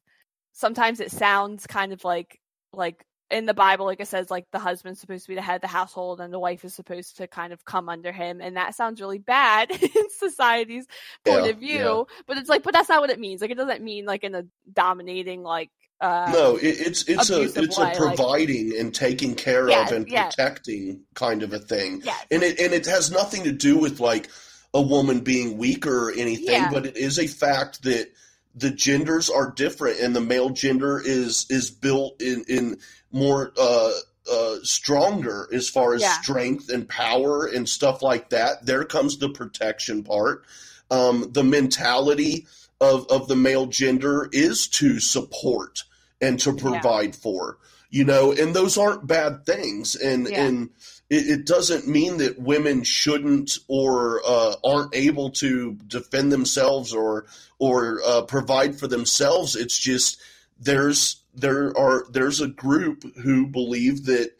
sometimes 0.53 0.99
it 0.99 1.11
sounds 1.11 1.65
kind 1.67 1.91
of 1.91 2.03
like 2.03 2.39
like 2.71 3.03
in 3.29 3.45
the 3.45 3.53
Bible, 3.53 3.85
like 3.85 3.99
it 3.99 4.07
says, 4.07 4.31
like 4.31 4.45
the 4.53 4.59
husband's 4.59 5.01
supposed 5.01 5.25
to 5.25 5.29
be 5.29 5.35
the 5.35 5.41
head 5.41 5.55
of 5.55 5.61
the 5.61 5.67
household 5.67 6.21
and 6.21 6.31
the 6.33 6.39
wife 6.39 6.63
is 6.63 6.73
supposed 6.73 7.17
to 7.17 7.27
kind 7.27 7.51
of 7.51 7.65
come 7.65 7.89
under 7.89 8.11
him, 8.13 8.39
and 8.39 8.55
that 8.55 8.73
sounds 8.75 9.01
really 9.01 9.17
bad 9.17 9.69
in 9.95 10.09
society's 10.17 10.85
point 11.25 11.43
Yeah, 11.45 11.49
of 11.51 11.57
view. 11.59 12.07
But 12.25 12.37
it's 12.37 12.47
like, 12.47 12.63
but 12.63 12.73
that's 12.73 12.87
not 12.89 13.01
what 13.01 13.09
it 13.09 13.19
means. 13.19 13.41
Like 13.41 13.51
it 13.51 13.57
doesn't 13.57 13.83
mean 13.83 14.05
like 14.05 14.23
in 14.23 14.33
a 14.35 14.43
dominating 14.71 15.43
like 15.43 15.71
uh 15.99 16.29
no, 16.31 16.55
it, 16.57 16.79
it's 16.79 17.03
it's 17.09 17.29
a 17.31 17.41
it's 17.41 17.57
a 17.57 17.61
way, 17.81 17.87
like- 17.87 17.97
providing 17.97 18.77
and 18.77 18.93
taking 18.93 19.33
care 19.35 19.67
Yeah, 19.67 19.87
of 19.87 19.91
and 19.91 20.07
yeah. 20.07 20.25
protecting 20.29 21.01
kind 21.15 21.41
of 21.43 21.51
a 21.53 21.59
thing. 21.59 22.01
yes. 22.05 22.23
and 22.31 22.43
it 22.43 22.59
and 22.61 22.71
it 22.73 22.85
has 22.85 23.11
nothing 23.11 23.43
to 23.45 23.51
do 23.51 23.77
with 23.77 23.99
like 23.99 24.29
a 24.73 24.81
woman 24.81 25.21
being 25.21 25.57
weaker 25.57 26.09
or 26.09 26.11
anything, 26.11 26.45
Yeah. 26.47 26.69
but 26.71 26.85
it 26.85 26.97
is 26.97 27.17
a 27.19 27.27
fact 27.27 27.83
that 27.83 28.11
the 28.55 28.69
genders 28.71 29.29
are 29.29 29.51
different, 29.51 29.99
and 29.99 30.15
the 30.15 30.21
male 30.21 30.49
gender 30.49 31.01
is 31.03 31.45
is 31.49 31.69
built 31.71 32.21
in 32.21 32.43
in 32.47 32.79
more 33.11 33.51
uh, 33.57 33.91
uh, 34.31 34.55
stronger 34.63 35.47
as 35.53 35.69
far 35.69 35.93
as 35.93 36.01
Yeah. 36.01 36.19
strength 36.21 36.69
and 36.69 36.87
power 36.89 37.45
and 37.45 37.67
stuff 37.69 38.01
like 38.01 38.29
that. 38.31 38.65
There 38.65 38.83
comes 38.83 39.17
the 39.17 39.29
protection 39.29 40.03
part. 40.03 40.43
Um, 40.91 41.29
the 41.31 41.43
mentality 41.43 42.47
of 42.81 43.07
of 43.09 43.27
the 43.27 43.35
male 43.35 43.67
gender 43.67 44.29
is 44.31 44.67
to 44.67 44.99
support 44.99 45.83
and 46.21 46.39
to 46.41 46.51
Yeah. 46.51 46.61
provide 46.61 47.15
for 47.15 47.57
you 47.89 48.03
know 48.03 48.31
and 48.33 48.53
those 48.55 48.77
aren't 48.77 49.07
bad 49.07 49.45
things 49.45 49.95
and 49.95 50.27
Yeah. 50.29 50.43
and 50.45 50.69
it, 51.09 51.39
it 51.39 51.45
doesn't 51.45 51.87
mean 51.87 52.17
that 52.17 52.39
women 52.39 52.83
shouldn't 52.83 53.57
or 53.67 54.21
uh, 54.25 54.55
aren't 54.63 54.95
able 54.95 55.31
to 55.31 55.73
defend 55.87 56.31
themselves 56.31 56.93
or 56.93 57.25
or 57.59 58.01
uh, 58.05 58.21
provide 58.23 58.79
for 58.79 58.87
themselves 58.87 59.55
it's 59.55 59.77
just 59.77 60.19
there's 60.59 61.23
there 61.33 61.77
are 61.77 62.05
there's 62.11 62.41
a 62.41 62.47
group 62.47 63.03
who 63.17 63.47
believe 63.47 64.05
that 64.05 64.31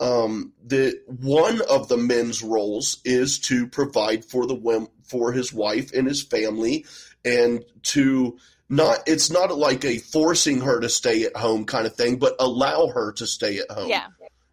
um, 0.00 0.52
that 0.66 1.00
one 1.06 1.60
of 1.70 1.88
the 1.88 1.96
men's 1.96 2.42
roles 2.42 2.98
is 3.04 3.38
to 3.40 3.66
provide 3.66 4.24
for 4.24 4.46
the 4.46 4.88
for 5.04 5.32
his 5.32 5.52
wife 5.52 5.92
and 5.92 6.06
his 6.06 6.22
family 6.22 6.84
and 7.24 7.64
to 7.82 8.36
not 8.68 8.98
it's 9.06 9.30
not 9.30 9.56
like 9.56 9.84
a 9.84 9.98
forcing 9.98 10.60
her 10.60 10.80
to 10.80 10.88
stay 10.88 11.24
at 11.24 11.36
home 11.36 11.64
kind 11.64 11.86
of 11.86 11.94
thing 11.94 12.16
but 12.16 12.34
allow 12.40 12.88
her 12.88 13.12
to 13.12 13.26
stay 13.26 13.58
at 13.58 13.70
home 13.70 13.88
yeah. 13.88 14.06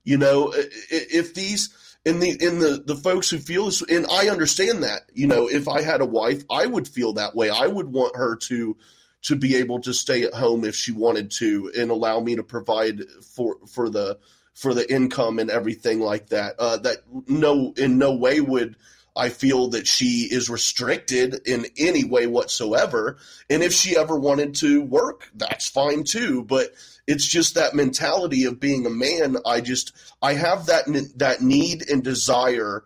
You 0.03 0.17
know, 0.17 0.53
if 0.55 1.33
these 1.33 1.69
in 2.05 2.19
the 2.19 2.31
in 2.31 2.59
the 2.59 2.83
the 2.85 2.95
folks 2.95 3.29
who 3.29 3.37
feel 3.37 3.65
this, 3.65 3.81
and 3.81 4.05
I 4.07 4.29
understand 4.29 4.83
that. 4.83 5.03
You 5.13 5.27
know, 5.27 5.47
if 5.47 5.67
I 5.67 5.81
had 5.81 6.01
a 6.01 6.05
wife, 6.05 6.43
I 6.49 6.65
would 6.65 6.87
feel 6.87 7.13
that 7.13 7.35
way. 7.35 7.49
I 7.49 7.67
would 7.67 7.91
want 7.91 8.15
her 8.15 8.35
to 8.35 8.77
to 9.23 9.35
be 9.35 9.55
able 9.57 9.79
to 9.81 9.93
stay 9.93 10.23
at 10.23 10.33
home 10.33 10.65
if 10.65 10.75
she 10.75 10.91
wanted 10.91 11.29
to, 11.31 11.71
and 11.77 11.91
allow 11.91 12.19
me 12.19 12.35
to 12.35 12.43
provide 12.43 13.01
for 13.35 13.57
for 13.67 13.89
the 13.89 14.17
for 14.53 14.73
the 14.73 14.91
income 14.91 15.39
and 15.39 15.49
everything 15.49 15.99
like 15.99 16.29
that. 16.29 16.55
Uh, 16.59 16.77
that 16.77 16.97
no 17.27 17.73
in 17.77 17.97
no 17.97 18.15
way 18.15 18.41
would 18.41 18.75
I 19.15 19.29
feel 19.29 19.69
that 19.69 19.87
she 19.87 20.27
is 20.31 20.49
restricted 20.49 21.41
in 21.45 21.67
any 21.77 22.03
way 22.03 22.27
whatsoever. 22.27 23.17
And 23.49 23.61
if 23.61 23.73
she 23.73 23.97
ever 23.97 24.17
wanted 24.17 24.55
to 24.55 24.81
work, 24.81 25.29
that's 25.35 25.69
fine 25.69 26.03
too. 26.03 26.43
But 26.43 26.71
it's 27.07 27.27
just 27.27 27.55
that 27.55 27.73
mentality 27.73 28.45
of 28.45 28.59
being 28.59 28.85
a 28.85 28.89
man. 28.89 29.37
I 29.45 29.61
just 29.61 29.93
I 30.21 30.33
have 30.33 30.67
that 30.67 30.85
that 31.17 31.41
need 31.41 31.89
and 31.89 32.03
desire 32.03 32.83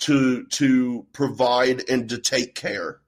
to 0.00 0.44
to 0.46 1.06
provide 1.12 1.88
and 1.88 2.08
to 2.08 2.18
take 2.18 2.54
care. 2.54 3.00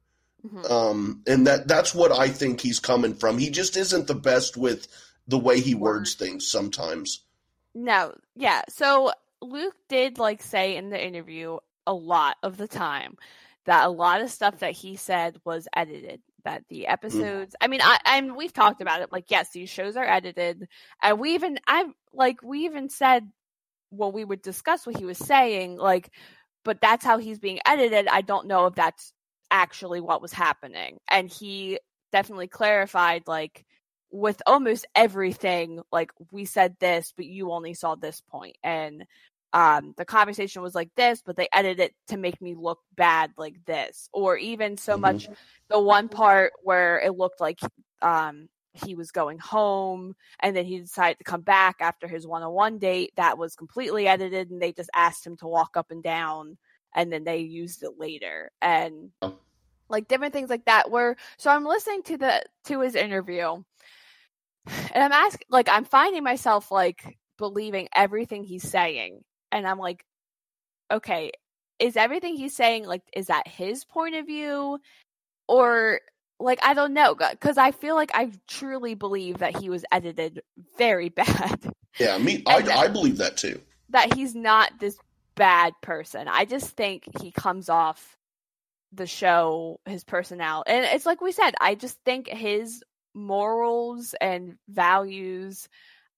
Mm-hmm. 0.46 0.72
Um, 0.72 1.22
and 1.26 1.46
that 1.46 1.68
that's 1.68 1.94
what 1.94 2.12
I 2.12 2.28
think 2.28 2.60
he's 2.60 2.80
coming 2.80 3.14
from. 3.14 3.38
He 3.38 3.50
just 3.50 3.76
isn't 3.76 4.06
the 4.06 4.14
best 4.14 4.56
with 4.56 4.86
the 5.26 5.38
way 5.38 5.60
he 5.60 5.74
words 5.74 6.14
things 6.14 6.50
sometimes. 6.50 7.22
No, 7.74 8.14
yeah. 8.34 8.62
So 8.68 9.12
Luke 9.42 9.76
did 9.88 10.18
like 10.18 10.42
say 10.42 10.76
in 10.76 10.90
the 10.90 11.04
interview 11.04 11.58
a 11.86 11.92
lot 11.92 12.36
of 12.42 12.56
the 12.56 12.68
time 12.68 13.16
that 13.64 13.84
a 13.84 13.90
lot 13.90 14.20
of 14.20 14.30
stuff 14.30 14.60
that 14.60 14.72
he 14.72 14.96
said 14.96 15.36
was 15.44 15.68
edited. 15.74 16.20
That 16.46 16.62
the 16.68 16.86
mm. 16.88 16.92
episodes, 16.92 17.54
mm. 17.54 17.64
I 17.64 17.66
mean, 17.66 17.80
I 17.82 17.98
and 18.06 18.36
we've 18.36 18.52
talked 18.52 18.80
about 18.80 19.02
it. 19.02 19.10
Like, 19.10 19.32
yes, 19.32 19.50
these 19.50 19.68
shows 19.68 19.96
are 19.96 20.06
edited, 20.06 20.68
and 21.02 21.18
we 21.18 21.34
even, 21.34 21.58
I 21.66 21.86
like, 22.12 22.40
we 22.42 22.66
even 22.66 22.88
said 22.88 23.28
when 23.90 24.12
we 24.12 24.24
would 24.24 24.42
discuss 24.42 24.86
what 24.86 24.96
he 24.96 25.04
was 25.04 25.18
saying, 25.18 25.76
like, 25.76 26.08
but 26.64 26.80
that's 26.80 27.04
how 27.04 27.18
he's 27.18 27.40
being 27.40 27.58
edited. 27.66 28.06
I 28.06 28.20
don't 28.20 28.46
know 28.46 28.66
if 28.66 28.76
that's 28.76 29.12
actually 29.50 30.00
what 30.00 30.22
was 30.22 30.32
happening, 30.32 30.98
and 31.10 31.28
he 31.28 31.80
definitely 32.12 32.48
clarified, 32.48 33.24
like, 33.26 33.66
with 34.12 34.40
almost 34.46 34.86
everything, 34.94 35.82
like 35.90 36.12
we 36.30 36.44
said 36.44 36.76
this, 36.78 37.12
but 37.16 37.26
you 37.26 37.50
only 37.50 37.74
saw 37.74 37.96
this 37.96 38.22
point, 38.30 38.56
and 38.62 39.04
um, 39.56 39.94
the 39.96 40.04
conversation 40.04 40.60
was 40.60 40.74
like 40.74 40.90
this, 40.96 41.22
but 41.24 41.34
they 41.34 41.48
edited 41.50 41.80
it 41.80 41.94
to 42.08 42.18
make 42.18 42.42
me 42.42 42.54
look 42.54 42.78
bad 42.94 43.32
like 43.38 43.64
this. 43.64 44.10
Or 44.12 44.36
even 44.36 44.76
so 44.76 44.92
mm-hmm. 44.92 45.00
much 45.00 45.28
the 45.70 45.80
one 45.80 46.10
part 46.10 46.52
where 46.62 47.00
it 47.00 47.16
looked 47.16 47.40
like 47.40 47.60
um, 48.02 48.50
he 48.74 48.94
was 48.94 49.12
going 49.12 49.38
home 49.38 50.14
and 50.40 50.54
then 50.54 50.66
he 50.66 50.80
decided 50.80 51.16
to 51.18 51.24
come 51.24 51.40
back 51.40 51.76
after 51.80 52.06
his 52.06 52.26
one 52.26 52.42
on 52.42 52.52
one 52.52 52.76
date. 52.78 53.12
That 53.16 53.38
was 53.38 53.56
completely 53.56 54.06
edited 54.06 54.50
and 54.50 54.60
they 54.60 54.74
just 54.74 54.90
asked 54.94 55.26
him 55.26 55.38
to 55.38 55.46
walk 55.46 55.70
up 55.74 55.90
and 55.90 56.02
down 56.02 56.58
and 56.94 57.10
then 57.10 57.24
they 57.24 57.38
used 57.38 57.82
it 57.82 57.92
later. 57.96 58.50
And 58.60 59.08
oh. 59.22 59.38
like 59.88 60.06
different 60.06 60.34
things 60.34 60.50
like 60.50 60.66
that 60.66 60.90
were 60.90 61.16
so 61.38 61.50
I'm 61.50 61.64
listening 61.64 62.02
to 62.02 62.18
the 62.18 62.42
to 62.66 62.82
his 62.82 62.94
interview 62.94 63.62
and 64.66 65.02
I'm 65.02 65.12
asking 65.12 65.46
like 65.48 65.70
I'm 65.70 65.86
finding 65.86 66.24
myself 66.24 66.70
like 66.70 67.16
believing 67.38 67.88
everything 67.94 68.44
he's 68.44 68.68
saying 68.68 69.22
and 69.52 69.66
I'm 69.66 69.78
like, 69.78 70.04
okay, 70.90 71.32
is 71.78 71.96
everything 71.96 72.36
he's 72.36 72.56
saying 72.56 72.86
like 72.86 73.02
is 73.14 73.26
that 73.26 73.46
his 73.46 73.84
point 73.84 74.14
of 74.14 74.26
view 74.26 74.78
or 75.48 76.00
like 76.38 76.58
I 76.62 76.74
don't 76.74 76.94
know 76.94 77.14
because 77.14 77.58
I 77.58 77.70
feel 77.70 77.94
like 77.94 78.10
I 78.14 78.30
truly 78.46 78.94
believe 78.94 79.38
that 79.38 79.56
he 79.56 79.68
was 79.68 79.84
edited 79.92 80.42
very 80.78 81.08
bad. 81.10 81.70
Yeah, 81.98 82.18
me, 82.18 82.42
I, 82.46 82.60
that, 82.62 82.76
I 82.76 82.88
believe 82.88 83.18
that 83.18 83.36
too. 83.36 83.60
That 83.90 84.14
he's 84.14 84.34
not 84.34 84.72
this 84.80 84.98
bad 85.34 85.72
person. 85.82 86.28
I 86.28 86.44
just 86.44 86.70
think 86.76 87.04
he 87.20 87.30
comes 87.30 87.68
off 87.68 88.16
the 88.92 89.06
show, 89.06 89.80
his 89.86 90.04
personality, 90.04 90.70
and 90.70 90.84
it's 90.84 91.06
like 91.06 91.20
we 91.20 91.32
said. 91.32 91.54
I 91.60 91.74
just 91.74 91.98
think 92.04 92.28
his 92.28 92.82
morals 93.14 94.14
and 94.20 94.56
values 94.68 95.68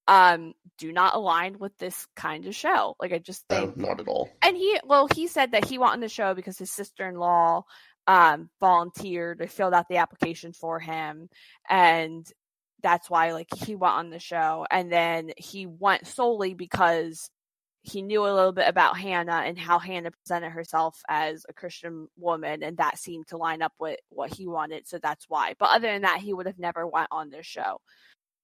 um 0.08 0.54
do 0.78 0.92
not 0.92 1.14
align 1.14 1.58
with 1.58 1.76
this 1.78 2.06
kind 2.16 2.46
of 2.46 2.54
show. 2.54 2.96
Like 2.98 3.12
I 3.12 3.18
just 3.18 3.46
think 3.48 3.76
no, 3.76 3.88
not 3.88 4.00
at 4.00 4.08
all. 4.08 4.28
And 4.42 4.56
he 4.56 4.80
well, 4.84 5.08
he 5.14 5.28
said 5.28 5.52
that 5.52 5.66
he 5.66 5.78
wanted 5.78 6.02
the 6.02 6.08
show 6.08 6.34
because 6.34 6.58
his 6.58 6.72
sister 6.72 7.08
in 7.08 7.16
law 7.16 7.64
um 8.06 8.48
volunteered 8.58 9.40
or 9.40 9.46
filled 9.46 9.74
out 9.74 9.88
the 9.88 9.98
application 9.98 10.52
for 10.52 10.80
him 10.80 11.28
and 11.68 12.26
that's 12.82 13.10
why 13.10 13.32
like 13.32 13.48
he 13.54 13.74
went 13.74 13.94
on 13.94 14.08
the 14.10 14.18
show 14.18 14.64
and 14.70 14.90
then 14.90 15.30
he 15.36 15.66
went 15.66 16.06
solely 16.06 16.54
because 16.54 17.28
he 17.82 18.02
knew 18.02 18.22
a 18.22 18.32
little 18.34 18.52
bit 18.52 18.68
about 18.68 18.98
Hannah 18.98 19.42
and 19.44 19.58
how 19.58 19.78
Hannah 19.78 20.10
presented 20.10 20.50
herself 20.50 21.00
as 21.08 21.46
a 21.48 21.52
Christian 21.54 22.08
woman, 22.18 22.62
and 22.62 22.76
that 22.76 22.98
seemed 22.98 23.28
to 23.28 23.36
line 23.36 23.62
up 23.62 23.72
with 23.78 23.98
what 24.10 24.34
he 24.34 24.46
wanted. 24.46 24.86
So 24.86 24.98
that's 24.98 25.24
why. 25.28 25.54
But 25.58 25.70
other 25.70 25.88
than 25.88 26.02
that, 26.02 26.20
he 26.20 26.34
would 26.34 26.46
have 26.46 26.58
never 26.58 26.86
went 26.86 27.08
on 27.10 27.30
this 27.30 27.46
show 27.46 27.80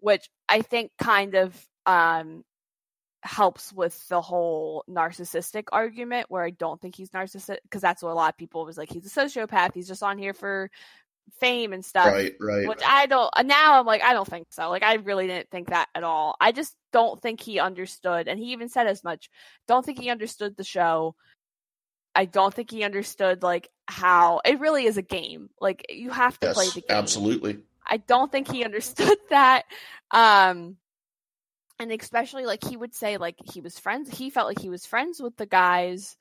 which 0.05 0.28
I 0.50 0.61
think 0.61 0.90
kind 0.98 1.34
of 1.34 1.66
um, 1.86 2.44
helps 3.22 3.72
with 3.72 4.07
the 4.09 4.20
whole 4.20 4.84
narcissistic 4.86 5.64
argument 5.72 6.26
where 6.28 6.44
I 6.44 6.50
don't 6.50 6.78
think 6.78 6.94
he's 6.94 7.09
narcissistic 7.09 7.57
because 7.62 7.80
that's 7.80 8.02
what 8.02 8.11
a 8.11 8.14
lot 8.14 8.28
of 8.28 8.36
people 8.36 8.66
was 8.66 8.76
like 8.76 8.92
he's 8.92 9.07
a 9.07 9.20
sociopath. 9.20 9.72
He's 9.72 9.88
just 9.88 10.02
on 10.02 10.18
here 10.18 10.34
for 10.34 10.70
fame 11.40 11.72
and 11.72 11.82
stuff 11.82 12.09
right 12.09 12.34
right 12.38 12.68
which 12.68 12.82
I 12.86 13.07
don't 13.07 13.30
now 13.46 13.80
I'm 13.80 13.86
like 13.86 14.02
I 14.02 14.12
don't 14.12 14.28
think 14.28 14.48
so. 14.50 14.68
Like 14.68 14.82
I 14.82 14.96
really 14.96 15.26
didn't 15.26 15.48
think 15.48 15.70
that 15.70 15.88
at 15.94 16.05
all. 16.05 16.36
I 16.38 16.52
just 16.52 16.76
don't 16.92 17.18
think 17.22 17.40
he 17.40 17.59
understood 17.59 18.28
and 18.28 18.38
he 18.38 18.52
even 18.52 18.68
said 18.68 18.86
as 18.86 19.02
much 19.02 19.30
don't 19.66 19.86
think 19.86 19.98
he 19.98 20.11
understood 20.11 20.55
the 20.55 20.64
show. 20.64 21.14
I 22.14 22.26
don't 22.26 22.52
think 22.52 22.70
he 22.70 22.84
understood 22.84 23.42
like 23.42 23.70
how 23.88 24.42
it 24.44 24.61
really 24.61 24.84
is 24.84 24.98
a 24.98 25.02
game. 25.02 25.48
Like 25.62 25.86
you 25.88 26.11
have 26.11 26.38
to 26.40 26.48
yes, 26.48 26.55
play 26.57 26.66
the 26.66 26.80
game. 26.82 26.96
absolutely 26.98 27.59
I 27.95 27.99
don't 27.99 28.32
think 28.32 28.51
he 28.51 28.64
understood 28.64 29.18
that. 29.30 29.64
Um, 30.11 30.76
and 31.78 31.92
especially 31.92 32.45
like 32.45 32.64
he 32.64 32.76
would 32.76 32.95
say 32.95 33.16
like 33.16 33.36
he 33.53 33.61
was 33.61 33.78
friends 33.78 34.09
he 34.16 34.30
felt 34.30 34.47
like 34.47 34.61
he 34.61 34.70
was 34.70 34.86
friends 34.86 35.20
with 35.20 35.36
the 35.36 35.47
guys 35.47 36.16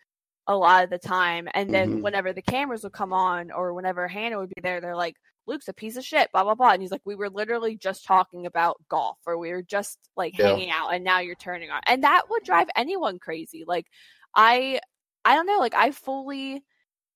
a 0.47 0.55
lot 0.55 0.83
of 0.83 0.89
the 0.89 0.97
time 0.97 1.47
and 1.53 1.71
then 1.71 1.89
mm-hmm. 1.89 2.01
whenever 2.01 2.33
the 2.33 2.41
cameras 2.41 2.83
would 2.83 2.91
come 2.91 3.13
on 3.13 3.51
or 3.51 3.73
whenever 3.73 4.07
hannah 4.07 4.39
would 4.39 4.49
be 4.49 4.61
there 4.61 4.81
they're 4.81 4.95
like 4.95 5.15
luke's 5.45 5.67
a 5.67 5.73
piece 5.73 5.95
of 5.95 6.03
shit 6.03 6.27
blah 6.33 6.43
blah 6.43 6.55
blah 6.55 6.71
and 6.71 6.81
he's 6.81 6.91
like 6.91 7.03
we 7.05 7.15
were 7.15 7.29
literally 7.29 7.77
just 7.77 8.03
talking 8.03 8.47
about 8.47 8.81
golf 8.89 9.17
or 9.27 9.37
we 9.37 9.51
were 9.51 9.61
just 9.61 9.99
like 10.17 10.35
yeah. 10.37 10.47
hanging 10.47 10.71
out 10.71 10.93
and 10.93 11.03
now 11.03 11.19
you're 11.19 11.35
turning 11.35 11.69
on 11.69 11.81
and 11.85 12.03
that 12.03 12.23
would 12.31 12.43
drive 12.43 12.67
anyone 12.75 13.19
crazy 13.19 13.63
like 13.67 13.85
i 14.35 14.79
i 15.23 15.35
don't 15.35 15.45
know 15.45 15.59
like 15.59 15.75
i 15.75 15.91
fully 15.91 16.53
and 16.53 16.61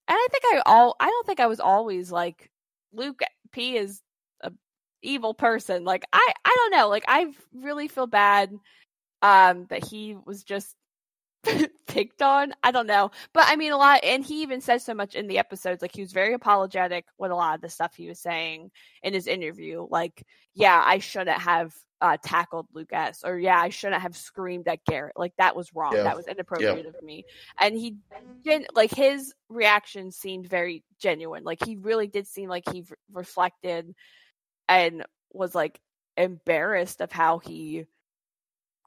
i 0.10 0.28
think 0.32 0.43
i 0.53 0.62
all 0.66 0.95
i 0.99 1.08
don't 1.08 1.26
think 1.26 1.39
i 1.39 1.47
was 1.47 1.60
always 1.60 2.12
like 2.12 2.51
luke 2.93 3.22
p 3.51 3.76
is 3.76 4.01
evil 5.02 5.34
person. 5.34 5.84
Like 5.84 6.04
I 6.14 6.34
I 6.45 6.56
don't 6.56 6.80
know. 6.80 6.89
Like 6.89 7.06
I 7.08 7.28
really 7.54 7.88
feel 7.88 8.08
bad 8.08 8.52
um 9.22 9.66
that 9.70 9.84
he 9.84 10.16
was 10.26 10.43
just 10.43 10.76
picked 11.88 12.22
on. 12.22 12.54
I 12.64 12.72
don't 12.72 12.88
know. 12.88 13.12
But 13.34 13.45
I 13.48 13.56
mean 13.56 13.72
a 13.72 13.78
lot 13.78 14.04
and 14.04 14.24
he 14.24 14.41
even 14.41 14.62
says 14.62 14.84
so 14.84 14.93
much 14.93 15.16
in 15.16 15.28
the 15.28 15.38
episodes 15.38 15.82
like 15.82 15.95
he 15.95 16.02
was 16.02 16.12
very 16.14 16.34
apologetic 16.34 17.06
with 17.18 17.32
a 17.32 17.36
lot 17.36 17.56
of 17.56 17.62
the 17.62 17.70
stuff 17.70 17.95
he 17.95 18.08
was 18.08 18.20
saying 18.20 18.72
in 19.04 19.14
his 19.14 19.28
interview 19.28 19.86
like 19.89 20.24
yeah, 20.54 20.82
I 20.84 20.98
shouldn't 20.98 21.39
have 21.39 21.72
uh, 22.02 22.18
tackled 22.24 22.68
Lucas, 22.74 23.24
or 23.24 23.38
yeah, 23.38 23.60
I 23.60 23.70
shouldn't 23.70 24.02
have 24.02 24.16
screamed 24.16 24.68
at 24.68 24.84
Garrett. 24.86 25.18
Like 25.18 25.34
that 25.38 25.56
was 25.56 25.74
wrong. 25.74 25.93
Yeah. 25.93 26.04
That 26.04 26.18
was 26.18 26.28
inappropriate 26.28 26.86
yeah. 26.86 26.89
of 26.89 27.02
me. 27.04 27.26
And 27.60 27.76
he 27.76 27.98
didn't 28.43 28.76
like 28.76 28.91
his 28.91 29.34
reaction 29.50 30.12
seemed 30.12 30.48
very 30.48 30.84
genuine. 31.00 31.43
Like 31.43 31.64
he 31.64 31.76
really 31.76 32.08
did 32.08 32.28
seem 32.28 32.50
like 32.50 32.64
he 32.72 32.82
re- 32.82 32.98
reflected 33.12 33.93
and 34.68 35.05
was 35.34 35.55
like 35.55 35.80
embarrassed 36.15 37.01
of 37.01 37.11
how 37.11 37.39
he 37.39 37.86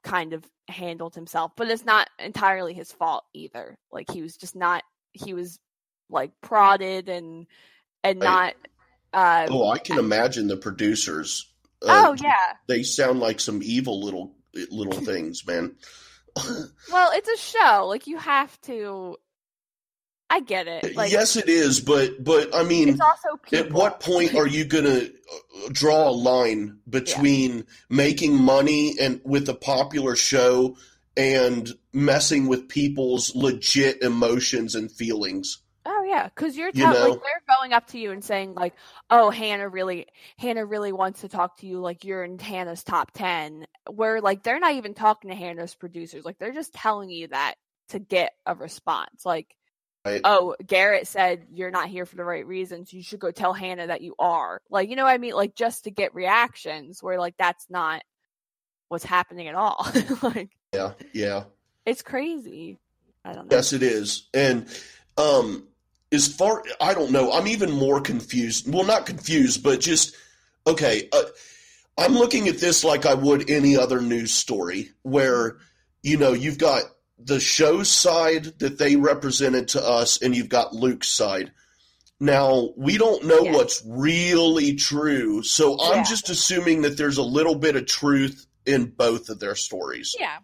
kind 0.03 0.33
of 0.33 0.43
handled 0.67 1.15
himself. 1.15 1.51
But 1.55 1.69
it's 1.69 1.85
not 1.85 2.09
entirely 2.19 2.73
his 2.73 2.91
fault 2.91 3.23
either. 3.33 3.77
Like 3.91 4.11
he 4.11 4.21
was 4.21 4.37
just 4.37 4.55
not 4.55 4.83
he 5.13 5.33
was 5.33 5.59
like 6.09 6.31
prodded 6.41 7.09
and 7.09 7.47
and 8.03 8.19
not 8.19 8.53
uh 9.13 9.47
Oh, 9.49 9.69
I 9.69 9.79
can 9.79 9.99
imagine 9.99 10.47
the 10.47 10.57
producers. 10.57 11.51
Uh, 11.81 12.05
oh 12.07 12.15
yeah. 12.21 12.55
They 12.67 12.83
sound 12.83 13.19
like 13.19 13.39
some 13.39 13.61
evil 13.63 14.03
little 14.03 14.35
little 14.69 14.93
things, 15.05 15.45
man. 15.45 15.75
well, 16.91 17.11
it's 17.13 17.29
a 17.29 17.37
show. 17.37 17.87
Like 17.87 18.07
you 18.07 18.17
have 18.17 18.59
to 18.61 19.17
I 20.31 20.39
get 20.39 20.65
it. 20.65 20.95
Like, 20.95 21.11
yes, 21.11 21.35
it 21.35 21.49
is, 21.49 21.81
but 21.81 22.23
but 22.23 22.55
I 22.55 22.63
mean, 22.63 22.87
it's 22.87 23.01
also 23.01 23.35
people. 23.35 23.65
at 23.65 23.71
what 23.73 23.99
point 23.99 24.33
are 24.33 24.47
you 24.47 24.63
going 24.63 24.85
to 24.85 25.07
uh, 25.07 25.69
draw 25.73 26.07
a 26.07 26.11
line 26.11 26.79
between 26.89 27.57
yeah. 27.57 27.63
making 27.89 28.41
money 28.41 28.95
and 28.97 29.19
with 29.25 29.49
a 29.49 29.53
popular 29.53 30.15
show 30.15 30.77
and 31.17 31.69
messing 31.91 32.47
with 32.47 32.69
people's 32.69 33.35
legit 33.35 34.01
emotions 34.01 34.73
and 34.73 34.89
feelings? 34.89 35.57
Oh 35.85 36.03
yeah, 36.07 36.29
because 36.29 36.55
you're 36.55 36.71
you 36.73 36.85
know? 36.85 37.09
like 37.09 37.19
they're 37.21 37.57
going 37.57 37.73
up 37.73 37.87
to 37.87 37.99
you 37.99 38.11
and 38.11 38.23
saying 38.23 38.53
like, 38.53 38.73
"Oh, 39.09 39.31
Hannah 39.31 39.67
really, 39.67 40.07
Hannah 40.37 40.65
really 40.65 40.93
wants 40.93 41.21
to 41.21 41.27
talk 41.27 41.57
to 41.57 41.67
you. 41.67 41.81
Like 41.81 42.05
you're 42.05 42.23
in 42.23 42.39
Hannah's 42.39 42.85
top 42.85 43.11
ten. 43.11 43.65
Where 43.89 44.21
like 44.21 44.43
they're 44.43 44.61
not 44.61 44.75
even 44.75 44.93
talking 44.93 45.29
to 45.29 45.35
Hannah's 45.35 45.75
producers. 45.75 46.23
Like 46.23 46.37
they're 46.37 46.53
just 46.53 46.73
telling 46.73 47.09
you 47.09 47.27
that 47.27 47.55
to 47.89 47.99
get 47.99 48.31
a 48.45 48.55
response. 48.55 49.25
Like 49.25 49.57
Right. 50.03 50.21
Oh, 50.23 50.55
Garrett 50.65 51.07
said 51.07 51.45
you're 51.53 51.69
not 51.69 51.87
here 51.87 52.05
for 52.05 52.15
the 52.15 52.23
right 52.23 52.45
reasons. 52.45 52.91
You 52.91 53.03
should 53.03 53.19
go 53.19 53.31
tell 53.31 53.53
Hannah 53.53 53.87
that 53.87 54.01
you 54.01 54.15
are. 54.17 54.61
Like, 54.69 54.89
you 54.89 54.95
know 54.95 55.03
what 55.03 55.11
I 55.11 55.19
mean? 55.19 55.33
Like 55.33 55.55
just 55.55 55.83
to 55.83 55.91
get 55.91 56.15
reactions 56.15 57.03
where 57.03 57.19
like 57.19 57.35
that's 57.37 57.69
not 57.69 58.01
what's 58.87 59.05
happening 59.05 59.47
at 59.47 59.55
all. 59.55 59.87
like 60.23 60.49
Yeah, 60.73 60.93
yeah. 61.13 61.43
It's 61.85 62.01
crazy. 62.01 62.79
I 63.23 63.33
don't 63.33 63.49
know. 63.49 63.55
Yes, 63.55 63.73
it 63.73 63.83
is. 63.83 64.27
And 64.33 64.67
um 65.17 65.67
as 66.11 66.27
far 66.27 66.63
I 66.79 66.93
don't 66.93 67.11
know, 67.11 67.31
I'm 67.31 67.47
even 67.47 67.71
more 67.71 68.01
confused. 68.01 68.71
Well, 68.71 68.85
not 68.85 69.05
confused, 69.05 69.63
but 69.63 69.79
just 69.79 70.15
okay. 70.65 71.09
Uh, 71.11 71.23
I'm 71.97 72.13
looking 72.13 72.47
at 72.47 72.57
this 72.57 72.83
like 72.83 73.05
I 73.05 73.13
would 73.13 73.49
any 73.49 73.77
other 73.77 74.01
news 74.01 74.33
story, 74.33 74.91
where 75.03 75.57
you 76.01 76.17
know 76.17 76.33
you've 76.33 76.57
got 76.57 76.83
the 77.23 77.39
show's 77.39 77.89
side 77.89 78.45
that 78.59 78.77
they 78.77 78.95
represented 78.95 79.69
to 79.69 79.83
us, 79.83 80.21
and 80.21 80.35
you've 80.35 80.49
got 80.49 80.73
Luke's 80.73 81.07
side. 81.09 81.51
Now 82.19 82.69
we 82.77 82.97
don't 82.97 83.25
know 83.25 83.43
Yeah. 83.43 83.53
what's 83.53 83.81
really 83.85 84.75
true, 84.75 85.41
so 85.43 85.79
I'm 85.81 85.97
Yeah. 85.97 86.03
just 86.03 86.29
assuming 86.29 86.83
that 86.83 86.97
there's 86.97 87.17
a 87.17 87.23
little 87.23 87.55
bit 87.55 87.75
of 87.75 87.85
truth 87.87 88.45
in 88.65 88.85
both 88.85 89.29
of 89.29 89.39
their 89.39 89.55
stories. 89.55 90.15
Yeah. 90.19 90.37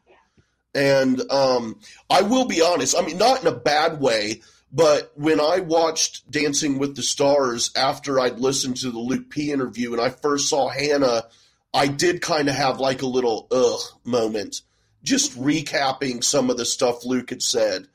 And 0.74 1.22
um, 1.32 1.80
I 2.10 2.22
will 2.22 2.46
be 2.46 2.62
honest, 2.62 2.96
I 2.98 3.02
mean, 3.02 3.18
not 3.18 3.42
in 3.42 3.48
a 3.48 3.52
bad 3.56 4.00
way, 4.00 4.42
but 4.72 5.12
when 5.16 5.40
I 5.40 5.60
watched 5.60 6.30
Dancing 6.30 6.78
with 6.78 6.96
the 6.96 7.02
Stars 7.04 7.72
after 7.76 8.20
I'd 8.20 8.40
listened 8.40 8.78
to 8.78 8.92
the 8.92 9.00
Luke 9.00 9.30
P 9.30 9.52
interview 9.52 9.94
and 9.94 10.02
I 10.02 10.10
first 10.10 10.50
saw 10.50 10.68
Hannah, 10.70 11.26
I 11.74 11.88
did 11.88 12.22
kind 12.22 12.50
of 12.50 12.56
have 12.56 12.80
like 12.80 13.02
a 13.02 13.08
little 13.08 13.48
ugh 13.52 13.80
moment, 14.04 14.62
just 15.04 15.38
recapping 15.40 16.24
some 16.24 16.50
of 16.50 16.58
the 16.58 16.66
stuff 16.66 17.06
Luke 17.06 17.30
had 17.30 17.42
said. 17.42 17.88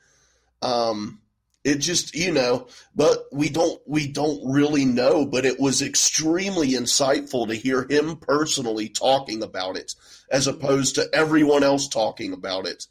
Um, 0.61 1.19
it 1.63 1.75
just, 1.75 2.13
you 2.13 2.31
know, 2.31 2.67
but 2.95 3.25
we 3.31 3.49
don't 3.49 3.81
we 3.87 4.07
don't 4.07 4.51
really 4.51 4.85
know, 4.85 5.25
but 5.25 5.45
it 5.45 5.59
was 5.59 5.81
extremely 5.81 6.71
insightful 6.71 7.47
to 7.47 7.55
hear 7.55 7.87
him 7.89 8.17
personally 8.17 8.89
talking 8.89 9.43
about 9.43 9.77
it 9.77 9.95
as 10.29 10.47
opposed 10.47 10.95
to 10.95 11.09
everyone 11.13 11.63
else 11.63 11.87
talking 11.87 12.33
about 12.33 12.67
it. 12.67 12.87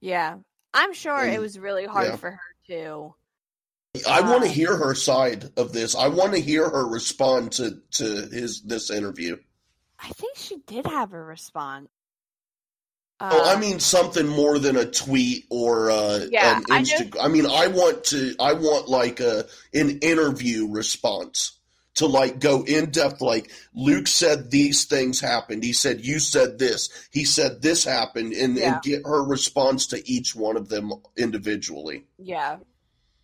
Yeah. 0.00 0.36
I'm 0.72 0.92
sure 0.92 1.24
it 1.26 1.40
was 1.40 1.58
really 1.58 1.86
hard 1.86 2.08
yeah. 2.08 2.16
for 2.16 2.30
her 2.32 2.40
too. 2.66 3.14
I 4.08 4.20
want 4.22 4.42
to 4.42 4.48
Um, 4.48 4.54
hear 4.54 4.76
her 4.76 4.94
side 4.94 5.52
of 5.56 5.72
this. 5.72 5.94
I 5.94 6.08
want 6.08 6.32
to 6.32 6.40
hear 6.40 6.68
her 6.68 6.86
respond 6.86 7.52
to 7.52 7.80
to 7.92 8.04
his 8.04 8.62
this 8.62 8.90
interview. 8.90 9.36
I 10.00 10.08
think 10.08 10.36
she 10.36 10.58
did 10.66 10.86
have 10.86 11.12
a 11.12 11.22
response. 11.22 11.88
Oh, 13.32 13.44
I 13.50 13.54
Um, 13.54 13.60
mean 13.60 13.80
something 13.80 14.26
more 14.26 14.58
than 14.58 14.76
a 14.76 14.84
tweet 14.84 15.46
or 15.50 15.90
uh, 15.90 16.26
Yeah, 16.30 16.58
an 16.58 16.64
I 16.70 16.82
know- 16.82 17.20
I 17.20 17.28
mean, 17.28 17.46
I 17.46 17.66
want 17.68 18.04
to. 18.04 18.34
I 18.40 18.52
want 18.54 18.88
like 18.88 19.20
a 19.20 19.46
an 19.72 19.98
interview 20.00 20.68
response 20.68 21.52
to 21.96 22.06
like 22.06 22.40
go 22.40 22.62
in 22.64 22.90
depth. 22.90 23.20
Like 23.20 23.50
Luke 23.74 24.08
said, 24.08 24.50
these 24.50 24.84
things 24.84 25.20
happened. 25.20 25.62
He 25.62 25.72
said 25.72 26.04
you 26.04 26.18
said 26.18 26.58
this. 26.58 26.88
He 27.12 27.24
said 27.24 27.62
this 27.62 27.84
happened, 27.84 28.32
and, 28.32 28.56
Yeah. 28.56 28.74
and 28.74 28.82
get 28.82 29.02
her 29.04 29.22
response 29.24 29.86
to 29.88 30.08
each 30.10 30.34
one 30.34 30.56
of 30.56 30.68
them 30.68 30.92
individually. 31.16 32.04
yeah. 32.18 32.56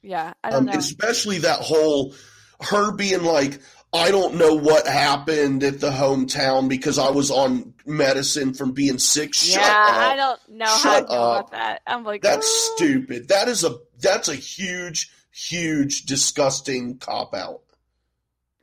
Yeah. 0.03 0.33
I 0.43 0.51
don't 0.51 0.61
Um, 0.61 0.65
know. 0.67 0.73
especially 0.79 1.39
that 1.39 1.61
whole 1.61 2.15
her 2.63 2.91
being 2.93 3.23
like, 3.23 3.61
I 3.93 4.11
don't 4.13 4.37
know 4.37 4.55
what 4.55 4.87
happened 4.87 5.65
at 5.65 5.81
the 5.81 5.91
hometown 5.91 6.69
because 6.69 6.97
I 6.99 7.11
was 7.11 7.31
on 7.31 7.75
medicine 7.85 8.55
from 8.55 8.71
being 8.73 8.99
sick. 8.99 9.35
Shut 9.35 9.61
yeah, 9.61 9.87
up. 9.89 9.95
I 9.95 10.17
don't 10.17 10.49
know 10.51 10.65
how 10.67 10.75
to 10.77 10.81
Shut 10.81 11.09
feel 11.09 11.17
up. 11.19 11.39
about 11.49 11.51
that. 11.53 11.83
I'm 11.87 12.05
like, 12.05 12.23
That's 12.23 12.47
"Oh." 12.47 12.75
stupid. 12.77 13.29
That 13.29 13.49
is 13.49 13.65
a 13.65 13.79
that's 13.99 14.29
a 14.29 14.35
huge, 14.35 15.11
huge, 15.33 16.05
disgusting 16.05 16.99
cop 16.99 17.35
out. 17.35 17.63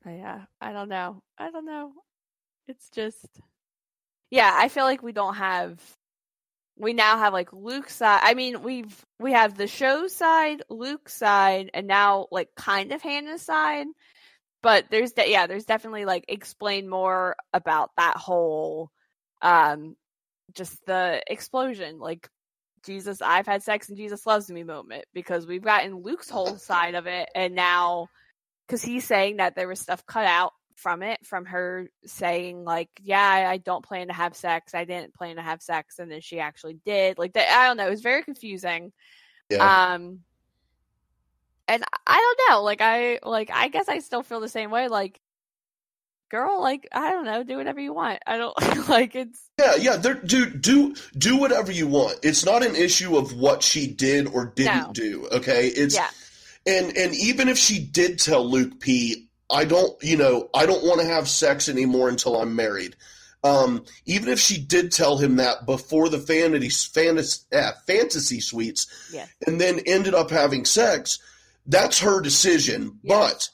Oh, 0.05 0.15
yeah, 0.15 0.43
I 0.61 0.71
don't 0.71 0.87
know. 0.87 1.21
I 1.37 1.51
don't 1.51 1.65
know. 1.65 1.91
It's 2.69 2.89
just, 2.89 3.25
yeah, 4.31 4.49
I 4.55 4.69
feel 4.69 4.85
like 4.85 5.03
we 5.03 5.11
don't 5.11 5.35
have. 5.35 5.81
We 6.77 6.93
now 6.93 7.17
have 7.17 7.33
like 7.33 7.51
Luke's 7.51 7.95
side. 7.95 8.21
I 8.23 8.33
mean, 8.33 8.61
we've 8.61 9.05
we 9.19 9.33
have 9.33 9.57
the 9.57 9.67
show 9.67 10.07
side, 10.07 10.61
Luke's 10.69 11.13
side, 11.13 11.71
and 11.73 11.87
now 11.87 12.27
like 12.31 12.49
kind 12.55 12.93
of 12.93 13.01
Hannah's 13.01 13.41
side. 13.41 13.87
But 14.63 14.85
there's 14.89 15.13
de- 15.13 15.31
yeah, 15.31 15.47
there's 15.47 15.65
definitely 15.65 16.05
like 16.05 16.25
explain 16.27 16.89
more 16.89 17.35
about 17.53 17.91
that 17.97 18.17
whole, 18.17 18.91
um, 19.41 19.95
just 20.53 20.83
the 20.85 21.21
explosion, 21.27 21.99
like 21.99 22.27
Jesus, 22.85 23.21
I've 23.21 23.47
had 23.47 23.63
sex 23.63 23.89
and 23.89 23.97
Jesus 23.97 24.25
loves 24.25 24.49
me 24.49 24.63
moment 24.63 25.05
because 25.13 25.45
we've 25.45 25.63
gotten 25.63 26.01
Luke's 26.01 26.29
whole 26.29 26.57
side 26.57 26.95
of 26.95 27.05
it, 27.07 27.29
and 27.35 27.53
now 27.55 28.07
because 28.67 28.81
he's 28.81 29.05
saying 29.05 29.37
that 29.37 29.55
there 29.55 29.67
was 29.67 29.79
stuff 29.79 30.05
cut 30.05 30.25
out 30.25 30.53
from 30.75 31.01
it 31.01 31.25
from 31.25 31.45
her 31.45 31.89
saying 32.05 32.63
like 32.63 32.89
yeah 33.01 33.19
I, 33.19 33.51
I 33.53 33.57
don't 33.57 33.83
plan 33.83 34.09
to 34.09 34.13
have 34.13 34.35
sex 34.35 34.75
i 34.75 34.85
didn't 34.85 35.15
plan 35.15 35.37
to 35.37 35.41
have 35.41 35.59
sex 35.61 35.97
and 35.97 36.11
then 36.11 36.21
she 36.21 36.39
actually 36.39 36.77
did 36.85 37.17
like 37.17 37.33
that 37.33 37.49
i 37.49 37.65
don't 37.65 37.77
know 37.77 37.87
it 37.87 37.89
was 37.89 38.01
very 38.01 38.21
confusing 38.21 38.93
Yeah. 39.49 39.95
um 39.95 40.19
and 41.67 41.83
i 42.05 42.17
don't 42.17 42.49
know 42.49 42.63
like 42.63 42.81
i 42.81 43.19
like 43.23 43.49
i 43.53 43.67
guess 43.67 43.87
i 43.89 43.99
still 43.99 44.23
feel 44.23 44.39
the 44.39 44.49
same 44.49 44.71
way 44.71 44.87
like 44.87 45.19
girl 46.29 46.61
like 46.61 46.87
i 46.91 47.11
don't 47.11 47.25
know 47.25 47.43
do 47.43 47.55
whatever 47.57 47.79
you 47.79 47.93
want 47.93 48.19
i 48.27 48.37
don't 48.37 48.55
like 48.89 49.15
it's 49.15 49.39
yeah, 49.59 49.73
yeah. 49.79 49.95
There, 49.97 50.13
do 50.13 50.45
do 50.51 50.93
do 51.17 51.37
whatever 51.37 51.71
you 51.71 51.87
want. 51.87 52.19
It's 52.21 52.45
not 52.45 52.63
an 52.63 52.75
issue 52.75 53.17
of 53.17 53.33
what 53.33 53.63
she 53.63 53.87
did 53.87 54.27
or 54.27 54.45
didn't 54.55 54.87
No. 54.89 54.93
do. 54.93 55.27
Okay, 55.31 55.65
it's 55.69 55.95
yeah 55.95 56.09
and 56.67 56.95
and 56.95 57.15
even 57.15 57.47
if 57.47 57.57
she 57.57 57.79
did 57.83 58.19
tell 58.19 58.47
Luke 58.47 58.79
P, 58.79 59.27
I 59.49 59.65
don't, 59.65 59.97
you 60.03 60.15
know, 60.15 60.51
I 60.53 60.67
don't 60.67 60.83
want 60.85 61.01
to 61.01 61.07
have 61.07 61.27
sex 61.27 61.69
anymore 61.69 62.07
until 62.07 62.39
I'm 62.39 62.55
married. 62.55 62.95
Um, 63.43 63.83
even 64.05 64.29
if 64.29 64.39
she 64.39 64.59
did 64.59 64.91
tell 64.91 65.17
him 65.17 65.37
that 65.37 65.65
before 65.65 66.07
the 66.09 66.19
fantasy 66.19 66.69
fantasy, 66.93 67.41
uh, 67.51 67.71
fantasy 67.87 68.39
suites, 68.39 68.85
Yeah. 69.11 69.25
and 69.47 69.59
then 69.59 69.79
ended 69.87 70.13
up 70.13 70.29
having 70.29 70.65
sex, 70.65 71.17
that's 71.67 71.99
her 71.99 72.21
decision. 72.21 72.99
Yeah. 73.03 73.17
But 73.19 73.49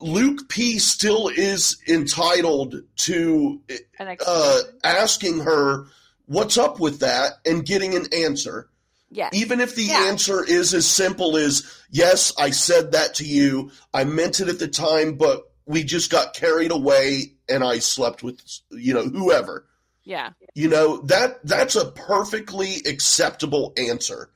Luke 0.00 0.48
P 0.48 0.78
still 0.78 1.28
is 1.28 1.76
entitled 1.88 2.76
to 2.96 3.60
uh, 3.98 4.58
asking 4.84 5.40
her 5.40 5.86
what's 6.26 6.56
up 6.56 6.80
with 6.80 7.00
that 7.00 7.32
and 7.44 7.66
getting 7.66 7.94
an 7.96 8.06
answer 8.14 8.68
yeah 9.10 9.28
even 9.32 9.60
if 9.60 9.74
the 9.74 9.82
Yeah. 9.82 10.04
answer 10.06 10.44
is 10.44 10.72
as 10.74 10.86
simple 10.86 11.36
as 11.36 11.68
yes 11.90 12.32
i 12.38 12.50
said 12.50 12.92
that 12.92 13.16
to 13.16 13.24
you 13.24 13.72
i 13.92 14.04
meant 14.04 14.38
it 14.38 14.46
at 14.46 14.60
the 14.60 14.68
time 14.68 15.16
but 15.16 15.42
we 15.66 15.82
just 15.82 16.08
got 16.08 16.32
carried 16.34 16.70
away 16.70 17.32
and 17.48 17.64
i 17.64 17.80
slept 17.80 18.22
with 18.22 18.40
you 18.70 18.94
know 18.94 19.02
whoever 19.02 19.66
yeah 20.04 20.30
you 20.54 20.68
know 20.68 20.98
that 21.06 21.44
that's 21.44 21.74
a 21.74 21.90
perfectly 21.90 22.76
acceptable 22.86 23.72
answer 23.76 24.30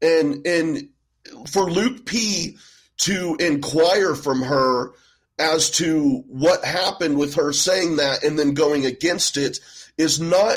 and 0.00 0.46
and 0.46 0.88
for 1.50 1.70
luke 1.70 2.04
p 2.06 2.56
to 2.98 3.36
inquire 3.40 4.14
from 4.14 4.42
her 4.42 4.92
as 5.38 5.70
to 5.70 6.24
what 6.28 6.64
happened 6.64 7.16
with 7.16 7.34
her 7.34 7.52
saying 7.52 7.96
that 7.96 8.24
and 8.24 8.38
then 8.38 8.54
going 8.54 8.84
against 8.84 9.36
it 9.36 9.60
is 9.96 10.20
not 10.20 10.56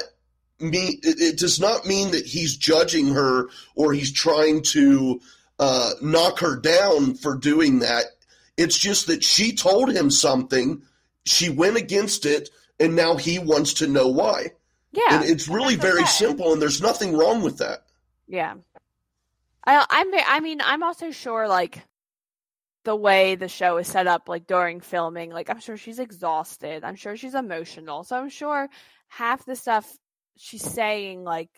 mean 0.59 0.99
it, 1.03 1.37
does 1.37 1.59
not 1.59 1.85
mean 1.85 2.11
that 2.11 2.25
he's 2.25 2.55
judging 2.55 3.09
her 3.13 3.49
or 3.75 3.93
he's 3.93 4.11
trying 4.11 4.61
to 4.61 5.19
uh, 5.59 5.91
knock 6.01 6.39
her 6.39 6.55
down 6.55 7.13
for 7.15 7.35
doing 7.35 7.79
that 7.79 8.05
it's 8.57 8.77
just 8.77 9.07
that 9.07 9.23
she 9.23 9.55
told 9.55 9.91
him 9.91 10.09
something 10.09 10.81
she 11.25 11.49
went 11.49 11.77
against 11.77 12.25
it 12.25 12.49
and 12.79 12.95
now 12.95 13.15
he 13.15 13.37
wants 13.39 13.75
to 13.75 13.87
know 13.87 14.07
why 14.07 14.47
yeah 14.91 15.21
and 15.21 15.29
it's 15.29 15.47
really 15.47 15.75
very 15.75 16.01
okay. 16.01 16.09
simple 16.09 16.53
and 16.53 16.61
there's 16.61 16.81
nothing 16.81 17.15
wrong 17.15 17.41
with 17.41 17.57
that 17.59 17.83
Yeah. 18.31 18.55
I 19.65 19.85
I'm 19.89 20.07
I 20.27 20.39
mean 20.39 20.61
I'm 20.61 20.83
also 20.83 21.11
sure 21.11 21.47
like 21.47 21.83
the 22.83 22.95
way 22.95 23.35
the 23.35 23.47
show 23.47 23.77
is 23.77 23.87
set 23.87 24.07
up 24.07 24.27
like 24.27 24.47
during 24.47 24.81
filming 24.81 25.31
like 25.31 25.49
I'm 25.49 25.59
sure 25.59 25.77
she's 25.77 25.99
exhausted. 25.99 26.83
I'm 26.83 26.95
sure 26.95 27.15
she's 27.17 27.35
emotional. 27.35 28.03
So 28.03 28.17
I'm 28.17 28.29
sure 28.29 28.69
half 29.09 29.45
the 29.45 29.55
stuff 29.55 29.97
she's 30.37 30.63
saying 30.63 31.23
like 31.23 31.49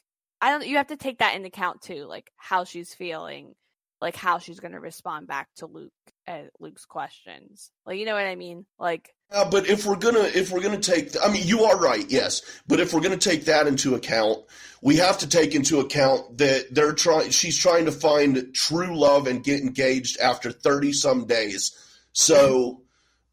I 0.41 0.51
don't 0.51 0.67
you 0.67 0.77
have 0.77 0.87
to 0.87 0.97
take 0.97 1.19
that 1.19 1.35
into 1.35 1.47
account 1.47 1.81
too 1.81 2.05
like 2.05 2.31
how 2.37 2.65
she's 2.65 2.93
feeling, 2.93 3.53
like 4.01 4.15
how 4.15 4.39
she's 4.39 4.59
going 4.59 4.73
to 4.73 4.79
respond 4.79 5.27
back 5.27 5.47
to 5.57 5.67
Luke 5.67 5.91
and 6.27 6.49
Luke's 6.59 6.85
questions. 6.85 7.71
Like 7.85 7.97
you 7.97 8.05
know 8.05 8.13
what 8.13 8.25
I 8.25 8.35
mean? 8.35 8.65
Like 8.79 9.13
Uh, 9.31 9.49
but 9.49 9.67
if 9.67 9.85
we're 9.85 9.95
gonna 9.95 10.19
if 10.23 10.51
we're 10.51 10.61
gonna 10.61 10.79
take, 10.79 11.11
I 11.23 11.31
mean, 11.31 11.45
you 11.45 11.63
are 11.63 11.77
right, 11.77 12.05
yes. 12.09 12.41
But 12.67 12.79
if 12.79 12.93
we're 12.93 13.01
gonna 13.01 13.17
take 13.17 13.45
that 13.45 13.67
into 13.67 13.95
account, 13.95 14.43
we 14.81 14.97
have 14.97 15.17
to 15.19 15.27
take 15.27 15.55
into 15.55 15.79
account 15.79 16.37
that 16.37 16.73
they're 16.73 16.93
trying. 16.93 17.29
She's 17.31 17.57
trying 17.57 17.85
to 17.85 17.91
find 17.91 18.53
true 18.53 18.97
love 18.97 19.27
and 19.27 19.43
get 19.43 19.61
engaged 19.61 20.19
after 20.19 20.51
thirty 20.51 20.93
some 20.93 21.25
days. 21.25 21.71
So, 22.13 22.81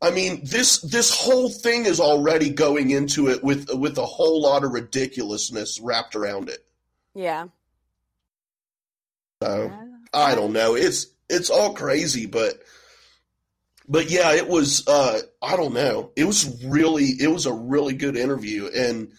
I 0.00 0.10
mean, 0.10 0.40
this 0.44 0.80
this 0.80 1.14
whole 1.14 1.50
thing 1.50 1.86
is 1.86 2.00
already 2.00 2.50
going 2.50 2.90
into 2.90 3.28
it 3.28 3.44
with 3.44 3.72
with 3.72 3.98
a 3.98 4.06
whole 4.06 4.42
lot 4.42 4.64
of 4.64 4.72
ridiculousness 4.72 5.80
wrapped 5.80 6.16
around 6.16 6.48
it. 6.48 6.64
yeah. 7.14 7.46
So. 9.42 9.72
I 10.12 10.34
don't 10.34 10.52
know. 10.52 10.74
It's 10.74 11.06
it's 11.28 11.50
all 11.50 11.74
crazy, 11.74 12.26
but 12.26 12.60
but 13.90 14.10
yeah, 14.10 14.32
it 14.32 14.48
was. 14.48 14.86
Uh, 14.88 15.20
I 15.42 15.56
don't 15.56 15.74
know. 15.74 16.12
It 16.16 16.24
was 16.24 16.64
really 16.64 17.04
it 17.04 17.28
was 17.30 17.44
a 17.46 17.52
really 17.52 17.92
good 17.94 18.16
interview, 18.16 18.70
and 18.74 19.12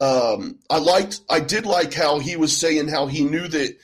um, 0.00 0.58
I 0.68 0.78
liked. 0.78 1.20
I 1.30 1.40
did 1.40 1.64
like 1.64 1.94
how 1.94 2.18
he 2.18 2.36
was 2.36 2.54
saying 2.56 2.88
how 2.88 3.06
he 3.06 3.24
knew 3.24 3.48
that 3.48 3.76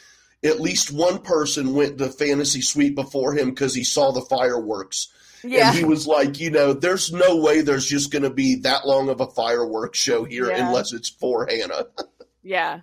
at 0.42 0.60
least 0.60 0.92
one 0.92 1.20
person 1.20 1.74
went 1.74 1.96
to 1.98 2.08
Fantasy 2.10 2.60
Suite 2.60 2.94
before 2.94 3.32
him 3.34 3.48
because 3.50 3.74
he 3.74 3.84
saw 3.84 4.12
the 4.12 4.20
fireworks. 4.20 5.08
Yeah. 5.42 5.68
And 5.68 5.78
he 5.78 5.84
was 5.84 6.06
like, 6.06 6.40
you 6.40 6.50
know, 6.50 6.72
there's 6.72 7.12
no 7.12 7.36
way 7.36 7.60
there's 7.60 7.86
just 7.86 8.10
going 8.10 8.22
to 8.24 8.30
be 8.30 8.56
that 8.62 8.86
long 8.86 9.08
of 9.10 9.20
a 9.20 9.26
fireworks 9.26 9.98
show 9.98 10.24
here 10.24 10.48
Yeah. 10.50 10.66
unless 10.66 10.92
it's 10.92 11.08
for 11.08 11.46
Hannah. 11.46 11.86
Yeah. 12.46 12.80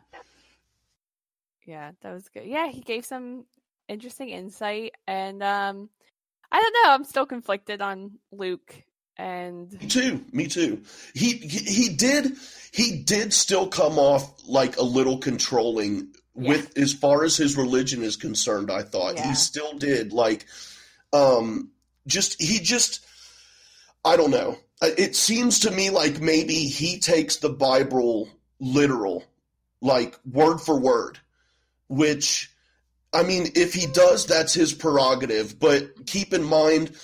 Yeah, 1.66 1.92
that 2.02 2.14
was 2.14 2.30
good. 2.30 2.46
Yeah, 2.46 2.70
he 2.70 2.82
gave 2.82 3.06
some 3.06 3.46
interesting 3.88 4.30
insight 4.30 4.94
and 5.08 5.44
um 5.44 5.90
I 6.52 6.60
don't 6.60 6.74
know, 6.84 6.94
I'm 6.94 7.04
still 7.06 7.26
conflicted 7.26 7.82
on 7.82 8.12
Luke 8.32 8.76
and 9.18 9.72
Me 9.74 9.88
too. 9.88 10.26
Me 10.32 10.48
too. 10.48 10.84
He, 11.14 11.34
he 11.34 11.90
did 11.90 12.34
he 12.72 12.98
did 13.04 13.34
still 13.34 13.68
come 13.68 14.00
off 14.00 14.48
like 14.48 14.78
a 14.78 14.84
little 14.84 15.18
controlling 15.18 16.08
with 16.34 16.78
as 16.78 16.94
far 16.94 17.24
as 17.26 17.36
his 17.36 17.58
religion 17.58 18.02
is 18.04 18.16
concerned. 18.16 18.72
I 18.72 18.84
thought 18.84 19.16
Yeah. 19.16 19.28
he 19.30 19.36
still 19.36 19.78
did 19.78 20.14
like 20.14 20.46
um 21.14 21.72
just 22.08 22.42
he 22.42 22.60
just 22.60 23.06
I 24.04 24.16
don't 24.18 24.32
know. 24.32 24.58
It 24.82 25.16
seems 25.16 25.60
to 25.60 25.72
me 25.72 25.90
like 25.90 26.20
maybe 26.20 26.54
he 26.56 27.00
takes 27.00 27.38
the 27.38 27.50
Bible 27.50 28.30
literal, 28.60 29.24
like 29.82 30.18
word 30.26 30.60
for 30.60 30.80
word, 30.80 31.20
which 31.88 32.51
I 33.14 33.24
mean, 33.24 33.48
if 33.56 33.74
he 33.74 33.88
does, 33.88 34.26
that's 34.26 34.54
his 34.54 34.74
prerogative. 34.74 35.60
But 35.60 36.06
keep 36.06 36.34
in 36.34 36.44
mind, 36.44 36.96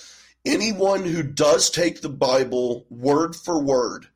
anyone 0.44 1.04
who 1.04 1.22
does 1.22 1.70
take 1.70 2.00
the 2.00 2.08
Bible 2.08 2.86
word 2.88 3.36
for 3.36 3.62
word, 3.62 4.06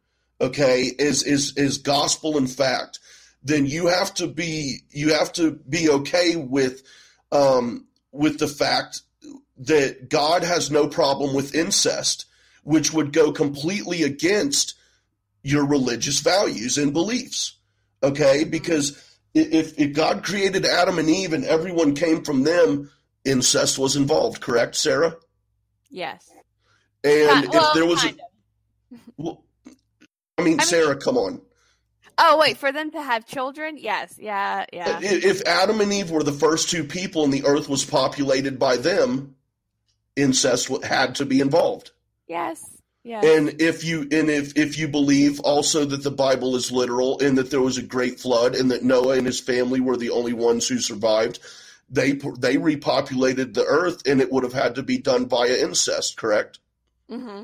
okay, 0.40 0.90
is 0.98 1.22
is 1.22 1.56
is 1.56 1.78
gospel 1.78 2.38
and 2.38 2.50
fact, 2.50 2.98
then 3.42 3.66
you 3.66 3.88
have 3.88 4.14
to 4.14 4.26
be 4.26 4.80
you 4.90 5.12
have 5.12 5.32
to 5.34 5.52
be 5.68 5.88
okay 5.88 6.36
with 6.36 6.82
um, 7.30 7.86
with 8.10 8.38
the 8.38 8.48
fact 8.48 9.02
that 9.58 10.08
God 10.08 10.42
has 10.42 10.70
no 10.70 10.88
problem 10.88 11.34
with 11.34 11.54
incest, 11.54 12.26
which 12.64 12.92
would 12.92 13.12
go 13.12 13.32
completely 13.32 14.02
against 14.02 14.74
your 15.42 15.66
religious 15.66 16.20
values 16.20 16.78
and 16.78 16.92
beliefs. 16.92 17.56
Okay, 18.02 18.44
because 18.44 19.00
if 19.34 19.78
if 19.78 19.92
God 19.92 20.24
created 20.24 20.64
Adam 20.66 20.98
and 20.98 21.08
Eve 21.08 21.32
and 21.32 21.44
everyone 21.44 21.94
came 21.94 22.22
from 22.22 22.42
them, 22.44 22.90
incest 23.24 23.78
was 23.78 23.96
involved. 23.96 24.40
Correct, 24.40 24.74
Sarah? 24.76 25.16
yes. 25.90 26.30
And 27.04 27.48
well, 27.48 27.68
if 27.68 27.74
there 27.74 27.86
was, 27.86 28.04
a, 28.04 28.14
well, 29.16 29.42
I 30.38 30.42
mean, 30.42 30.54
I 30.54 30.56
mean- 30.58 30.60
Sarah, 30.60 30.96
come 30.96 31.16
on. 31.16 31.40
Oh 32.18 32.38
wait, 32.38 32.58
for 32.58 32.70
them 32.70 32.90
to 32.92 33.02
have 33.02 33.26
children? 33.26 33.76
Yes. 33.78 34.16
Yeah, 34.20 34.66
yeah. 34.72 35.00
If 35.02 35.42
Adam 35.46 35.80
and 35.80 35.92
Eve 35.92 36.10
were 36.10 36.22
the 36.22 36.30
first 36.30 36.68
two 36.68 36.84
people 36.84 37.24
and 37.24 37.32
the 37.32 37.44
earth 37.44 37.68
was 37.68 37.84
populated 37.84 38.58
by 38.58 38.76
them, 38.76 39.34
incest 40.14 40.68
had 40.84 41.14
to 41.16 41.26
be 41.26 41.40
involved. 41.40 41.90
Yes. 42.28 42.81
Yes. 43.04 43.24
And 43.24 43.60
if 43.60 43.84
you 43.84 44.02
and 44.02 44.30
if 44.30 44.56
if 44.56 44.78
you 44.78 44.86
believe 44.86 45.40
also 45.40 45.84
that 45.84 46.04
the 46.04 46.10
Bible 46.10 46.54
is 46.54 46.70
literal 46.70 47.18
and 47.18 47.36
that 47.36 47.50
there 47.50 47.60
was 47.60 47.76
a 47.76 47.82
great 47.82 48.20
flood 48.20 48.54
and 48.54 48.70
that 48.70 48.84
Noah 48.84 49.16
and 49.16 49.26
his 49.26 49.40
family 49.40 49.80
were 49.80 49.96
the 49.96 50.10
only 50.10 50.32
ones 50.32 50.68
who 50.68 50.78
survived, 50.78 51.40
they 51.90 52.12
they 52.12 52.56
repopulated 52.56 53.54
the 53.54 53.64
earth 53.64 54.06
and 54.06 54.20
it 54.20 54.30
would 54.30 54.44
have 54.44 54.52
had 54.52 54.76
to 54.76 54.84
be 54.84 54.98
done 54.98 55.28
via 55.28 55.56
incest, 55.56 56.16
correct? 56.16 56.60
hmm 57.10 57.42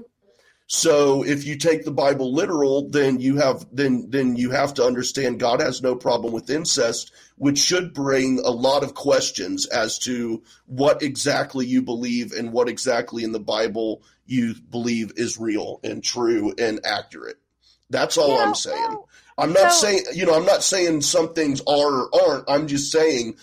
So 0.71 1.25
if 1.25 1.47
you 1.47 1.57
take 1.57 1.85
the 1.87 1.91
Bible 1.91 2.35
literal, 2.35 2.91
then 2.91 3.21
you 3.21 3.39
have 3.39 3.65
then 3.73 4.11
then 4.11 4.37
you 4.37 4.51
have 4.51 4.75
to 4.75 4.85
understand 4.85 5.41
God 5.41 5.61
has 5.63 5.81
no 5.81 5.97
problem 5.97 6.31
with 6.35 6.51
incest, 6.51 7.11
which 7.37 7.59
should 7.59 7.95
bring 7.95 8.39
a 8.41 8.51
lot 8.51 8.85
of 8.85 8.93
questions 8.93 9.65
as 9.65 9.99
to 10.01 10.43
what 10.67 11.03
exactly 11.03 11.65
you 11.65 11.81
believe 11.81 12.33
and 12.33 12.53
what 12.53 12.69
exactly 12.69 13.25
in 13.25 13.33
the 13.33 13.41
Bible 13.41 14.03
you 14.27 14.55
believe 14.71 15.13
is 15.17 15.39
real 15.39 15.81
and 15.83 16.05
true 16.05 16.53
and 16.59 16.81
accurate. 16.85 17.39
That's 17.89 18.19
all 18.19 18.37
Yeah, 18.37 18.45
I'm 18.45 18.55
saying. 18.55 18.77
well, 18.89 19.09
I'm 19.39 19.55
not 19.55 19.73
so- 19.73 19.87
saying 19.87 20.03
you 20.13 20.27
know 20.27 20.35
I'm 20.35 20.45
not 20.45 20.63
saying 20.63 21.01
some 21.01 21.33
things 21.33 21.63
are 21.63 22.09
or 22.09 22.11
aren't. 22.15 22.45
I'm 22.51 22.67
just 22.67 22.93
saying 22.93 23.37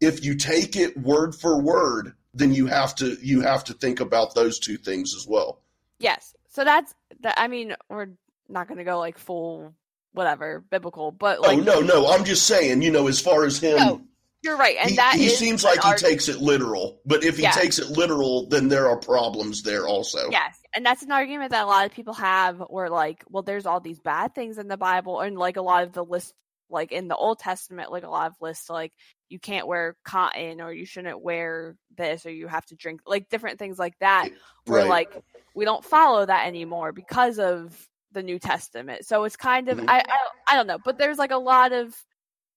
if 0.00 0.24
you 0.24 0.34
take 0.34 0.74
it 0.74 0.96
word 0.98 1.36
for 1.36 1.62
word, 1.62 2.14
then 2.34 2.52
you 2.52 2.66
have 2.66 2.96
to 2.96 3.16
you 3.22 3.42
have 3.42 3.62
to 3.66 3.72
think 3.72 4.00
about 4.00 4.34
those 4.34 4.58
two 4.58 4.78
things 4.78 5.14
as 5.14 5.28
well. 5.28 5.60
Yes. 6.00 6.34
So 6.52 6.64
that's 6.64 6.94
that. 7.20 7.34
I 7.38 7.48
mean, 7.48 7.74
we're 7.88 8.08
not 8.48 8.68
going 8.68 8.78
to 8.78 8.84
go 8.84 8.98
like 8.98 9.18
full 9.18 9.74
whatever 10.12 10.62
biblical, 10.70 11.10
but 11.10 11.40
like 11.40 11.58
oh 11.58 11.62
no, 11.62 11.80
no, 11.80 12.10
I'm 12.10 12.24
just 12.24 12.46
saying, 12.46 12.82
you 12.82 12.90
know, 12.90 13.08
as 13.08 13.18
far 13.20 13.44
as 13.44 13.58
him, 13.58 13.76
No, 13.78 14.02
you're 14.42 14.58
right, 14.58 14.76
and 14.78 14.90
he, 14.90 14.96
that 14.96 15.14
he 15.16 15.30
seems 15.30 15.64
like 15.64 15.82
he 15.82 15.94
takes 15.94 16.28
it 16.28 16.38
literal. 16.38 17.00
But 17.06 17.24
if 17.24 17.36
he 17.36 17.44
Yeah. 17.44 17.52
takes 17.52 17.78
it 17.78 17.88
literal, 17.88 18.46
then 18.48 18.68
there 18.68 18.88
are 18.88 18.98
problems 18.98 19.62
there 19.62 19.88
also. 19.88 20.30
Yes, 20.30 20.58
and 20.74 20.84
that's 20.84 21.02
an 21.02 21.12
argument 21.12 21.52
that 21.52 21.64
a 21.64 21.66
lot 21.66 21.86
of 21.86 21.92
people 21.92 22.14
have, 22.14 22.58
where 22.68 22.90
like, 22.90 23.24
well, 23.30 23.42
there's 23.42 23.64
all 23.64 23.80
these 23.80 24.00
bad 24.00 24.34
things 24.34 24.58
in 24.58 24.68
the 24.68 24.76
Bible, 24.76 25.20
and 25.20 25.38
like 25.38 25.56
a 25.56 25.62
lot 25.62 25.84
of 25.84 25.92
the 25.94 26.04
list, 26.04 26.34
like 26.68 26.92
in 26.92 27.08
the 27.08 27.16
Old 27.16 27.38
Testament, 27.38 27.90
like 27.90 28.04
a 28.04 28.10
lot 28.10 28.30
of 28.30 28.36
lists, 28.42 28.68
like 28.68 28.92
you 29.30 29.38
can't 29.38 29.66
wear 29.66 29.96
cotton, 30.04 30.60
or 30.60 30.70
you 30.72 30.84
shouldn't 30.84 31.22
wear 31.22 31.76
this, 31.96 32.26
or 32.26 32.30
you 32.30 32.48
have 32.48 32.66
to 32.66 32.76
drink, 32.76 33.00
like 33.06 33.30
different 33.30 33.58
things 33.58 33.78
like 33.78 33.98
that. 34.00 34.28
Where 34.66 34.82
Right. 34.82 34.88
like 34.88 35.22
we 35.54 35.64
don't 35.64 35.84
follow 35.84 36.24
that 36.24 36.46
anymore 36.46 36.92
because 36.92 37.38
of 37.38 37.88
the 38.12 38.22
New 38.22 38.38
Testament. 38.38 39.06
So 39.06 39.24
it's 39.24 39.36
kind 39.36 39.68
of 39.68 39.78
Mhm. 39.78 39.84
I, 39.88 39.98
I 40.00 40.18
I 40.48 40.56
don't 40.56 40.66
know, 40.66 40.78
but 40.84 40.98
there's 40.98 41.18
like 41.18 41.30
a 41.30 41.36
lot 41.38 41.72
of 41.72 41.94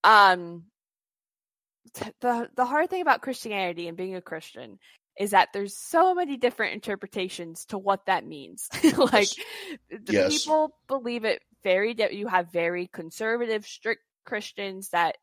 um 0.04 0.66
t- 1.93 2.12
the 2.22 2.50
the 2.56 2.66
hard 2.66 2.89
thing 2.89 3.02
about 3.02 3.22
Christianity 3.22 3.88
and 3.88 3.98
being 3.98 4.16
a 4.16 4.22
Christian 4.22 4.80
is 5.18 5.32
that 5.32 5.50
there's 5.54 5.78
so 5.78 6.14
many 6.14 6.36
different 6.36 6.74
interpretations 6.74 7.66
to 7.66 7.78
what 7.78 8.06
that 8.06 8.26
means. 8.26 8.68
like 9.14 9.30
the 9.89 10.14
Yes. 10.14 10.46
people 10.46 10.76
believe 10.88 11.24
it 11.24 11.41
very 11.64 11.96
you 12.12 12.28
have 12.28 12.52
very 12.52 12.88
conservative 12.88 13.66
strict 13.66 14.02
Christians 14.26 14.89
that 14.89 15.18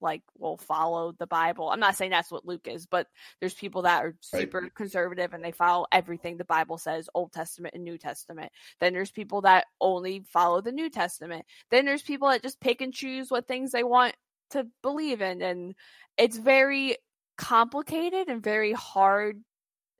like 0.00 0.22
will 0.38 0.56
follow 0.56 1.12
the 1.18 1.26
Bible. 1.26 1.70
I'm 1.70 1.80
not 1.80 1.96
saying 1.96 2.10
that's 2.10 2.30
what 2.30 2.46
Luke 2.46 2.66
is, 2.68 2.86
but 2.86 3.06
there's 3.40 3.54
people 3.54 3.82
that 3.82 4.04
are 4.04 4.14
Right. 4.32 4.42
super 4.42 4.68
conservative 4.74 5.34
and 5.34 5.44
they 5.44 5.52
follow 5.52 5.86
everything 5.92 6.36
the 6.36 6.44
Bible 6.44 6.78
says, 6.78 7.08
Old 7.14 7.32
Testament 7.32 7.74
and 7.74 7.84
New 7.84 7.98
Testament. 7.98 8.52
Then 8.80 8.92
there's 8.92 9.10
people 9.10 9.42
that 9.42 9.66
only 9.80 10.24
follow 10.32 10.60
the 10.60 10.72
New 10.72 10.90
Testament. 10.90 11.46
Then 11.70 11.84
there's 11.84 12.02
people 12.02 12.28
that 12.28 12.42
just 12.42 12.60
pick 12.60 12.80
and 12.80 12.92
choose 12.94 13.30
what 13.30 13.46
things 13.48 13.72
they 13.72 13.84
want 13.84 14.14
to 14.50 14.66
believe 14.82 15.20
in 15.20 15.42
and 15.42 15.74
it's 16.16 16.38
very 16.38 16.96
complicated 17.36 18.28
and 18.28 18.42
very 18.42 18.72
hard 18.72 19.42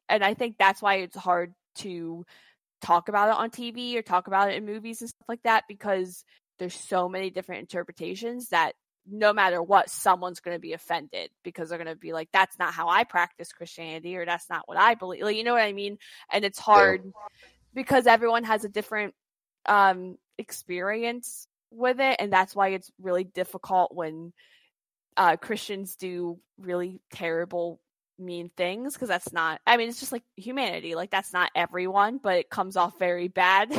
and 0.09 0.25
I 0.25 0.35
think 0.35 0.57
that's 0.59 0.81
why 0.81 0.97
it's 0.97 1.17
hard 1.17 1.55
to 1.77 2.25
talk 2.81 3.09
about 3.09 3.29
it 3.29 3.35
on 3.37 3.51
TV 3.51 3.97
or 3.97 4.03
talk 4.03 4.27
about 4.27 4.51
it 4.51 4.57
in 4.57 4.65
movies 4.65 5.01
and 5.01 5.11
stuff 5.11 5.29
like 5.29 5.43
that 5.43 5.65
because 5.69 6.25
there's 6.59 6.75
so 6.75 7.09
many 7.09 7.31
different 7.31 7.61
interpretations 7.61 8.49
that 8.49 8.75
no 9.11 9.33
matter 9.33 9.63
what 9.63 9.91
someone's 9.91 10.41
going 10.41 10.57
to 10.57 10.61
be 10.61 10.73
offended 10.73 11.31
because 11.43 11.69
they're 11.69 11.79
going 11.79 11.89
to 11.89 11.97
be 11.97 12.13
like 12.13 12.29
that's 12.33 12.59
not 12.59 12.75
how 12.75 12.89
I 12.89 13.05
practice 13.05 13.53
Christianity 13.53 14.17
or 14.17 14.27
that's 14.27 14.49
not 14.51 14.69
what 14.69 14.79
I 14.79 14.95
believe 14.95 15.23
like 15.23 15.37
you 15.37 15.45
know 15.45 15.55
what 15.55 15.63
I 15.63 15.73
mean? 15.73 15.99
And 16.31 16.45
it's 16.45 16.59
hard 16.59 17.13
because 17.75 18.07
everyone 18.07 18.45
has 18.45 18.65
a 18.65 18.69
different 18.69 19.15
um 19.67 20.17
experience 20.39 21.47
with 21.71 22.01
it 22.01 22.17
and 22.21 22.33
that's 22.33 22.55
why 22.55 22.69
it's 22.69 22.91
really 23.01 23.25
difficult 23.25 23.95
when 23.95 24.33
uh 25.17 25.37
Christians 25.37 25.97
do 25.97 26.39
really 26.59 27.01
terrible 27.13 27.81
mean 28.19 28.51
things 28.57 28.95
because 28.95 29.09
that's 29.09 29.33
not 29.33 29.61
I 29.67 29.77
mean 29.77 29.89
it's 29.89 30.01
just 30.01 30.13
like 30.13 30.25
humanity 30.37 30.95
like 30.97 31.11
that's 31.11 31.33
not 31.33 31.51
everyone 31.55 32.19
but 32.19 32.37
it 32.39 32.51
comes 32.51 32.77
off 32.77 32.99
very 32.99 33.29
bad 33.29 33.71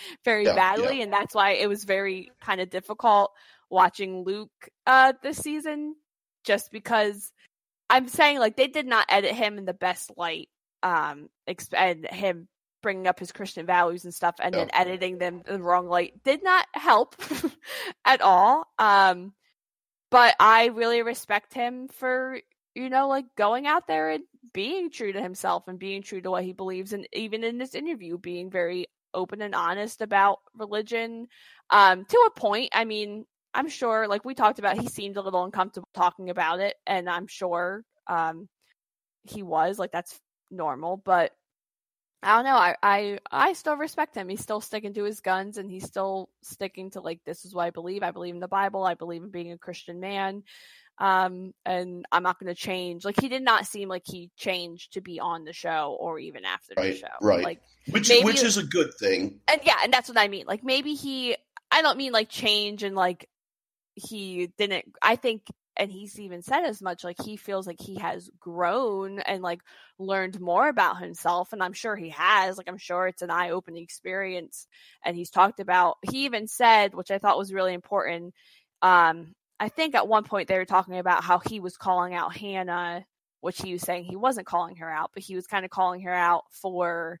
very 0.24 0.44
Yeah, 0.44 0.54
badly 0.54 1.00
and 1.00 1.12
that's 1.12 1.34
why 1.34 1.52
it 1.52 1.68
was 1.68 1.84
very 1.84 2.30
kind 2.42 2.60
of 2.60 2.68
difficult 2.68 3.32
watching 3.70 4.24
Luke 4.24 4.50
uh 4.86 5.12
this 5.22 5.38
season 5.38 5.94
just 6.44 6.70
because 6.70 7.32
I'm 7.90 8.08
saying 8.08 8.38
like 8.38 8.56
they 8.56 8.68
did 8.68 8.86
not 8.86 9.06
edit 9.08 9.34
him 9.34 9.58
in 9.58 9.64
the 9.64 9.74
best 9.74 10.12
light 10.16 10.48
um 10.82 11.28
exp- 11.48 11.74
and 11.74 12.06
him 12.06 12.48
bringing 12.82 13.06
up 13.06 13.18
his 13.18 13.32
Christian 13.32 13.66
values 13.66 14.04
and 14.04 14.14
stuff 14.14 14.36
and 14.40 14.54
then 14.54 14.70
editing 14.72 15.18
them 15.18 15.42
in 15.46 15.54
the 15.54 15.62
wrong 15.62 15.88
light 15.88 16.22
did 16.22 16.44
not 16.44 16.66
help 16.74 17.16
at 18.04 18.20
all 18.20 18.66
um 18.78 19.32
but 20.10 20.36
I 20.38 20.66
really 20.66 21.02
respect 21.02 21.52
him 21.52 21.88
for 21.88 22.38
you 22.74 22.90
know 22.90 23.08
like 23.08 23.24
going 23.36 23.66
out 23.66 23.88
there 23.88 24.10
and 24.10 24.24
being 24.52 24.90
true 24.90 25.12
to 25.12 25.20
himself 25.20 25.66
and 25.66 25.78
being 25.78 26.02
true 26.02 26.20
to 26.20 26.30
what 26.30 26.44
he 26.44 26.52
believes 26.52 26.92
and 26.92 27.08
even 27.12 27.42
in 27.42 27.58
this 27.58 27.74
interview 27.74 28.18
being 28.18 28.50
very 28.50 28.86
open 29.14 29.40
and 29.40 29.54
honest 29.54 30.02
about 30.02 30.38
religion 30.54 31.26
um 31.70 32.04
to 32.04 32.16
a 32.26 32.38
point 32.38 32.68
i 32.72 32.84
mean 32.84 33.24
i'm 33.56 33.68
sure 33.68 34.06
like 34.06 34.24
we 34.24 34.34
talked 34.34 34.58
about 34.60 34.78
he 34.78 34.86
seemed 34.88 35.16
a 35.16 35.22
little 35.22 35.44
uncomfortable 35.44 35.88
talking 35.94 36.30
about 36.30 36.60
it 36.60 36.76
and 36.86 37.08
i'm 37.10 37.26
sure 37.26 37.82
um 38.06 38.48
he 39.24 39.42
was 39.42 39.78
like 39.78 39.90
that's 39.90 40.20
normal 40.50 40.96
but 40.96 41.32
i 42.22 42.36
don't 42.36 42.44
know 42.44 42.54
i 42.56 42.76
i 42.82 43.18
i 43.32 43.52
still 43.54 43.76
respect 43.76 44.14
him 44.14 44.28
he's 44.28 44.40
still 44.40 44.60
sticking 44.60 44.94
to 44.94 45.02
his 45.04 45.20
guns 45.20 45.58
and 45.58 45.70
he's 45.70 45.84
still 45.84 46.28
sticking 46.42 46.90
to 46.90 47.00
like 47.00 47.20
this 47.26 47.44
is 47.44 47.54
what 47.54 47.64
i 47.64 47.70
believe 47.70 48.02
i 48.04 48.12
believe 48.12 48.34
in 48.34 48.40
the 48.40 48.46
bible 48.48 48.84
i 48.84 48.94
believe 48.94 49.22
in 49.22 49.30
being 49.30 49.52
a 49.52 49.58
christian 49.58 49.98
man 50.00 50.42
Um, 50.98 51.52
and 51.66 52.06
I'm 52.10 52.22
not 52.22 52.38
going 52.40 52.48
to 52.48 52.58
change. 52.58 53.04
Like 53.04 53.20
he 53.20 53.28
did 53.28 53.42
not 53.42 53.66
seem 53.66 53.86
like 53.90 54.04
he 54.06 54.30
changed 54.38 54.94
to 54.94 55.02
be 55.02 55.20
on 55.20 55.44
the 55.44 55.52
show 55.52 55.94
or 56.00 56.18
even 56.18 56.46
after 56.46 56.72
right, 56.74 56.92
the 56.94 56.98
show. 56.98 57.14
Right. 57.20 57.44
Like 57.44 57.60
which 57.90 58.08
maybe- 58.08 58.24
which 58.24 58.42
is 58.42 58.56
a 58.56 58.64
good 58.64 58.94
thing. 58.94 59.40
and 59.46 59.60
yeah, 59.62 59.76
and 59.82 59.92
that's 59.92 60.08
what 60.08 60.16
I 60.16 60.28
mean. 60.28 60.46
Like 60.46 60.64
maybe 60.64 60.94
he 60.94 61.36
I 61.70 61.82
don't 61.82 61.98
mean 61.98 62.12
like 62.12 62.30
change 62.30 62.82
and 62.82 62.96
like 62.96 63.28
he 63.96 64.48
didn't 64.58 64.84
I 65.02 65.16
think 65.16 65.42
and 65.76 65.90
he's 65.90 66.18
even 66.18 66.42
said 66.42 66.64
as 66.64 66.80
much 66.80 67.02
like 67.02 67.16
he 67.22 67.36
feels 67.36 67.66
like 67.66 67.80
he 67.80 67.96
has 67.96 68.30
grown 68.38 69.20
and 69.20 69.42
like 69.42 69.60
learned 69.98 70.40
more 70.40 70.68
about 70.68 71.00
himself 71.00 71.52
and 71.52 71.62
I'm 71.62 71.72
sure 71.72 71.96
he 71.96 72.10
has 72.10 72.58
like 72.58 72.68
I'm 72.68 72.78
sure 72.78 73.08
it's 73.08 73.22
an 73.22 73.30
eye-opening 73.30 73.82
experience 73.82 74.66
and 75.04 75.16
he's 75.16 75.30
talked 75.30 75.60
about 75.60 75.96
he 76.10 76.26
even 76.26 76.46
said 76.46 76.94
which 76.94 77.10
I 77.10 77.18
thought 77.18 77.38
was 77.38 77.52
really 77.52 77.74
important 77.74 78.34
um 78.82 79.34
I 79.58 79.70
think 79.70 79.94
at 79.94 80.08
one 80.08 80.24
point 80.24 80.48
they 80.48 80.58
were 80.58 80.66
talking 80.66 80.98
about 80.98 81.24
how 81.24 81.38
he 81.38 81.60
was 81.60 81.78
calling 81.78 82.14
out 82.14 82.36
Hannah 82.36 83.04
which 83.40 83.60
he 83.60 83.72
was 83.72 83.82
saying 83.82 84.04
he 84.04 84.16
wasn't 84.16 84.46
calling 84.46 84.76
her 84.76 84.90
out 84.90 85.10
but 85.14 85.22
he 85.22 85.34
was 85.34 85.46
kind 85.46 85.64
of 85.64 85.70
calling 85.70 86.02
her 86.02 86.14
out 86.14 86.44
for 86.50 87.18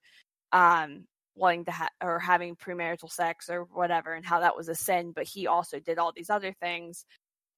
um 0.52 1.06
wanting 1.36 1.64
to 1.66 1.70
have 1.70 1.90
or 2.02 2.18
having 2.18 2.56
premarital 2.56 3.10
sex 3.10 3.48
or 3.50 3.64
whatever 3.64 4.14
and 4.14 4.24
how 4.24 4.40
that 4.40 4.56
was 4.56 4.68
a 4.68 4.74
sin 4.74 5.12
but 5.14 5.26
he 5.26 5.46
also 5.46 5.78
did 5.78 5.98
all 5.98 6.12
these 6.16 6.30
other 6.30 6.52
things 6.60 7.04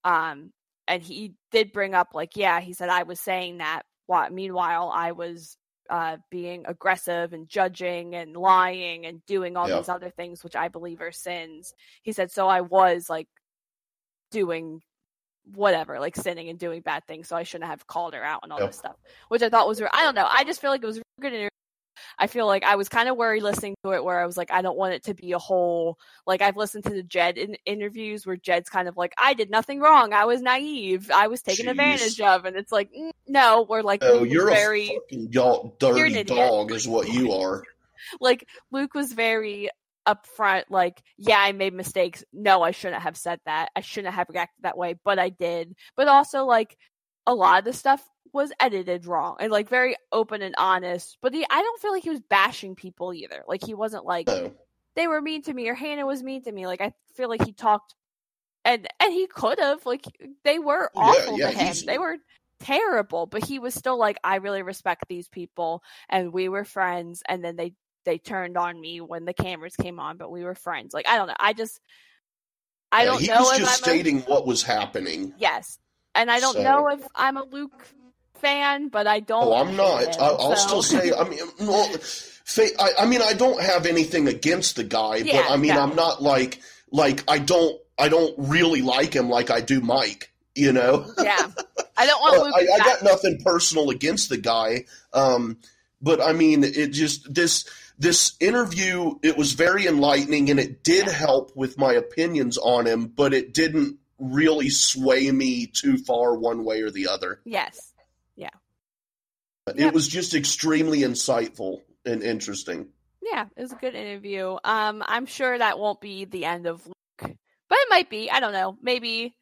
um 0.05 0.51
and 0.89 1.03
he 1.03 1.35
did 1.53 1.72
bring 1.72 1.95
up 1.95 2.09
like 2.14 2.37
yeah 2.37 2.61
he 2.61 2.72
said 2.72 2.89
i 2.89 3.05
was 3.05 3.20
saying 3.20 3.59
that 3.59 3.83
while 4.07 4.29
meanwhile 4.31 4.91
i 4.93 5.12
was 5.12 5.57
uh 5.91 6.16
being 6.31 6.64
aggressive 6.66 7.33
and 7.33 7.49
judging 7.49 8.14
and 8.14 8.37
lying 8.37 9.07
and 9.07 9.24
doing 9.26 9.57
all 9.57 9.68
Yeah. 9.68 9.79
these 9.79 9.89
other 9.89 10.11
things 10.11 10.43
which 10.43 10.57
i 10.57 10.68
believe 10.68 11.01
are 11.01 11.12
sins 11.12 11.72
he 12.03 12.12
said 12.12 12.31
so 12.31 12.49
i 12.49 12.61
was 12.62 13.09
like 13.09 13.29
doing 14.31 14.81
whatever 15.55 15.99
like 15.99 16.16
sinning 16.16 16.49
and 16.51 16.59
doing 16.59 16.83
bad 16.83 17.03
things 17.07 17.29
so 17.29 17.37
i 17.37 17.43
shouldn't 17.43 17.70
have 17.70 17.87
called 17.87 18.12
her 18.12 18.22
out 18.24 18.41
and 18.43 18.53
all 18.53 18.59
Yep. 18.59 18.68
this 18.68 18.76
stuff 18.79 18.97
which 19.29 19.43
i 19.43 19.49
thought 19.49 19.66
was 19.68 19.81
i 19.81 20.03
don't 20.03 20.14
know 20.14 20.29
i 20.31 20.45
just 20.45 20.61
feel 20.61 20.70
like 20.70 20.83
it 20.83 20.87
was 20.87 21.01
good 21.20 21.49
I 22.19 22.27
feel 22.27 22.47
like 22.47 22.64
I 22.64 22.77
was 22.77 22.89
kind 22.89 23.09
of 23.09 23.16
worried 23.16 23.43
listening 23.43 23.77
to 23.85 23.93
it 23.93 24.03
where 24.03 24.21
I 24.21 24.27
was 24.27 24.37
like, 24.37 24.51
I 24.51 24.62
don't 24.62 24.77
want 24.77 24.95
it 24.95 25.05
to 25.05 25.14
be 25.14 25.33
a 25.33 25.39
whole, 25.39 25.99
like, 26.27 26.43
I've 26.43 26.57
listened 26.57 26.85
to 26.85 26.91
the 26.91 27.03
Jed 27.03 27.39
in- 27.39 27.57
interviews 27.64 28.27
where 28.27 28.37
Jed's 28.37 28.69
kind 28.69 28.89
of 28.89 28.97
like, 28.97 29.14
I 29.19 29.35
did 29.35 29.51
nothing 29.51 29.81
wrong. 29.81 30.12
I 30.12 30.25
was 30.25 30.43
naive. 30.43 31.11
I 31.11 31.29
was 31.29 31.43
taken 31.43 31.66
Jeez. 31.66 31.71
advantage 31.71 32.21
of. 32.21 32.45
And 32.45 32.57
it's 32.57 32.73
like, 32.73 32.91
mm, 32.93 33.11
no, 33.27 33.66
we're 33.69 33.83
like, 33.83 34.01
Oh, 34.03 34.25
you're 34.25 34.51
very, 34.51 34.89
a 34.89 35.01
fucking 35.01 35.33
y'all 35.33 35.77
dirty 35.79 36.25
dog, 36.25 36.73
is 36.73 36.89
what 36.89 37.09
you 37.09 37.33
are. 37.33 37.62
like, 38.21 38.49
Luke 38.73 38.95
was 38.95 39.12
very 39.12 39.71
upfront, 40.07 40.64
like, 40.71 41.03
yeah, 41.19 41.39
I 41.39 41.53
made 41.53 41.75
mistakes. 41.75 42.25
No, 42.33 42.62
I 42.62 42.71
shouldn't 42.71 43.03
have 43.03 43.16
said 43.16 43.41
that. 43.45 43.71
I 43.77 43.81
shouldn't 43.81 44.14
have 44.14 44.29
reacted 44.31 44.62
that 44.62 44.79
way, 44.79 44.97
but 45.05 45.19
I 45.19 45.29
did. 45.29 45.77
But 45.97 46.09
also, 46.09 46.45
like, 46.47 46.77
a 47.29 47.35
lot 47.35 47.59
of 47.59 47.64
the 47.66 47.72
stuff 47.74 48.03
was 48.33 48.51
edited 48.59 49.07
wrong 49.07 49.37
and 49.39 49.53
like 49.53 49.68
very 49.68 49.95
open 50.12 50.43
and 50.43 50.55
honest. 50.59 51.18
But 51.22 51.35
he, 51.35 51.45
I 51.49 51.62
don't 51.62 51.81
feel 51.81 51.93
like 51.93 52.03
he 52.03 52.11
was 52.11 52.20
bashing 52.20 52.74
people 52.74 53.12
either. 53.14 53.45
Like 53.47 53.62
he 53.64 53.74
wasn't 53.74 54.05
like 54.07 54.26
No. 54.26 54.53
they 54.97 55.07
were 55.07 55.20
mean 55.22 55.43
to 55.43 55.53
me 55.55 55.68
or 55.68 55.74
Hannah 55.74 56.07
was 56.07 56.22
mean 56.22 56.43
to 56.45 56.53
me. 56.53 56.66
Like 56.66 56.81
I 56.81 56.93
feel 57.14 57.29
like 57.29 57.45
he 57.45 57.53
talked 57.53 57.95
and 58.64 58.89
and 59.01 59.12
he 59.12 59.26
could 59.26 59.59
have 59.61 59.85
like 59.87 60.05
they 60.45 60.59
were 60.59 60.91
awful 60.97 61.39
yeah, 61.39 61.51
to 61.51 61.59
him. 61.59 61.74
They 61.87 61.99
were 61.99 62.16
terrible, 62.61 63.26
but 63.26 63.45
he 63.45 63.59
was 63.59 63.74
still 63.74 63.99
like 63.99 64.18
I 64.24 64.37
really 64.37 64.62
respect 64.62 65.05
these 65.09 65.29
people 65.29 65.83
and 66.09 66.33
we 66.33 66.49
were 66.49 66.64
friends 66.64 67.22
and 67.29 67.45
then 67.45 67.57
they 67.57 67.74
they 68.05 68.18
turned 68.18 68.57
on 68.57 68.81
me 68.81 69.01
when 69.03 69.26
the 69.26 69.35
cameras 69.35 69.76
came 69.76 70.01
on, 70.01 70.16
but 70.16 70.31
we 70.31 70.45
were 70.45 70.55
friends. 70.55 70.95
Like 70.95 71.07
I 71.09 71.16
don't 71.16 71.29
know. 71.29 71.35
I 71.39 71.53
just 71.53 71.79
I 72.91 73.05
Yeah, 73.05 73.11
don't 73.11 73.20
he 73.20 73.26
know 73.29 73.41
was 73.41 73.53
if 73.53 73.59
just 73.59 73.85
I'm 73.87 73.91
a- 73.91 73.97
stating 73.97 74.20
what 74.22 74.47
was 74.47 74.62
happening. 74.62 75.35
yes. 75.39 75.79
And 76.19 76.31
I 76.31 76.41
don't 76.41 76.55
So- 76.55 76.62
know 76.62 76.89
if 76.89 77.01
I'm 77.14 77.37
a 77.37 77.45
Luke 77.45 77.87
fan, 78.41 78.89
but 78.89 79.07
I 79.07 79.21
don't 79.21 79.45
Oh, 79.45 79.55
I'm 79.55 79.77
not. 79.77 80.03
him, 80.05 80.21
I, 80.21 80.27
I'll 80.27 80.57
so- 80.57 80.81
still 80.81 80.83
say. 80.83 81.12
I 81.12 81.29
mean, 81.29 81.41
I, 82.79 82.91
I 83.01 83.07
mean, 83.07 83.21
I 83.23 83.33
don't 83.35 83.61
have 83.61 83.87
anything 83.87 84.27
against 84.29 84.77
the 84.77 84.85
guy, 84.85 85.16
Yeah, 85.16 85.43
but 85.43 85.51
I 85.53 85.57
mean, 85.57 85.75
no. 85.75 85.81
I'm 85.83 85.95
not 85.97 86.23
like 86.23 86.61
like 86.91 87.23
I 87.29 87.39
don't 87.39 87.77
I 87.99 88.09
don't 88.09 88.35
really 88.39 88.83
like 88.83 89.14
him 89.14 89.29
like 89.29 89.51
I 89.51 89.61
do 89.61 89.81
Mike. 89.81 90.33
You 90.55 90.73
know, 90.73 91.07
yeah. 91.23 91.51
I 91.97 92.07
don't 92.07 92.21
want 92.21 92.43
Luke 92.43 92.55
I, 92.57 92.75
I 92.75 92.79
got 92.79 93.03
nothing 93.03 93.39
personal 93.45 93.91
against 93.91 94.29
the 94.29 94.39
guy, 94.39 94.87
um, 95.12 95.59
but 96.03 96.21
I 96.21 96.33
mean, 96.33 96.64
it 96.64 96.89
just 96.89 97.33
this 97.33 97.64
this 97.99 98.33
interview 98.41 99.19
it 99.23 99.37
was 99.37 99.53
very 99.53 99.87
enlightening 99.87 100.51
and 100.51 100.59
it 100.59 100.83
did 100.83 101.07
help 101.07 101.53
with 101.55 101.79
my 101.79 101.93
opinions 101.93 102.57
on 102.59 102.87
him, 102.87 103.07
but 103.07 103.35
it 103.35 103.53
didn't 103.55 103.99
really 104.19 104.69
sway 104.69 105.31
me 105.31 105.66
too 105.66 105.99
far 105.99 106.35
one 106.35 106.64
way 106.64 106.83
or 106.83 106.91
the 106.91 107.09
other. 107.09 107.41
Yes. 107.45 107.93
Yeah. 108.37 108.51
It 109.77 109.93
was 109.93 110.09
just 110.09 110.35
extremely 110.35 111.01
insightful 111.01 111.83
and 112.05 112.23
interesting. 112.23 112.89
Yeah, 113.23 113.47
it 113.57 113.61
was 113.61 113.73
a 113.73 113.77
good 113.77 113.95
interview. 113.95 114.57
Um, 114.64 115.03
I'm 115.07 115.27
sure 115.27 115.59
that 115.59 115.79
won't 115.79 116.01
be 116.01 116.25
the 116.25 116.47
end 116.47 116.66
of 116.66 116.87
Luke, 116.87 116.95
but 117.19 117.79
it 117.79 117.89
might 117.91 118.09
be. 118.09 118.31
I 118.31 118.41
don't 118.41 118.53
know. 118.53 118.77
Maybe 118.81 119.35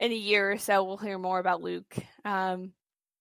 in 0.00 0.12
a 0.12 0.14
year 0.14 0.52
or 0.52 0.58
so 0.58 0.84
we'll 0.84 0.96
hear 0.96 1.18
more 1.18 1.38
about 1.38 1.62
Luke. 1.62 1.94
Um, 2.24 2.72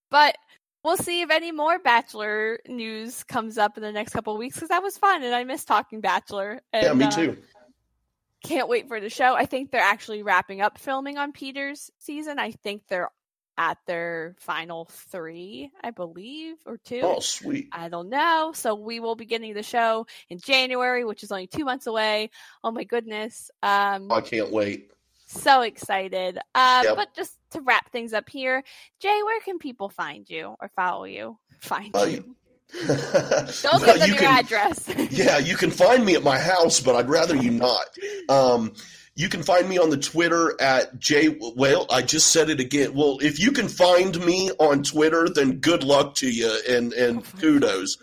but 0.10 0.38
we'll 0.84 0.98
see 0.98 1.22
if 1.22 1.32
any 1.32 1.52
more 1.52 1.80
Bachelor 1.80 2.60
news 2.68 3.24
comes 3.24 3.58
up 3.58 3.78
in 3.78 3.84
the 3.84 3.92
next 3.92 4.14
couple 4.14 4.34
of 4.34 4.40
weeks 4.40 4.56
because 4.56 4.70
that 4.70 4.84
was 4.84 4.98
fun 4.98 5.24
and 5.24 5.36
I 5.36 5.44
miss 5.44 5.66
talking 5.66 6.02
Bachelor. 6.02 6.62
And, 6.72 6.84
yeah, 6.84 6.94
me 6.94 7.06
uh, 7.06 7.12
too. 7.12 7.38
Can't 8.44 8.70
wait 8.70 8.88
for 8.88 9.00
the 9.00 9.10
show. 9.10 9.36
I 9.36 9.46
think 9.46 9.72
they're 9.72 9.82
actually 9.82 10.24
wrapping 10.24 10.62
up 10.62 10.78
filming 10.78 11.18
on 11.18 11.32
Peter's 11.32 11.92
season. 12.00 12.40
I 12.40 12.52
think 12.52 12.84
they're 12.88 13.10
at 13.60 13.80
their 13.88 14.36
final 14.40 14.86
three, 14.86 15.72
I 15.84 15.90
believe, 15.90 16.58
or 16.68 16.78
two. 16.78 17.00
Oh, 17.04 17.20
sweet. 17.20 17.70
I 17.72 17.90
don't 17.90 18.10
know. 18.10 18.52
So 18.54 18.76
we 18.76 19.00
will 19.00 19.16
be 19.16 19.26
getting 19.26 19.56
the 19.56 19.64
show 19.64 20.06
in 20.30 20.38
January, 20.38 21.04
which 21.04 21.24
is 21.24 21.32
only 21.32 21.48
two 21.48 21.66
months 21.66 21.88
away. 21.88 22.30
Oh 22.64 22.70
my 22.72 22.84
goodness. 22.84 23.50
Um 23.64 24.12
I 24.12 24.22
can't 24.22 24.52
wait. 24.52 24.92
so 25.26 25.62
excited. 25.62 26.38
Uh 26.54 26.82
Yep. 26.86 26.96
but 26.96 27.16
just 27.16 27.36
to 27.52 27.62
wrap 27.62 27.92
things 27.92 28.14
up 28.14 28.30
here, 28.30 28.64
Jay, 29.00 29.22
where 29.24 29.40
can 29.42 29.58
people 29.58 29.90
find 29.90 30.30
you 30.30 30.56
or 30.62 30.70
follow 30.76 31.06
you? 31.06 31.40
Find 31.60 31.96
Uh, 31.96 32.04
you. 32.04 32.36
Don't 32.74 33.86
give 33.86 34.00
them 34.00 34.10
your 34.10 34.24
address. 34.24 34.88
yeah, 35.12 35.38
you 35.38 35.56
can 35.56 35.72
find 35.72 36.06
me 36.06 36.16
at 36.16 36.24
my 36.24 36.38
house, 36.38 36.80
but 36.80 36.96
I'd 36.96 37.10
rather 37.10 37.36
you 37.36 37.52
not. 37.52 37.86
Um, 38.30 38.74
you 39.16 39.30
can 39.30 39.42
find 39.42 39.68
me 39.68 39.80
on 39.80 39.90
the 39.90 39.98
Twitter 39.98 40.54
at 40.62 41.00
J. 41.00 41.38
Well, 41.56 41.88
I 41.90 42.04
just 42.04 42.32
said 42.32 42.50
it 42.50 42.60
again. 42.60 42.94
Well, 42.94 43.18
if 43.22 43.40
you 43.40 43.52
can 43.52 43.68
find 43.68 44.24
me 44.24 44.52
on 44.60 44.84
Twitter, 44.84 45.28
then 45.28 45.60
good 45.60 45.84
luck 45.84 46.14
to 46.16 46.30
you 46.30 46.56
and 46.70 46.94
and 46.94 47.24
kudos. 47.40 47.98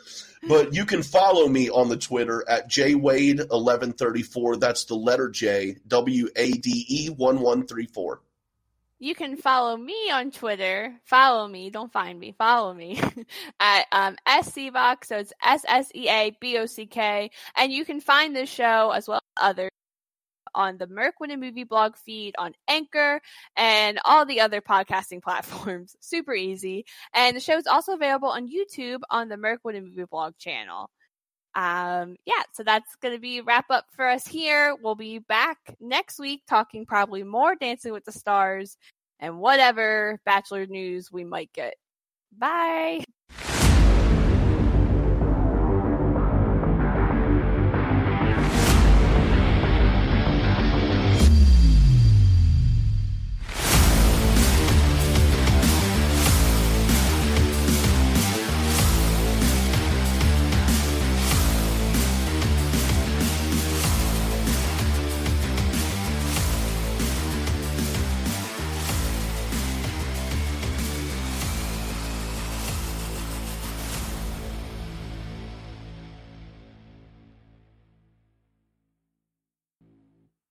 But 0.47 0.75
you 0.75 0.85
can 0.85 1.03
follow 1.03 1.49
me 1.49 1.71
on 1.71 1.89
the 1.89 1.97
Twitter 1.97 2.45
at 2.49 2.69
jwade1134. 2.69 4.61
That's 4.61 4.85
the 4.85 4.95
letter 4.95 5.31
J, 5.31 5.77
W 5.87 6.29
A 6.37 6.51
D 6.51 6.85
E 6.89 7.09
1134. 7.11 8.21
You 9.05 9.15
can 9.15 9.37
follow 9.37 9.77
me 9.77 10.11
on 10.11 10.31
Twitter. 10.31 10.95
Follow 11.05 11.47
me, 11.47 11.69
don't 11.69 11.93
find 11.93 12.19
me. 12.19 12.35
Follow 12.39 12.73
me 12.73 12.99
at 13.61 13.85
um, 13.93 14.17
SCBock. 14.27 15.05
So 15.05 15.19
it's 15.19 15.31
S 15.45 15.63
S 15.69 15.91
E 15.95 16.09
A 16.09 16.35
B 16.41 16.57
O 16.57 16.65
C 16.65 16.87
K. 16.87 17.31
And 17.55 17.71
you 17.71 17.85
can 17.85 18.01
find 18.01 18.35
this 18.35 18.49
show 18.49 18.93
as 18.93 19.07
well 19.07 19.19
as 19.19 19.51
others 19.51 19.71
on 20.55 20.79
the 20.79 20.87
Merc 20.87 21.21
Winning 21.21 21.39
Movie 21.39 21.65
blog 21.65 21.97
feed, 21.97 22.35
on 22.39 22.55
Anchor, 22.67 23.21
and 23.59 24.01
all 24.07 24.25
the 24.25 24.41
other 24.41 24.63
podcasting 24.63 25.23
platforms. 25.23 25.95
Super 26.01 26.33
easy. 26.33 26.87
And 27.13 27.37
the 27.37 27.41
show 27.41 27.59
is 27.59 27.67
also 27.67 27.93
available 27.93 28.31
on 28.31 28.49
YouTube 28.49 29.01
on 29.11 29.29
the 29.29 29.37
Merc 29.37 29.61
Winning 29.65 29.85
Movie 29.85 30.07
blog 30.11 30.39
channel. 30.39 30.89
Um, 31.55 32.17
yeah, 32.27 32.43
so 32.53 32.65
that's 32.65 32.97
going 32.97 33.15
to 33.15 33.21
be 33.21 33.41
wrap 33.41 33.67
up 33.71 33.87
for 33.95 34.09
us 34.09 34.27
here. 34.27 34.75
We'll 34.83 34.97
be 34.97 35.19
back 35.21 35.59
next 35.81 36.19
week 36.19 36.43
talking 36.49 36.85
probably 36.85 37.23
more 37.23 37.55
Dancing 37.55 37.93
with 37.93 38.05
the 38.05 38.13
Stars 38.13 38.77
and 39.21 39.39
whatever 39.39 40.21
Bachelor 40.25 40.67
news 40.67 41.11
we 41.13 41.25
might 41.25 41.53
get. 41.53 41.75
Bye. 42.37 43.05